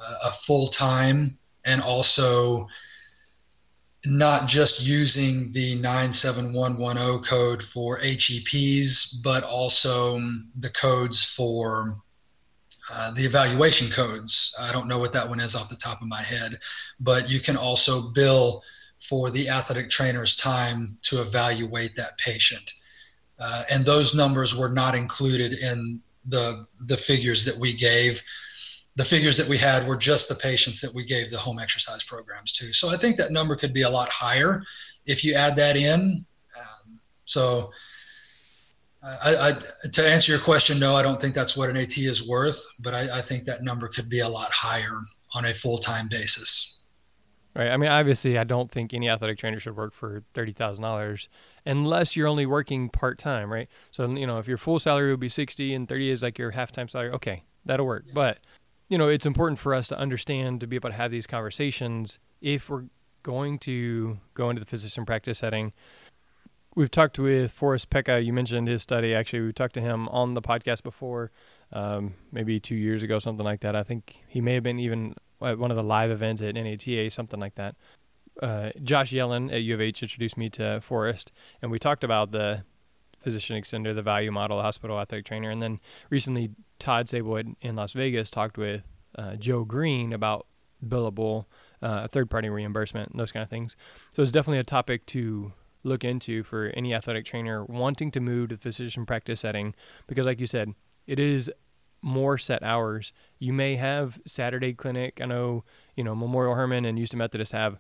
uh, 0.01 0.15
a 0.25 0.31
full 0.31 0.69
time, 0.69 1.37
and 1.65 1.83
also 1.83 2.67
not 4.05 4.49
just 4.49 4.83
using 4.83 5.51
the 5.53 5.77
97110 5.77 7.23
code 7.23 7.63
for 7.63 8.01
HEPs, 8.01 9.23
but 9.23 9.45
also 9.45 10.21
the 10.59 10.71
codes 10.71 11.25
for 11.25 11.97
uh, 12.93 13.11
the 13.13 13.25
evaluation 13.25 13.91
codes. 13.91 14.55
I 14.61 14.71
don't 14.71 14.87
know 14.87 14.99
what 14.99 15.13
that 15.13 15.29
one 15.29 15.41
is 15.41 15.55
off 15.55 15.71
the 15.71 15.77
top 15.77 16.03
of 16.03 16.09
my 16.09 16.23
head, 16.23 16.59
but 17.01 17.29
you 17.29 17.41
can 17.41 17.57
also 17.57 18.11
bill 18.11 18.63
for 18.99 19.31
the 19.31 19.49
athletic 19.49 19.89
trainer's 19.89 20.37
time 20.37 20.99
to 21.03 21.21
evaluate 21.21 21.97
that 21.97 22.19
patient. 22.19 22.71
Uh, 23.39 23.65
and 23.71 23.85
those 23.85 24.15
numbers 24.15 24.55
were 24.55 24.69
not 24.69 24.95
included 24.95 25.55
in 25.55 26.01
the 26.27 26.67
the 26.87 26.97
figures 26.97 27.45
that 27.45 27.57
we 27.57 27.73
gave 27.73 28.23
the 28.95 29.05
figures 29.05 29.37
that 29.39 29.49
we 29.49 29.57
had 29.57 29.87
were 29.89 29.97
just 29.97 30.29
the 30.29 30.35
patients 30.35 30.81
that 30.83 30.95
we 30.95 31.05
gave 31.05 31.31
the 31.31 31.39
home 31.39 31.59
exercise 31.59 32.05
programs 32.05 32.53
to. 32.53 32.73
So 32.73 32.91
I 32.91 32.97
think 32.97 33.17
that 33.17 33.33
number 33.33 33.57
could 33.57 33.73
be 33.73 33.83
a 33.83 33.91
lot 33.91 34.11
higher 34.11 34.63
if 35.07 35.25
you 35.25 35.35
add 35.35 35.57
that 35.57 35.77
in. 35.77 36.25
Um, 36.57 37.01
so 37.25 37.71
I, 39.03 39.51
I, 39.51 39.89
to 39.89 40.09
answer 40.09 40.31
your 40.31 40.41
question, 40.41 40.79
no, 40.79 40.95
I 40.95 41.03
don't 41.03 41.21
think 41.21 41.35
that's 41.35 41.57
what 41.57 41.69
an 41.69 41.77
AT 41.77 41.99
is 41.99 42.29
worth, 42.29 42.65
but 42.79 42.95
I, 42.95 43.19
I 43.19 43.21
think 43.21 43.45
that 43.47 43.65
number 43.65 43.89
could 43.89 44.09
be 44.09 44.21
a 44.21 44.29
lot 44.29 44.53
higher 44.53 45.01
on 45.35 45.47
a 45.47 45.55
full 45.55 45.79
time 45.79 46.09
basis. 46.09 46.83
Right. 47.55 47.69
I 47.69 47.77
mean, 47.77 47.91
obviously, 47.91 48.39
I 48.39 48.45
don't 48.45 48.71
think 48.71 48.95
any 48.95 49.11
athletic 49.11 49.39
trainer 49.39 49.61
should 49.61 49.77
work 49.77 49.93
for 49.93 50.23
thirty 50.33 50.53
thousand 50.53 50.83
dollars 50.83 51.29
unless 51.67 52.17
you're 52.17 52.29
only 52.29 52.47
working 52.47 52.89
part 52.89 53.19
time, 53.19 53.53
right? 53.53 53.69
So 53.91 54.09
you 54.09 54.27
know, 54.27 54.39
if 54.39 54.49
your 54.49 54.57
full 54.57 54.79
salary 54.79 55.11
would 55.11 55.21
be 55.21 55.29
sixty 55.29 55.75
and 55.75 55.87
thirty 55.87 56.11
is 56.11 56.23
like 56.23 56.39
your 56.39 56.53
half 56.53 56.73
time 56.73 56.89
salary, 56.89 57.11
okay, 57.11 57.45
that'll 57.67 57.85
work. 57.85 58.05
Yeah. 58.07 58.13
But 58.15 58.39
you 58.89 58.97
know, 58.97 59.09
it's 59.09 59.27
important 59.27 59.59
for 59.59 59.75
us 59.75 59.89
to 59.89 59.99
understand 59.99 60.61
to 60.61 60.67
be 60.67 60.77
able 60.77 60.91
to 60.91 60.97
have 60.97 61.11
these 61.11 61.27
conversations 61.27 62.19
if 62.41 62.71
we're 62.71 62.85
going 63.23 63.59
to 63.59 64.19
go 64.35 64.49
into 64.49 64.61
the 64.61 64.67
physician 64.67 65.05
practice 65.05 65.39
setting. 65.41 65.73
We've 66.75 66.91
talked 66.91 67.19
with 67.19 67.51
Forrest 67.51 67.91
Pecha. 67.91 68.25
You 68.25 68.33
mentioned 68.33 68.67
his 68.67 68.83
study. 68.83 69.15
Actually, 69.15 69.43
we 69.43 69.53
talked 69.53 69.75
to 69.75 69.81
him 69.81 70.09
on 70.09 70.33
the 70.33 70.41
podcast 70.41 70.83
before, 70.83 71.31
um, 71.71 72.15
maybe 72.31 72.61
two 72.61 72.75
years 72.75 73.03
ago, 73.03 73.19
something 73.19 73.45
like 73.45 73.61
that. 73.61 73.77
I 73.77 73.83
think 73.83 74.23
he 74.27 74.41
may 74.41 74.55
have 74.55 74.63
been 74.63 74.79
even 74.79 75.15
at 75.43 75.59
one 75.59 75.71
of 75.71 75.77
the 75.77 75.83
live 75.83 76.11
events 76.11 76.41
at 76.41 76.55
NATA, 76.55 77.11
something 77.11 77.39
like 77.39 77.57
that. 77.57 77.77
Uh, 78.41 78.71
Josh 78.83 79.13
Yellen 79.13 79.53
at 79.53 79.61
U 79.63 79.75
of 79.75 79.83
H 79.83 80.03
introduced 80.03 80.39
me 80.39 80.49
to 80.51 80.81
Forrest, 80.81 81.31
and 81.61 81.71
we 81.71 81.79
talked 81.79 82.05
about 82.05 82.33
the 82.33 82.65
physician 83.21 83.61
extender, 83.61 83.95
the 83.95 84.03
value 84.03 84.33
model, 84.33 84.57
the 84.57 84.63
hospital 84.63 84.99
athletic 84.99 85.27
trainer, 85.27 85.51
and 85.51 85.61
then 85.61 85.79
recently 86.09 86.53
Todd 86.79 87.07
Sable 87.07 87.37
in 87.37 87.77
Las 87.77 87.93
Vegas 87.93 88.31
talked 88.31 88.57
with 88.57 88.83
uh, 89.19 89.37
Joe 89.37 89.65
Green 89.65 90.15
about 90.15 90.47
billable, 90.83 91.45
uh, 91.83 92.09
third 92.09 92.31
party 92.31 92.49
reimbursement, 92.49 93.11
and 93.11 93.21
those 93.21 93.31
kind 93.31 93.43
of 93.43 93.51
things. 93.51 93.77
So 94.17 94.23
it's 94.23 94.33
definitely 94.33 94.61
a 94.61 94.65
topic 94.65 95.05
to 95.07 95.53
look 95.85 96.05
into 96.05 96.43
for 96.43 96.69
any 96.75 96.95
athletic 96.95 97.25
trainer 97.25 97.65
wanting 97.65 98.11
to 98.13 98.21
move 98.21 98.51
to 98.51 98.57
the 98.57 98.63
physician 98.63 99.07
practice 99.07 99.41
setting 99.41 99.75
because, 100.07 100.27
like 100.27 100.41
you 100.41 100.47
said, 100.47 100.75
it 101.07 101.19
is 101.19 101.51
more 102.03 102.37
set 102.37 102.63
hours. 102.63 103.13
You 103.39 103.53
may 103.53 103.77
have 103.77 104.21
Saturday 104.27 104.73
clinic. 104.75 105.21
I 105.23 105.27
know, 105.27 105.65
you 105.97 106.05
know, 106.05 106.15
Memorial 106.15 106.55
Hermann 106.55 106.85
and 106.85 106.99
Houston 106.99 107.19
Methodist 107.19 107.53
have 107.53 107.79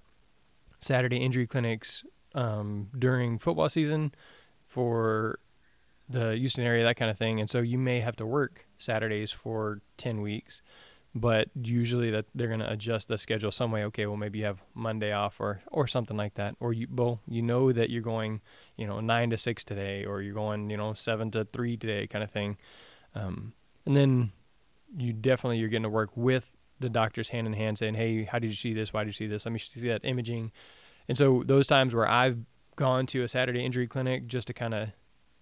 Saturday 0.81 1.19
injury 1.19 1.47
clinics 1.47 2.05
um, 2.35 2.89
during 2.99 3.39
football 3.39 3.69
season 3.69 4.13
for 4.67 5.39
the 6.09 6.37
Houston 6.37 6.65
area, 6.65 6.85
that 6.85 6.97
kind 6.97 7.11
of 7.11 7.19
thing. 7.19 7.41
And 7.41 7.49
so 7.49 7.61
you 7.61 7.79
may 7.79 8.01
have 8.01 8.17
to 8.17 8.27
work 8.27 8.67
Saturdays 8.79 9.33
for 9.33 9.81
10 9.97 10.21
weeks, 10.21 10.63
but 11.15 11.49
usually 11.55 12.11
that 12.11 12.25
they're 12.35 12.49
going 12.49 12.61
to 12.61 12.71
adjust 12.71 13.09
the 13.09 13.19
schedule 13.19 13.51
some 13.51 13.71
way. 13.71 13.85
Okay, 13.85 14.07
well 14.07 14.17
maybe 14.17 14.39
you 14.41 14.45
have 14.47 14.63
Monday 14.75 15.13
off 15.13 15.41
or 15.41 15.61
or 15.71 15.87
something 15.87 16.17
like 16.17 16.35
that, 16.35 16.57
or 16.61 16.73
you 16.73 16.87
well 16.91 17.21
you 17.29 17.43
know 17.43 17.73
that 17.73 17.91
you're 17.91 18.03
going 18.03 18.41
you 18.77 18.87
know 18.87 19.01
nine 19.01 19.31
to 19.31 19.37
six 19.37 19.63
today, 19.65 20.05
or 20.05 20.23
you're 20.23 20.35
going 20.35 20.71
you 20.71 20.77
know 20.77 20.93
seven 20.95 21.31
to 21.33 21.45
three 21.45 21.77
today, 21.77 22.07
kind 22.07 22.25
of 22.25 22.31
thing. 22.31 22.57
Um, 23.15 23.53
and 23.85 23.97
then 23.97 24.33
you 24.97 25.13
definitely 25.13 25.59
you're 25.59 25.69
getting 25.69 25.83
to 25.83 25.89
work 25.91 26.11
with 26.17 26.55
the 26.81 26.91
doctors 26.91 27.29
hand 27.29 27.47
in 27.47 27.53
hand, 27.53 27.79
saying, 27.79 27.95
hey, 27.95 28.25
how 28.25 28.39
did 28.39 28.49
you 28.49 28.57
see 28.57 28.75
this? 28.75 28.93
Why 28.93 29.05
did 29.05 29.09
you 29.09 29.27
see 29.27 29.27
this? 29.27 29.47
Let 29.47 29.53
me 29.53 29.59
see 29.59 29.89
that 29.89 30.05
imaging. 30.05 30.53
And 31.09 31.17
so 31.17 31.43
those 31.45 31.67
times 31.67 31.95
where 31.95 32.09
I've 32.09 32.39
gone 32.77 33.07
to 33.07 33.23
a 33.23 33.29
Saturday 33.29 33.65
injury 33.65 33.87
clinic 33.87 34.27
just 34.27 34.47
to 34.49 34.53
kind 34.53 34.75
of 34.75 34.89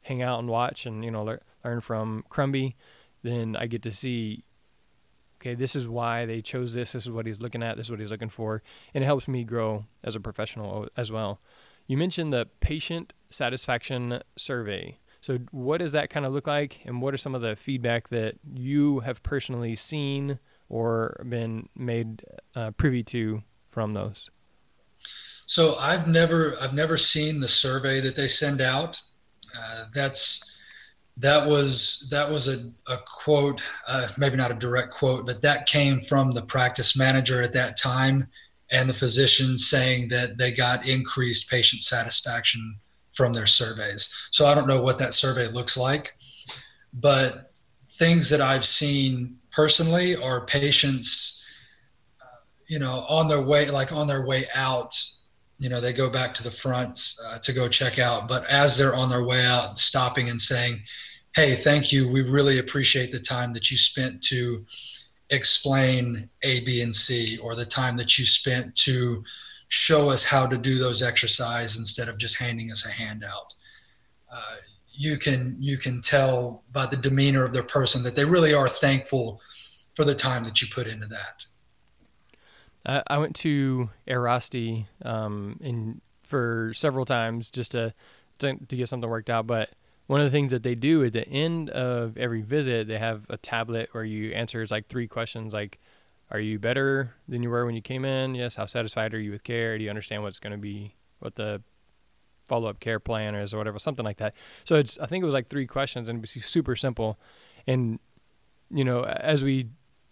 hang 0.03 0.23
out 0.23 0.39
and 0.39 0.49
watch 0.49 0.87
and 0.87 1.05
you 1.05 1.11
know 1.11 1.23
le- 1.23 1.41
learn 1.65 1.81
from 1.81 2.25
Crumby, 2.29 2.77
then 3.23 3.57
I 3.57 3.67
get 3.67 3.83
to 3.83 3.93
see 3.93 4.45
okay, 5.41 5.55
this 5.55 5.75
is 5.75 5.89
why 5.89 6.27
they 6.27 6.43
chose 6.43 6.75
this. 6.75 6.93
This 6.93 7.07
is 7.07 7.11
what 7.11 7.27
he's 7.27 7.41
looking 7.41 7.63
at. 7.63 7.77
This 7.77 7.87
is 7.87 7.91
what 7.91 8.01
he's 8.01 8.11
looking 8.11 8.29
for, 8.29 8.63
and 8.95 9.03
it 9.03 9.07
helps 9.07 9.27
me 9.27 9.45
grow 9.45 9.87
as 10.05 10.15
a 10.15 10.21
professional 10.21 10.89
as 10.97 11.11
well. 11.11 11.41
You 11.87 11.97
mentioned 11.97 12.33
the 12.33 12.49
patient 12.61 13.15
satisfaction 13.31 14.23
survey. 14.37 14.99
So, 15.23 15.39
what 15.51 15.79
does 15.79 15.93
that 15.93 16.11
kind 16.11 16.25
of 16.25 16.33
look 16.33 16.47
like, 16.47 16.81
and 16.85 17.03
what 17.03 17.15
are 17.15 17.19
some 17.19 17.35
of 17.35 17.43
the 17.43 17.57
feedback 17.57 18.09
that 18.11 18.37
you 18.55 19.01
have 19.01 19.23
personally 19.23 19.77
seen 19.77 20.39
or 20.69 21.25
been 21.29 21.69
made 21.75 22.25
uh, 22.55 22.71
privy 22.73 23.03
to 23.05 23.43
from 23.71 23.93
those? 23.93 24.31
So, 25.47 25.77
I've 25.79 26.07
never 26.07 26.57
I've 26.61 26.75
never 26.75 26.97
seen 26.97 27.41
the 27.41 27.49
survey 27.49 28.01
that 28.01 28.17
they 28.17 28.29
send 28.29 28.61
out. 28.61 29.03
Uh, 29.59 29.87
that's 29.93 30.50
that 31.21 31.47
was 31.47 32.09
that 32.11 32.29
was 32.29 32.49
a, 32.49 32.71
a 32.89 32.97
quote 33.07 33.63
uh, 33.87 34.09
maybe 34.17 34.37
not 34.37 34.51
a 34.51 34.55
direct 34.55 34.91
quote 34.93 35.27
but 35.27 35.43
that 35.43 35.67
came 35.67 36.01
from 36.01 36.33
the 36.33 36.43
practice 36.43 36.97
manager 36.97 37.43
at 37.43 37.53
that 37.53 37.77
time 37.77 38.27
and 38.71 38.89
the 38.89 38.95
physician 38.95 39.59
saying 39.59 40.09
that 40.09 40.39
they 40.39 40.53
got 40.53 40.87
increased 40.87 41.51
patient 41.51 41.83
satisfaction 41.83 42.77
from 43.13 43.33
their 43.33 43.47
surveys. 43.47 44.13
So 44.31 44.47
i 44.47 44.55
don't 44.55 44.69
know 44.69 44.81
what 44.81 44.99
that 44.99 45.15
survey 45.15 45.49
looks 45.49 45.77
like 45.77 46.13
but 46.95 47.53
things 47.91 48.31
that 48.31 48.41
i've 48.41 48.65
seen 48.65 49.37
personally 49.53 50.17
are 50.17 50.47
patients 50.47 51.45
uh, 52.23 52.41
you 52.67 52.79
know 52.79 53.05
on 53.09 53.29
their 53.29 53.43
way 53.43 53.69
like 53.69 53.93
on 53.93 54.07
their 54.07 54.25
way 54.25 54.47
out 54.55 54.95
you 55.59 55.69
know 55.69 55.81
they 55.81 55.93
go 55.93 56.09
back 56.09 56.33
to 56.35 56.43
the 56.43 56.51
front 56.51 57.15
uh, 57.27 57.39
to 57.41 57.53
go 57.53 57.69
check 57.69 57.99
out 57.99 58.27
but 58.27 58.45
as 58.47 58.79
they're 58.79 58.95
on 58.95 59.09
their 59.09 59.25
way 59.25 59.45
out 59.45 59.77
stopping 59.77 60.31
and 60.31 60.41
saying 60.41 60.81
hey, 61.35 61.55
thank 61.55 61.93
you. 61.93 62.11
We 62.11 62.23
really 62.23 62.59
appreciate 62.59 63.13
the 63.13 63.21
time 63.21 63.53
that 63.53 63.71
you 63.71 63.77
spent 63.77 64.23
to 64.25 64.65
explain 65.31 66.29
A, 66.43 66.61
B, 66.61 66.83
and 66.83 66.95
C, 66.95 67.39
or 67.39 67.55
the 67.55 67.65
time 67.65 67.97
that 67.99 68.19
you 68.19 68.25
spent 68.25 68.75
to 68.77 69.23
show 69.69 70.11
us 70.11 70.25
how 70.25 70.47
to 70.47 70.59
do 70.59 70.79
those 70.79 71.03
exercises 71.03 71.79
instead 71.79 72.09
of 72.09 72.19
just 72.19 72.37
handing 72.37 72.73
us 72.73 72.85
a 72.85 72.91
handout. 72.91 73.55
Uh, 74.33 74.57
you 74.93 75.17
can 75.17 75.57
you 75.61 75.79
can 75.79 76.01
tell 76.01 76.65
by 76.73 76.87
the 76.87 76.97
demeanor 76.97 77.45
of 77.45 77.53
their 77.53 77.63
person 77.63 78.03
that 78.03 78.17
they 78.17 78.25
really 78.25 78.53
are 78.53 78.69
thankful 78.69 79.41
for 79.95 80.05
the 80.05 80.15
time 80.15 80.43
that 80.45 80.61
you 80.61 80.69
put 80.73 80.87
into 80.87 81.07
that. 81.07 81.47
I 83.07 83.19
went 83.19 83.37
to 83.37 83.91
Airrosti 84.09 84.87
um, 85.05 85.59
in 85.61 86.01
for 86.25 86.73
several 86.75 87.05
times 87.05 87.51
just 87.51 87.73
to 87.73 87.95
to 88.39 88.55
get 88.55 88.89
something 88.89 89.09
worked 89.09 89.31
out, 89.31 89.47
but 89.47 89.71
one 90.11 90.21
of 90.21 90.25
the 90.25 90.37
things 90.37 90.51
that 90.51 90.65
they 90.65 90.75
do 90.75 91.05
at 91.05 91.13
the 91.13 91.25
end 91.29 91.71
of 91.71 92.19
every 92.19 92.43
visit, 92.43 92.89
they 92.89 92.99
have 92.99 93.23
a 93.29 93.37
tablet 93.37 93.89
where 93.93 94.03
you 94.03 94.33
answer 94.33 94.67
like 94.69 94.89
three 94.89 95.07
questions 95.07 95.55
like, 95.55 95.79
are 96.33 96.41
you 96.41 96.59
better 96.59 97.15
than 97.29 97.45
you 97.45 97.49
were 97.49 97.65
when 97.65 97.77
you 97.77 97.81
came 97.81 98.05
in? 98.05 98.35
Yes. 98.35 98.57
How 98.57 98.67
satisfied 98.67 99.15
are 99.15 99.21
you 99.21 99.31
with 99.31 99.45
care? 99.45 99.79
Do 99.79 99.85
you 99.85 99.89
understand 99.89 100.25
what's 100.25 100.41
going 100.41 100.51
to 100.51 100.59
be, 100.59 100.97
what 101.21 101.37
the 101.37 101.63
follow 102.49 102.69
up 102.69 102.81
care 102.81 102.99
plan 102.99 103.37
is 103.37 103.55
or 103.55 103.59
whatever, 103.59 103.79
something 103.79 104.05
like 104.05 104.17
that. 104.17 104.35
So 104.65 104.75
it's, 104.75 104.99
I 104.99 105.07
think 105.07 105.23
it 105.23 105.27
was 105.27 105.33
like 105.33 105.47
three 105.47 105.69
questions 105.69 106.09
and 106.09 106.19
it 106.19 106.21
was 106.23 106.45
super 106.45 106.75
simple. 106.75 107.17
And, 107.69 108.01
you 108.69 108.83
know, 108.83 109.05
as 109.05 109.45
we 109.45 109.69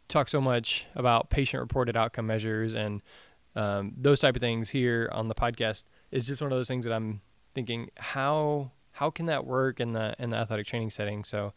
talk 0.06 0.28
so 0.28 0.40
much 0.40 0.86
about 0.94 1.28
patient 1.28 1.60
reported 1.60 1.96
outcome 1.96 2.28
measures 2.28 2.72
and 2.72 3.02
um, 3.56 3.94
those 3.96 4.20
type 4.20 4.36
of 4.36 4.40
things 4.40 4.70
here 4.70 5.08
on 5.10 5.26
the 5.26 5.34
podcast, 5.34 5.82
it's 6.12 6.24
just 6.24 6.40
one 6.40 6.52
of 6.52 6.56
those 6.56 6.68
things 6.68 6.84
that 6.84 6.94
I'm 6.94 7.20
thinking, 7.52 7.90
how 7.96 8.70
how 8.98 9.10
can 9.10 9.26
that 9.26 9.46
work 9.46 9.78
in 9.78 9.92
the 9.92 10.14
in 10.18 10.30
the 10.30 10.36
athletic 10.36 10.66
training 10.66 10.90
setting? 10.90 11.22
So 11.24 11.52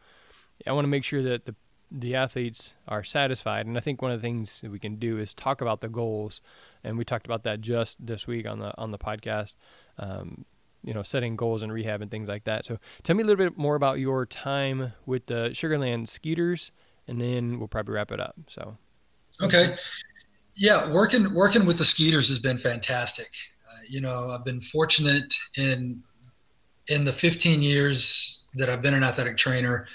I 0.67 0.71
want 0.73 0.83
to 0.83 0.89
make 0.89 1.03
sure 1.03 1.23
that 1.23 1.45
the 1.45 1.55
the 1.91 2.15
athletes 2.15 2.73
are 2.87 3.03
satisfied. 3.03 3.65
And 3.65 3.77
I 3.77 3.81
think 3.81 4.01
one 4.01 4.11
of 4.11 4.21
the 4.21 4.25
things 4.25 4.61
that 4.61 4.71
we 4.71 4.79
can 4.79 4.95
do 4.95 5.17
is 5.17 5.33
talk 5.33 5.59
about 5.59 5.81
the 5.81 5.89
goals. 5.89 6.39
And 6.83 6.97
we 6.97 7.03
talked 7.03 7.25
about 7.25 7.43
that 7.43 7.59
just 7.59 8.05
this 8.05 8.27
week 8.27 8.47
on 8.47 8.59
the 8.59 8.77
on 8.77 8.91
the 8.91 8.97
podcast. 8.97 9.55
Um, 9.97 10.45
you 10.83 10.93
know, 10.93 11.03
setting 11.03 11.35
goals 11.35 11.61
and 11.61 11.71
rehab 11.71 12.01
and 12.01 12.09
things 12.09 12.27
like 12.27 12.43
that. 12.45 12.65
So 12.65 12.79
tell 13.03 13.15
me 13.15 13.21
a 13.21 13.25
little 13.25 13.43
bit 13.43 13.57
more 13.57 13.75
about 13.75 13.99
your 13.99 14.25
time 14.25 14.93
with 15.05 15.27
the 15.27 15.53
Sugar 15.53 15.77
Land 15.77 16.09
Skeeters, 16.09 16.71
and 17.07 17.21
then 17.21 17.59
we'll 17.59 17.67
probably 17.67 17.93
wrap 17.93 18.11
it 18.11 18.19
up. 18.19 18.35
So 18.49 18.77
okay, 19.41 19.75
yeah, 20.55 20.91
working 20.91 21.33
working 21.33 21.65
with 21.65 21.77
the 21.77 21.85
Skeeters 21.85 22.29
has 22.29 22.39
been 22.39 22.57
fantastic. 22.57 23.29
you 23.89 24.01
know, 24.01 24.29
I've 24.29 24.45
been 24.45 24.61
fortunate 24.61 25.33
in 25.55 26.01
in 26.88 27.05
the 27.05 27.13
15 27.13 27.61
years 27.61 28.45
that 28.55 28.69
I've 28.69 28.82
been 28.82 28.93
an 28.93 29.03
athletic 29.03 29.38
trainer. 29.38 29.88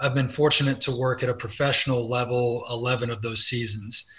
I've 0.00 0.14
been 0.14 0.28
fortunate 0.28 0.80
to 0.82 0.96
work 0.96 1.22
at 1.22 1.28
a 1.28 1.34
professional 1.34 2.08
level 2.08 2.64
11 2.70 3.10
of 3.10 3.22
those 3.22 3.44
seasons. 3.44 4.10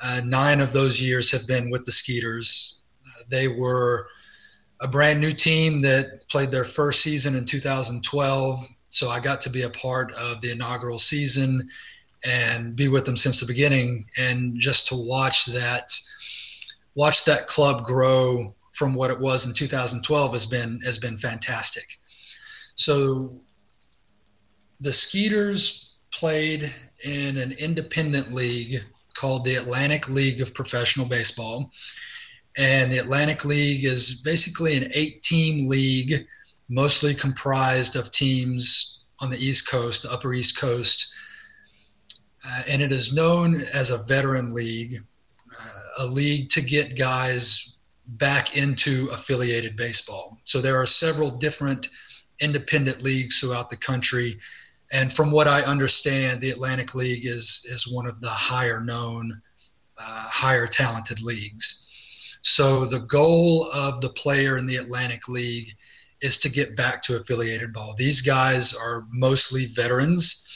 Uh, 0.00 0.20
nine 0.24 0.60
of 0.60 0.72
those 0.72 1.00
years 1.00 1.30
have 1.30 1.46
been 1.46 1.70
with 1.70 1.84
the 1.84 1.92
Skeeters. 1.92 2.80
Uh, 3.04 3.22
they 3.28 3.48
were 3.48 4.08
a 4.80 4.88
brand 4.88 5.20
new 5.20 5.32
team 5.32 5.80
that 5.80 6.26
played 6.28 6.50
their 6.50 6.64
first 6.64 7.02
season 7.02 7.36
in 7.36 7.44
2012. 7.44 8.66
So 8.90 9.10
I 9.10 9.20
got 9.20 9.40
to 9.42 9.50
be 9.50 9.62
a 9.62 9.70
part 9.70 10.12
of 10.14 10.40
the 10.40 10.50
inaugural 10.50 10.98
season 10.98 11.68
and 12.24 12.76
be 12.76 12.88
with 12.88 13.04
them 13.04 13.16
since 13.16 13.40
the 13.40 13.46
beginning. 13.46 14.04
And 14.16 14.58
just 14.58 14.88
to 14.88 14.96
watch 14.96 15.46
that, 15.46 15.92
watch 16.94 17.24
that 17.24 17.46
club 17.46 17.84
grow 17.84 18.54
from 18.72 18.94
what 18.94 19.10
it 19.10 19.20
was 19.20 19.46
in 19.46 19.54
2012 19.54 20.32
has 20.32 20.46
been 20.46 20.80
has 20.80 20.98
been 20.98 21.16
fantastic. 21.16 21.98
So 22.74 23.40
the 24.80 24.92
Skeeters 24.92 25.96
played 26.12 26.72
in 27.04 27.36
an 27.38 27.52
independent 27.52 28.32
league 28.32 28.80
called 29.14 29.44
the 29.44 29.56
Atlantic 29.56 30.08
League 30.08 30.40
of 30.40 30.54
Professional 30.54 31.06
Baseball. 31.06 31.70
And 32.56 32.92
the 32.92 32.98
Atlantic 32.98 33.44
League 33.44 33.84
is 33.84 34.20
basically 34.22 34.76
an 34.76 34.90
eight 34.94 35.22
team 35.22 35.68
league, 35.68 36.26
mostly 36.68 37.14
comprised 37.14 37.96
of 37.96 38.10
teams 38.10 39.04
on 39.20 39.30
the 39.30 39.38
East 39.38 39.68
Coast, 39.68 40.02
the 40.02 40.12
Upper 40.12 40.34
East 40.34 40.58
Coast. 40.58 41.14
Uh, 42.46 42.62
and 42.66 42.82
it 42.82 42.92
is 42.92 43.14
known 43.14 43.62
as 43.72 43.90
a 43.90 44.02
veteran 44.04 44.52
league, 44.52 44.96
uh, 45.58 46.04
a 46.04 46.06
league 46.06 46.48
to 46.50 46.60
get 46.60 46.98
guys 46.98 47.71
back 48.18 48.56
into 48.56 49.08
affiliated 49.12 49.76
baseball. 49.76 50.38
So 50.44 50.60
there 50.60 50.80
are 50.80 50.86
several 50.86 51.30
different 51.30 51.88
independent 52.40 53.02
leagues 53.02 53.38
throughout 53.38 53.70
the 53.70 53.76
country 53.76 54.38
and 54.92 55.10
from 55.10 55.30
what 55.30 55.48
I 55.48 55.62
understand, 55.62 56.40
the 56.40 56.50
Atlantic 56.50 56.94
League 56.94 57.24
is 57.26 57.66
is 57.68 57.88
one 57.88 58.06
of 58.06 58.20
the 58.20 58.28
higher 58.28 58.78
known, 58.78 59.40
uh, 59.98 60.28
higher 60.28 60.66
talented 60.66 61.22
leagues. 61.22 61.88
So 62.42 62.84
the 62.84 63.00
goal 63.00 63.70
of 63.72 64.02
the 64.02 64.10
player 64.10 64.58
in 64.58 64.66
the 64.66 64.76
Atlantic 64.76 65.28
League 65.28 65.70
is 66.20 66.36
to 66.38 66.50
get 66.50 66.76
back 66.76 67.02
to 67.02 67.16
affiliated 67.16 67.72
ball. 67.72 67.94
These 67.96 68.20
guys 68.20 68.74
are 68.74 69.06
mostly 69.10 69.64
veterans. 69.64 70.46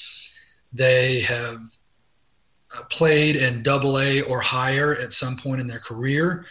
They 0.73 1.21
have 1.21 1.61
uh, 2.77 2.83
played 2.91 3.37
in 3.37 3.63
Double 3.63 3.99
A 3.99 4.21
or 4.23 4.41
higher 4.41 4.95
at 4.97 5.15
some 5.15 5.37
point 5.39 5.63
in 5.63 5.67
their 5.67 5.81
career. 5.81 6.45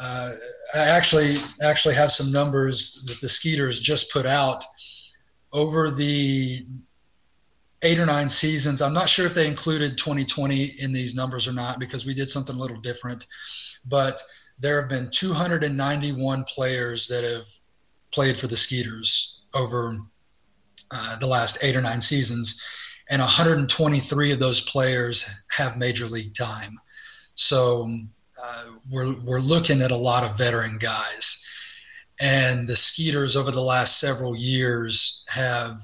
Uh, 0.00 0.32
I 0.74 0.78
actually 0.78 1.36
actually 1.60 1.94
have 1.94 2.10
some 2.10 2.32
numbers 2.32 3.04
that 3.06 3.20
the 3.20 3.28
Skeeters 3.28 3.80
just 3.80 4.10
put 4.10 4.24
out 4.24 4.64
over 5.52 5.90
the 5.90 6.64
eight 7.82 7.98
or 7.98 8.06
nine 8.06 8.28
seasons. 8.28 8.80
I'm 8.80 8.94
not 8.94 9.08
sure 9.08 9.26
if 9.26 9.34
they 9.34 9.46
included 9.46 9.98
2020 9.98 10.64
in 10.80 10.92
these 10.92 11.14
numbers 11.14 11.46
or 11.46 11.52
not 11.52 11.78
because 11.78 12.06
we 12.06 12.14
did 12.14 12.30
something 12.30 12.56
a 12.56 12.58
little 12.58 12.80
different. 12.80 13.26
But 13.86 14.22
there 14.58 14.80
have 14.80 14.88
been 14.88 15.10
291 15.10 16.44
players 16.44 17.06
that 17.08 17.24
have 17.24 17.46
played 18.12 18.36
for 18.36 18.46
the 18.46 18.56
Skeeters 18.56 19.42
over 19.54 19.98
uh, 20.90 21.18
the 21.18 21.26
last 21.26 21.58
eight 21.62 21.76
or 21.76 21.80
nine 21.80 22.00
seasons, 22.00 22.62
and 23.10 23.20
123 23.20 24.32
of 24.32 24.40
those 24.40 24.60
players 24.62 25.28
have 25.50 25.76
major 25.76 26.06
league 26.06 26.34
time. 26.34 26.78
So 27.34 27.88
uh, 28.42 28.64
we're 28.90 29.14
we're 29.20 29.40
looking 29.40 29.82
at 29.82 29.90
a 29.90 29.96
lot 29.96 30.24
of 30.24 30.36
veteran 30.36 30.78
guys, 30.78 31.44
and 32.20 32.68
the 32.68 32.76
Skeeters 32.76 33.36
over 33.36 33.50
the 33.50 33.60
last 33.60 33.98
several 33.98 34.36
years 34.36 35.24
have 35.28 35.78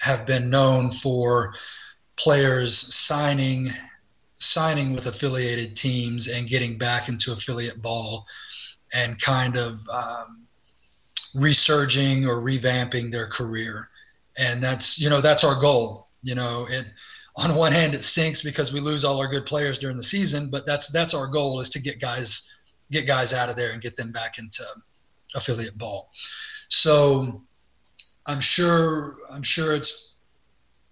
have 0.00 0.26
been 0.26 0.50
known 0.50 0.90
for 0.90 1.54
players 2.16 2.76
signing 2.94 3.70
signing 4.36 4.94
with 4.94 5.06
affiliated 5.06 5.76
teams 5.76 6.28
and 6.28 6.48
getting 6.48 6.78
back 6.78 7.08
into 7.08 7.32
affiliate 7.32 7.82
ball 7.82 8.26
and 8.94 9.20
kind 9.20 9.56
of 9.56 9.86
um, 9.90 10.46
resurging 11.34 12.26
or 12.26 12.36
revamping 12.36 13.12
their 13.12 13.26
career. 13.26 13.88
And 14.38 14.62
that's 14.62 14.98
you 14.98 15.10
know 15.10 15.20
that's 15.20 15.44
our 15.44 15.60
goal 15.60 16.08
you 16.22 16.34
know 16.34 16.66
it 16.68 16.86
on 17.36 17.54
one 17.54 17.72
hand 17.72 17.94
it 17.94 18.04
sinks 18.04 18.42
because 18.42 18.72
we 18.72 18.80
lose 18.80 19.04
all 19.04 19.18
our 19.18 19.28
good 19.28 19.46
players 19.46 19.78
during 19.78 19.96
the 19.96 20.02
season 20.02 20.50
but 20.50 20.66
that's 20.66 20.88
that's 20.88 21.14
our 21.14 21.26
goal 21.26 21.60
is 21.60 21.70
to 21.70 21.80
get 21.80 22.00
guys 22.00 22.50
get 22.90 23.06
guys 23.06 23.32
out 23.32 23.48
of 23.48 23.56
there 23.56 23.70
and 23.70 23.82
get 23.82 23.96
them 23.96 24.12
back 24.12 24.38
into 24.38 24.64
affiliate 25.34 25.78
ball. 25.78 26.10
So 26.68 27.42
I'm 28.26 28.40
sure 28.40 29.16
I'm 29.30 29.42
sure 29.42 29.74
it's 29.74 30.14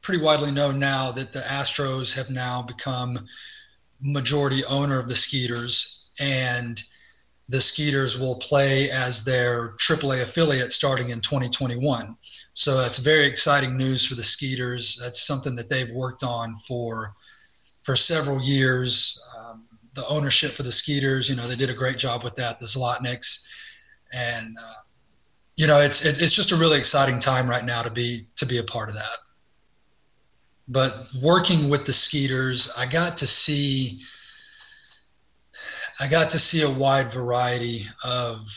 pretty 0.00 0.22
widely 0.22 0.50
known 0.50 0.78
now 0.78 1.12
that 1.12 1.32
the 1.32 1.40
Astros 1.40 2.14
have 2.14 2.30
now 2.30 2.62
become 2.62 3.26
majority 4.00 4.64
owner 4.64 4.98
of 4.98 5.08
the 5.08 5.16
Skeeters, 5.16 6.10
and 6.20 6.82
the 7.48 7.60
Skeeters 7.60 8.18
will 8.18 8.36
play 8.36 8.90
as 8.90 9.24
their 9.24 9.70
AAA 9.76 10.22
affiliate 10.22 10.70
starting 10.70 11.10
in 11.10 11.20
2021. 11.20 12.14
So 12.52 12.76
that's 12.76 12.98
very 12.98 13.26
exciting 13.26 13.76
news 13.76 14.04
for 14.04 14.14
the 14.14 14.22
Skeeters. 14.22 14.98
That's 15.00 15.26
something 15.26 15.56
that 15.56 15.68
they've 15.68 15.90
worked 15.90 16.22
on 16.22 16.56
for 16.56 17.14
for 17.82 17.96
several 17.96 18.42
years. 18.42 19.24
Um, 19.38 19.64
the 19.94 20.06
ownership 20.08 20.52
for 20.52 20.62
the 20.62 20.72
Skeeters, 20.72 21.28
you 21.28 21.36
know, 21.36 21.48
they 21.48 21.56
did 21.56 21.70
a 21.70 21.74
great 21.74 21.96
job 21.96 22.22
with 22.22 22.34
that. 22.36 22.60
The 22.60 22.66
Zlotniks, 22.66 23.48
and 24.12 24.54
uh, 24.56 24.82
you 25.56 25.66
know, 25.66 25.80
it's 25.80 26.04
it's 26.04 26.32
just 26.32 26.52
a 26.52 26.56
really 26.56 26.78
exciting 26.78 27.18
time 27.18 27.48
right 27.48 27.64
now 27.64 27.82
to 27.82 27.90
be 27.90 28.26
to 28.36 28.44
be 28.44 28.58
a 28.58 28.64
part 28.64 28.90
of 28.90 28.94
that. 28.94 29.18
But 30.68 31.10
working 31.22 31.70
with 31.70 31.86
the 31.86 31.94
Skeeters, 31.94 32.74
I 32.76 32.84
got 32.84 33.16
to 33.16 33.26
see 33.26 34.00
I 36.00 36.06
got 36.06 36.30
to 36.30 36.38
see 36.38 36.62
a 36.62 36.70
wide 36.70 37.12
variety 37.12 37.84
of 38.04 38.48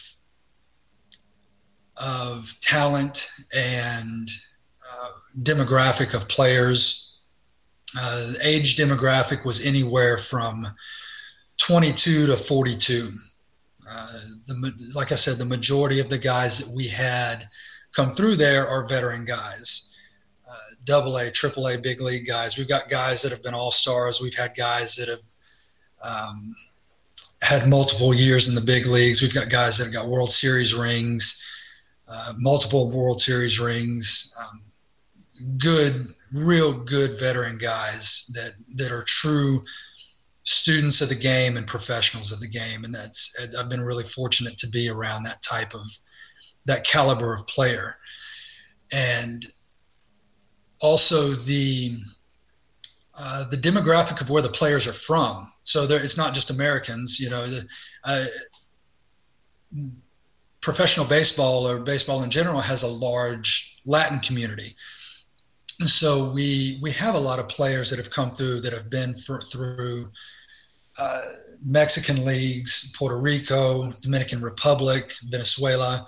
of 1.97 2.53
talent 2.61 3.29
and 3.53 4.29
uh, 4.89 5.09
demographic 5.43 6.13
of 6.13 6.27
players. 6.27 7.19
Uh, 7.97 8.33
age 8.41 8.75
demographic 8.75 9.45
was 9.45 9.63
anywhere 9.63 10.17
from 10.17 10.67
22 11.57 12.27
to 12.27 12.37
42. 12.37 13.13
Uh, 13.87 14.19
the, 14.47 14.73
like 14.95 15.11
I 15.11 15.15
said, 15.15 15.37
the 15.37 15.45
majority 15.45 15.99
of 15.99 16.09
the 16.09 16.17
guys 16.17 16.57
that 16.59 16.73
we 16.73 16.87
had 16.87 17.47
come 17.95 18.11
through 18.11 18.37
there 18.37 18.67
are 18.67 18.87
veteran 18.87 19.25
guys, 19.25 19.93
uh, 20.49 20.75
double 20.85 21.17
A, 21.17 21.29
triple 21.29 21.67
A, 21.67 21.77
big 21.77 22.01
league 22.01 22.25
guys. 22.25 22.57
We've 22.57 22.67
got 22.67 22.89
guys 22.89 23.21
that 23.21 23.31
have 23.31 23.43
been 23.43 23.53
all 23.53 23.71
stars. 23.71 24.21
We've 24.21 24.33
had 24.33 24.55
guys 24.55 24.95
that 24.95 25.09
have 25.09 25.19
um, 26.01 26.55
had 27.41 27.67
multiple 27.67 28.13
years 28.13 28.47
in 28.47 28.55
the 28.55 28.61
big 28.61 28.85
leagues. 28.85 29.21
We've 29.21 29.33
got 29.33 29.49
guys 29.49 29.77
that 29.77 29.85
have 29.85 29.93
got 29.93 30.07
World 30.07 30.31
Series 30.31 30.73
rings, 30.73 31.41
uh, 32.07 32.33
multiple 32.37 32.91
World 32.91 33.19
Series 33.19 33.59
rings. 33.59 34.35
Um, 34.39 34.61
good, 35.57 36.13
real 36.33 36.73
good 36.73 37.19
veteran 37.19 37.57
guys 37.57 38.29
that 38.33 38.53
that 38.75 38.91
are 38.91 39.03
true 39.03 39.61
students 40.43 41.01
of 41.01 41.09
the 41.09 41.15
game 41.15 41.57
and 41.57 41.67
professionals 41.67 42.31
of 42.31 42.39
the 42.39 42.47
game 42.47 42.83
and 42.83 42.95
that's 42.95 43.35
i've 43.59 43.69
been 43.69 43.81
really 43.81 44.03
fortunate 44.03 44.57
to 44.57 44.67
be 44.69 44.89
around 44.89 45.23
that 45.23 45.41
type 45.43 45.73
of 45.75 45.81
that 46.65 46.83
caliber 46.83 47.33
of 47.33 47.45
player 47.47 47.97
and 48.91 49.51
also 50.79 51.31
the 51.31 51.97
uh, 53.13 53.43
the 53.49 53.57
demographic 53.57 54.19
of 54.21 54.29
where 54.29 54.41
the 54.41 54.49
players 54.49 54.87
are 54.87 54.93
from 54.93 55.50
so 55.63 55.85
there, 55.85 56.01
it's 56.01 56.17
not 56.17 56.33
just 56.33 56.49
americans 56.49 57.19
you 57.19 57.29
know 57.29 57.47
the, 57.47 57.65
uh, 58.05 58.25
professional 60.61 61.05
baseball 61.05 61.67
or 61.67 61.79
baseball 61.79 62.23
in 62.23 62.29
general 62.29 62.59
has 62.59 62.83
a 62.83 62.87
large 62.87 63.79
latin 63.85 64.19
community 64.19 64.75
so 65.85 66.31
we 66.31 66.79
we 66.81 66.91
have 66.91 67.15
a 67.15 67.19
lot 67.19 67.39
of 67.39 67.47
players 67.49 67.89
that 67.89 67.97
have 67.97 68.11
come 68.11 68.31
through 68.31 68.61
that 68.61 68.73
have 68.73 68.89
been 68.89 69.15
for, 69.15 69.41
through 69.41 70.09
uh, 70.97 71.21
Mexican 71.63 72.25
leagues, 72.25 72.93
Puerto 72.97 73.17
Rico, 73.17 73.91
Dominican 74.01 74.41
Republic, 74.41 75.13
Venezuela, 75.29 76.05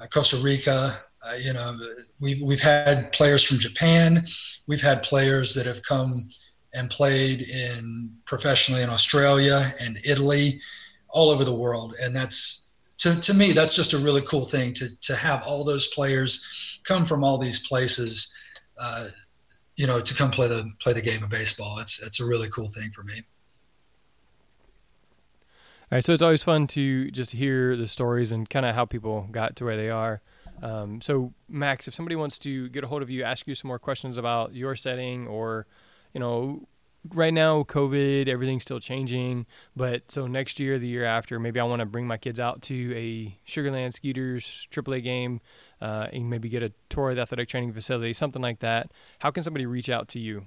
uh, 0.00 0.06
Costa 0.06 0.36
Rica. 0.38 1.00
Uh, 1.24 1.34
you 1.34 1.52
know, 1.52 1.76
we've 2.20 2.40
we've 2.40 2.60
had 2.60 3.12
players 3.12 3.42
from 3.42 3.58
Japan. 3.58 4.24
We've 4.66 4.80
had 4.80 5.02
players 5.02 5.54
that 5.54 5.66
have 5.66 5.82
come 5.82 6.28
and 6.74 6.90
played 6.90 7.42
in 7.42 8.10
professionally 8.26 8.82
in 8.82 8.90
Australia 8.90 9.74
and 9.80 9.98
Italy, 10.04 10.60
all 11.08 11.30
over 11.30 11.44
the 11.44 11.54
world, 11.54 11.94
and 12.00 12.14
that's 12.14 12.74
to, 12.98 13.18
to 13.20 13.34
me 13.34 13.52
that's 13.52 13.74
just 13.74 13.92
a 13.92 13.98
really 13.98 14.22
cool 14.22 14.46
thing 14.46 14.72
to 14.74 14.88
to 15.00 15.16
have 15.16 15.42
all 15.42 15.64
those 15.64 15.88
players 15.88 16.80
come 16.84 17.04
from 17.04 17.24
all 17.24 17.38
these 17.38 17.66
places 17.66 18.34
uh, 18.78 19.08
you 19.76 19.86
know, 19.86 20.00
to 20.00 20.14
come 20.14 20.30
play 20.30 20.48
the 20.48 20.70
play 20.80 20.92
the 20.92 21.02
game 21.02 21.22
of 21.22 21.28
baseball. 21.28 21.78
It's 21.78 22.02
it's 22.02 22.20
a 22.20 22.24
really 22.24 22.48
cool 22.48 22.68
thing 22.68 22.90
for 22.90 23.02
me. 23.02 23.22
All 25.92 25.96
right, 25.96 26.04
so 26.04 26.12
it's 26.12 26.22
always 26.22 26.42
fun 26.42 26.66
to 26.68 27.10
just 27.12 27.32
hear 27.32 27.76
the 27.76 27.86
stories 27.86 28.32
and 28.32 28.48
kind 28.50 28.66
of 28.66 28.74
how 28.74 28.86
people 28.86 29.28
got 29.30 29.54
to 29.56 29.64
where 29.64 29.76
they 29.76 29.88
are. 29.88 30.20
Um, 30.60 31.00
so, 31.00 31.32
Max, 31.48 31.86
if 31.86 31.94
somebody 31.94 32.16
wants 32.16 32.38
to 32.38 32.68
get 32.70 32.82
a 32.82 32.88
hold 32.88 33.02
of 33.02 33.10
you, 33.10 33.22
ask 33.22 33.46
you 33.46 33.54
some 33.54 33.68
more 33.68 33.78
questions 33.78 34.16
about 34.16 34.54
your 34.54 34.74
setting, 34.74 35.28
or 35.28 35.66
you 36.12 36.20
know, 36.20 36.66
right 37.14 37.32
now 37.32 37.62
COVID, 37.64 38.28
everything's 38.28 38.62
still 38.62 38.80
changing. 38.80 39.46
But 39.74 40.10
so 40.10 40.26
next 40.26 40.58
year, 40.60 40.78
the 40.78 40.86
year 40.88 41.04
after, 41.04 41.38
maybe 41.38 41.60
I 41.60 41.64
want 41.64 41.80
to 41.80 41.86
bring 41.86 42.06
my 42.06 42.16
kids 42.16 42.40
out 42.40 42.62
to 42.62 42.96
a 42.96 43.38
Sugar 43.44 43.70
Land 43.70 43.94
Skeeters 43.94 44.68
AAA 44.70 45.02
game, 45.02 45.40
uh, 45.80 46.08
and 46.12 46.28
maybe 46.28 46.48
get 46.48 46.62
a 46.62 46.72
tour 46.88 47.10
of 47.10 47.16
the 47.16 47.22
athletic 47.22 47.48
training 47.48 47.72
facility, 47.72 48.12
something 48.12 48.42
like 48.42 48.60
that. 48.60 48.90
How 49.18 49.30
can 49.30 49.42
somebody 49.42 49.66
reach 49.66 49.88
out 49.88 50.08
to 50.08 50.18
you? 50.18 50.46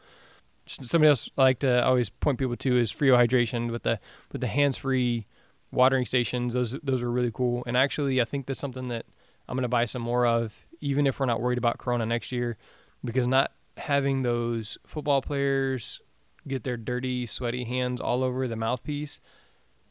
Somebody 0.66 1.10
else 1.10 1.30
I 1.38 1.42
like 1.42 1.60
to 1.60 1.84
always 1.84 2.10
point 2.10 2.40
people 2.40 2.56
to 2.56 2.80
is 2.80 2.92
Frio 2.92 3.18
Hydration 3.18 3.70
with 3.72 3.84
the 3.84 4.00
with 4.32 4.40
the 4.40 4.48
hands-free 4.48 5.26
watering 5.72 6.06
stations. 6.06 6.54
Those 6.54 6.78
those 6.84 7.02
are 7.02 7.12
really 7.12 7.32
cool. 7.32 7.64
And 7.68 7.76
actually, 7.76 8.22
I 8.22 8.26
think 8.26 8.46
that's 8.46 8.60
something 8.60 8.88
that 8.88 9.06
I'm 9.50 9.58
going 9.58 9.64
to 9.64 9.68
buy 9.68 9.86
some 9.86 10.02
more 10.02 10.26
of, 10.26 10.54
even 10.80 11.06
if 11.06 11.20
we're 11.20 11.26
not 11.26 11.42
worried 11.42 11.58
about 11.58 11.80
Corona 11.80 12.06
next 12.06 12.32
year, 12.32 12.58
because 13.04 13.28
not 13.28 13.52
having 13.78 14.22
those 14.22 14.78
football 14.86 15.22
players 15.22 16.02
get 16.48 16.64
their 16.64 16.78
dirty, 16.78 17.26
sweaty 17.26 17.64
hands 17.64 18.02
all 18.02 18.24
over 18.24 18.48
the 18.48 18.56
mouthpiece 18.56 19.20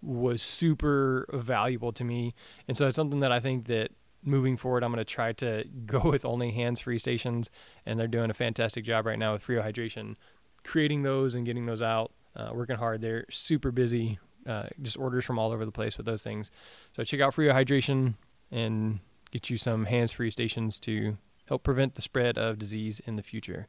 was 0.03 0.43
super 0.43 1.27
valuable 1.33 1.93
to 1.93 2.05
me. 2.05 2.35
And 2.69 2.77
so 2.77 2.89
it's 2.89 2.97
something 2.97 3.21
that 3.21 3.33
I 3.33 3.41
think 3.41 3.67
that 3.69 3.93
moving 4.23 4.57
forward, 4.57 4.83
I'm 4.85 4.93
going 4.93 5.05
to 5.05 5.11
try 5.11 5.33
to 5.35 5.65
go 5.87 6.01
with 6.01 6.25
only 6.25 6.51
hands-free 6.53 6.99
stations, 6.99 7.51
and 7.87 7.99
they're 7.99 8.09
doing 8.09 8.31
a 8.31 8.35
fantastic 8.35 8.85
job 8.85 9.07
right 9.07 9.19
now 9.19 9.33
with 9.33 9.43
Frio 9.43 9.63
Hydration, 9.63 10.17
creating 10.65 11.03
those 11.03 11.35
and 11.35 11.47
getting 11.47 11.67
those 11.67 11.83
out, 11.83 12.13
uh, 12.37 12.51
working 12.53 12.77
hard. 12.77 13.01
They're 13.01 13.27
super 13.31 13.71
busy, 13.71 14.19
uh, 14.47 14.67
just 14.81 14.97
orders 14.97 15.25
from 15.25 15.39
all 15.39 15.53
over 15.53 15.65
the 15.65 15.73
place 15.73 15.97
with 15.97 16.07
those 16.07 16.23
things. 16.23 16.51
So 16.97 17.05
check 17.05 17.21
out 17.21 17.35
Frio 17.35 17.53
Hydration 17.53 18.15
and 18.51 19.01
get 19.31 19.51
you 19.51 19.57
some 19.57 19.87
hands-free 19.87 20.31
stations 20.31 20.79
to 20.81 21.17
help 21.53 21.63
prevent 21.63 21.95
the 21.95 22.03
spread 22.03 22.39
of 22.39 22.59
disease 22.59 23.01
in 23.07 23.17
the 23.17 23.23
future. 23.23 23.69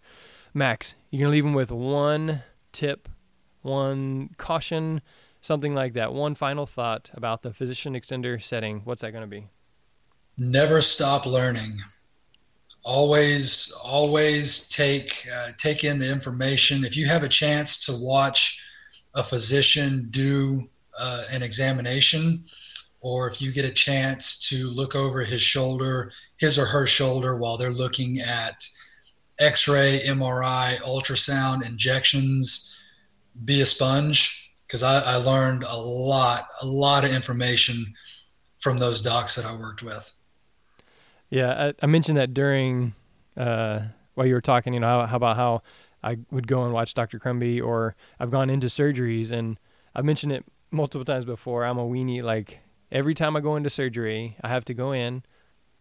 Max, 0.53 0.95
you're 1.09 1.19
going 1.19 1.31
to 1.31 1.35
leave 1.35 1.43
them 1.43 1.53
with 1.53 1.71
one 1.71 2.43
tip, 2.71 3.09
one 3.61 4.29
caution, 4.37 5.01
something 5.41 5.75
like 5.75 5.93
that. 5.93 6.13
One 6.13 6.33
final 6.33 6.65
thought 6.65 7.11
about 7.13 7.41
the 7.41 7.53
physician 7.53 7.93
extender 7.93 8.41
setting. 8.41 8.81
What's 8.85 9.01
that 9.01 9.11
going 9.11 9.23
to 9.23 9.27
be? 9.27 9.49
never 10.37 10.81
stop 10.81 11.25
learning 11.25 11.77
always 12.83 13.71
always 13.83 14.67
take 14.69 15.25
uh, 15.33 15.49
take 15.57 15.83
in 15.83 15.99
the 15.99 16.11
information 16.11 16.83
if 16.83 16.97
you 16.97 17.05
have 17.05 17.23
a 17.23 17.29
chance 17.29 17.77
to 17.77 17.93
watch 17.93 18.61
a 19.15 19.23
physician 19.23 20.07
do 20.09 20.67
uh, 20.99 21.23
an 21.29 21.41
examination 21.41 22.43
or 23.03 23.27
if 23.27 23.41
you 23.41 23.51
get 23.51 23.65
a 23.65 23.71
chance 23.71 24.47
to 24.49 24.69
look 24.69 24.95
over 24.95 25.23
his 25.23 25.41
shoulder 25.41 26.11
his 26.37 26.57
or 26.57 26.65
her 26.65 26.87
shoulder 26.87 27.37
while 27.37 27.57
they're 27.57 27.69
looking 27.69 28.19
at 28.19 28.67
x-ray 29.39 30.01
mri 30.07 30.79
ultrasound 30.81 31.65
injections 31.65 32.75
be 33.45 33.61
a 33.61 33.65
sponge 33.65 34.51
because 34.65 34.83
I, 34.83 34.99
I 34.99 35.15
learned 35.15 35.63
a 35.63 35.77
lot 35.77 36.47
a 36.61 36.65
lot 36.65 37.05
of 37.05 37.11
information 37.11 37.85
from 38.57 38.77
those 38.77 39.01
docs 39.01 39.35
that 39.35 39.45
i 39.45 39.55
worked 39.55 39.83
with 39.83 40.11
yeah, 41.33 41.69
I, 41.69 41.73
I 41.81 41.87
mentioned 41.87 42.19
that 42.19 42.35
during 42.35 42.93
uh, 43.35 43.79
while 44.13 44.27
you 44.27 44.35
were 44.35 44.41
talking. 44.41 44.71
You 44.75 44.81
know, 44.81 44.87
how, 44.87 45.07
how, 45.07 45.15
about 45.15 45.35
how 45.35 45.63
I 46.03 46.19
would 46.29 46.47
go 46.47 46.63
and 46.63 46.71
watch 46.71 46.93
Dr. 46.93 47.17
Crumby, 47.17 47.59
or 47.59 47.95
I've 48.19 48.29
gone 48.29 48.51
into 48.51 48.67
surgeries, 48.67 49.31
and 49.31 49.57
I've 49.95 50.05
mentioned 50.05 50.31
it 50.31 50.45
multiple 50.69 51.03
times 51.03 51.25
before. 51.25 51.65
I'm 51.65 51.79
a 51.79 51.87
weenie. 51.87 52.21
Like 52.21 52.59
every 52.93 53.15
time 53.15 53.35
I 53.35 53.41
go 53.41 53.57
into 53.57 53.69
surgery, 53.69 54.37
I 54.41 54.49
have 54.49 54.63
to 54.65 54.73
go 54.73 54.93
in 54.93 55.23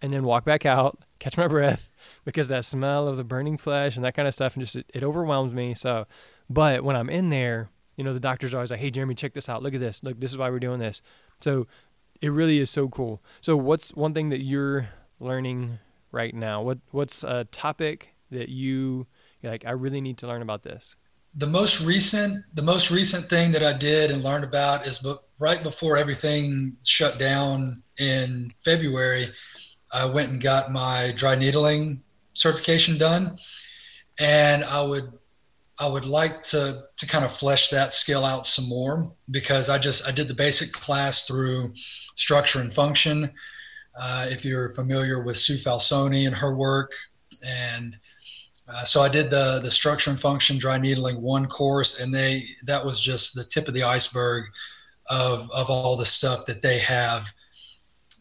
and 0.00 0.12
then 0.12 0.24
walk 0.24 0.44
back 0.44 0.66
out, 0.66 0.98
catch 1.20 1.36
my 1.36 1.46
breath, 1.46 1.88
because 2.24 2.48
that 2.48 2.64
smell 2.64 3.06
of 3.06 3.16
the 3.16 3.22
burning 3.22 3.58
flesh 3.58 3.94
and 3.94 4.04
that 4.04 4.14
kind 4.14 4.26
of 4.26 4.34
stuff, 4.34 4.56
and 4.56 4.64
just 4.64 4.74
it, 4.74 4.90
it 4.92 5.04
overwhelms 5.04 5.52
me. 5.52 5.74
So, 5.74 6.06
but 6.50 6.82
when 6.82 6.96
I'm 6.96 7.10
in 7.10 7.28
there, 7.28 7.68
you 7.96 8.02
know, 8.02 8.14
the 8.14 8.18
doctor's 8.18 8.54
always 8.54 8.72
like, 8.72 8.80
"Hey, 8.80 8.90
Jeremy, 8.90 9.14
check 9.14 9.34
this 9.34 9.48
out. 9.48 9.62
Look 9.62 9.74
at 9.74 9.80
this. 9.80 10.02
Look, 10.02 10.18
this 10.18 10.32
is 10.32 10.38
why 10.38 10.50
we're 10.50 10.58
doing 10.58 10.80
this." 10.80 11.02
So, 11.40 11.68
it 12.20 12.28
really 12.28 12.58
is 12.58 12.70
so 12.70 12.88
cool. 12.88 13.22
So, 13.42 13.56
what's 13.56 13.94
one 13.94 14.14
thing 14.14 14.30
that 14.30 14.42
you're 14.42 14.88
learning 15.20 15.78
right 16.10 16.34
now? 16.34 16.62
What 16.62 16.78
what's 16.90 17.22
a 17.22 17.44
topic 17.52 18.14
that 18.30 18.48
you 18.48 19.06
like? 19.42 19.64
I 19.66 19.72
really 19.72 20.00
need 20.00 20.18
to 20.18 20.26
learn 20.26 20.42
about 20.42 20.62
this. 20.62 20.96
The 21.36 21.46
most 21.46 21.80
recent, 21.80 22.44
the 22.54 22.62
most 22.62 22.90
recent 22.90 23.26
thing 23.26 23.52
that 23.52 23.62
I 23.62 23.72
did 23.72 24.10
and 24.10 24.22
learned 24.22 24.44
about 24.44 24.86
is 24.86 24.98
but 24.98 25.24
right 25.40 25.62
before 25.62 25.96
everything 25.96 26.76
shut 26.84 27.18
down 27.18 27.82
in 27.98 28.52
February. 28.64 29.28
I 29.92 30.04
went 30.04 30.30
and 30.30 30.42
got 30.42 30.72
my 30.72 31.12
dry 31.16 31.34
needling 31.34 32.02
certification 32.32 32.98
done, 32.98 33.38
and 34.18 34.64
I 34.64 34.82
would 34.82 35.12
I 35.78 35.86
would 35.86 36.04
like 36.04 36.42
to 36.44 36.84
to 36.96 37.06
kind 37.06 37.24
of 37.24 37.32
flesh 37.32 37.68
that 37.70 37.94
skill 37.94 38.24
out 38.24 38.46
some 38.46 38.68
more 38.68 39.12
because 39.30 39.68
I 39.68 39.78
just 39.78 40.06
I 40.06 40.12
did 40.12 40.28
the 40.28 40.34
basic 40.34 40.72
class 40.72 41.26
through 41.26 41.72
structure 42.14 42.60
and 42.60 42.72
function 42.72 43.32
uh, 43.98 44.26
if 44.30 44.44
you're 44.44 44.72
familiar 44.74 45.22
with 45.22 45.36
Sue 45.36 45.56
Falsone 45.56 46.26
and 46.26 46.36
her 46.36 46.54
work. 46.54 46.92
And 47.44 47.96
uh, 48.68 48.84
so 48.84 49.02
I 49.02 49.08
did 49.08 49.30
the 49.30 49.60
the 49.60 49.70
structure 49.70 50.10
and 50.10 50.20
function 50.20 50.58
dry 50.58 50.78
needling 50.78 51.20
one 51.20 51.46
course, 51.46 52.00
and 52.00 52.14
they 52.14 52.44
that 52.64 52.84
was 52.84 53.00
just 53.00 53.34
the 53.34 53.44
tip 53.44 53.68
of 53.68 53.74
the 53.74 53.82
iceberg 53.82 54.44
of 55.08 55.50
of 55.50 55.68
all 55.68 55.96
the 55.96 56.06
stuff 56.06 56.46
that 56.46 56.62
they 56.62 56.78
have. 56.78 57.32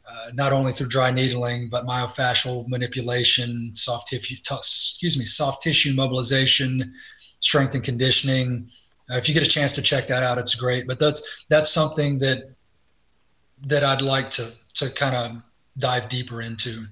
Uh, 0.10 0.32
not 0.34 0.52
only 0.52 0.74
through 0.74 0.88
dry 0.88 1.10
needling, 1.10 1.70
but 1.70 1.86
myofascial 1.86 2.68
manipulation, 2.68 3.72
soft 3.76 4.10
tissue, 4.10 4.36
t- 4.36 4.56
excuse 4.56 5.18
me, 5.18 5.24
soft 5.24 5.62
tissue 5.62 5.94
mobilization, 5.94 6.94
strength 7.40 7.76
and 7.76 7.84
conditioning. 7.84 8.70
Uh, 9.10 9.16
if 9.16 9.30
you 9.30 9.34
get 9.34 9.46
a 9.46 9.50
chance 9.50 9.72
to 9.72 9.82
check 9.82 10.08
that 10.08 10.22
out, 10.22 10.38
it's 10.38 10.56
great. 10.56 10.86
But 10.86 11.00
that's 11.00 11.46
that's 11.50 11.70
something 11.70 12.18
that 12.20 12.56
that 13.68 13.84
I'd 13.84 14.02
like 14.02 14.30
to 14.32 14.52
to 14.76 14.90
kind 14.90 15.16
of 15.16 15.44
dive 15.78 16.10
deeper 16.10 16.42
into. 16.42 16.86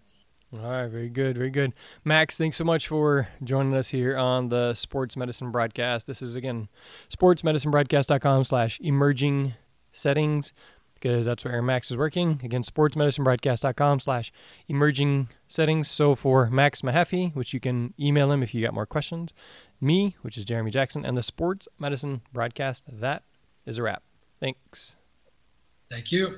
All 0.52 0.62
right, 0.62 0.88
very 0.88 1.10
good, 1.10 1.38
very 1.38 1.52
good. 1.52 1.74
Max, 2.04 2.36
thanks 2.36 2.58
so 2.58 2.64
much 2.64 2.88
for 2.88 3.28
joining 3.43 3.76
us 3.76 3.89
here 3.89 4.18
on 4.18 4.50
the 4.50 4.74
Sports 4.74 5.16
Medicine 5.16 5.52
Broadcast. 5.52 6.08
This 6.08 6.24
is 6.24 6.36
again 6.36 6.70
sportsmedicinebroadcast.com 7.16 8.43
slash 8.45 8.80
emerging 8.80 9.54
settings 9.93 10.52
because 10.95 11.28
that's 11.28 11.45
where 11.45 11.62
Max 11.62 11.91
is 11.91 11.97
working. 11.97 12.41
Again, 12.43 12.64
sportsmedicinebroadcast.com 12.64 14.00
slash 14.00 14.32
emerging 14.68 15.30
settings. 15.47 15.89
So 15.89 16.16
for 16.16 16.50
Max 16.50 16.82
Mahaffey, 16.82 17.34
which 17.36 17.54
you 17.54 17.60
can 17.60 17.93
email 18.00 18.32
him 18.32 18.43
if 18.43 18.54
you 18.54 18.64
got 18.64 18.74
more 18.74 18.86
questions, 18.88 19.34
me, 19.80 20.18
which 20.24 20.38
is 20.38 20.45
Jeremy 20.45 20.72
Jackson, 20.72 21.06
and 21.06 21.16
the 21.16 21.24
Sports 21.24 21.68
Medicine 21.78 22.22
Broadcast, 22.34 22.86
that 22.91 23.24
is 23.66 23.78
a 23.78 23.84
wrap. 23.84 24.04
Thanks. 24.39 24.95
Thank 25.89 26.12
you. 26.12 26.38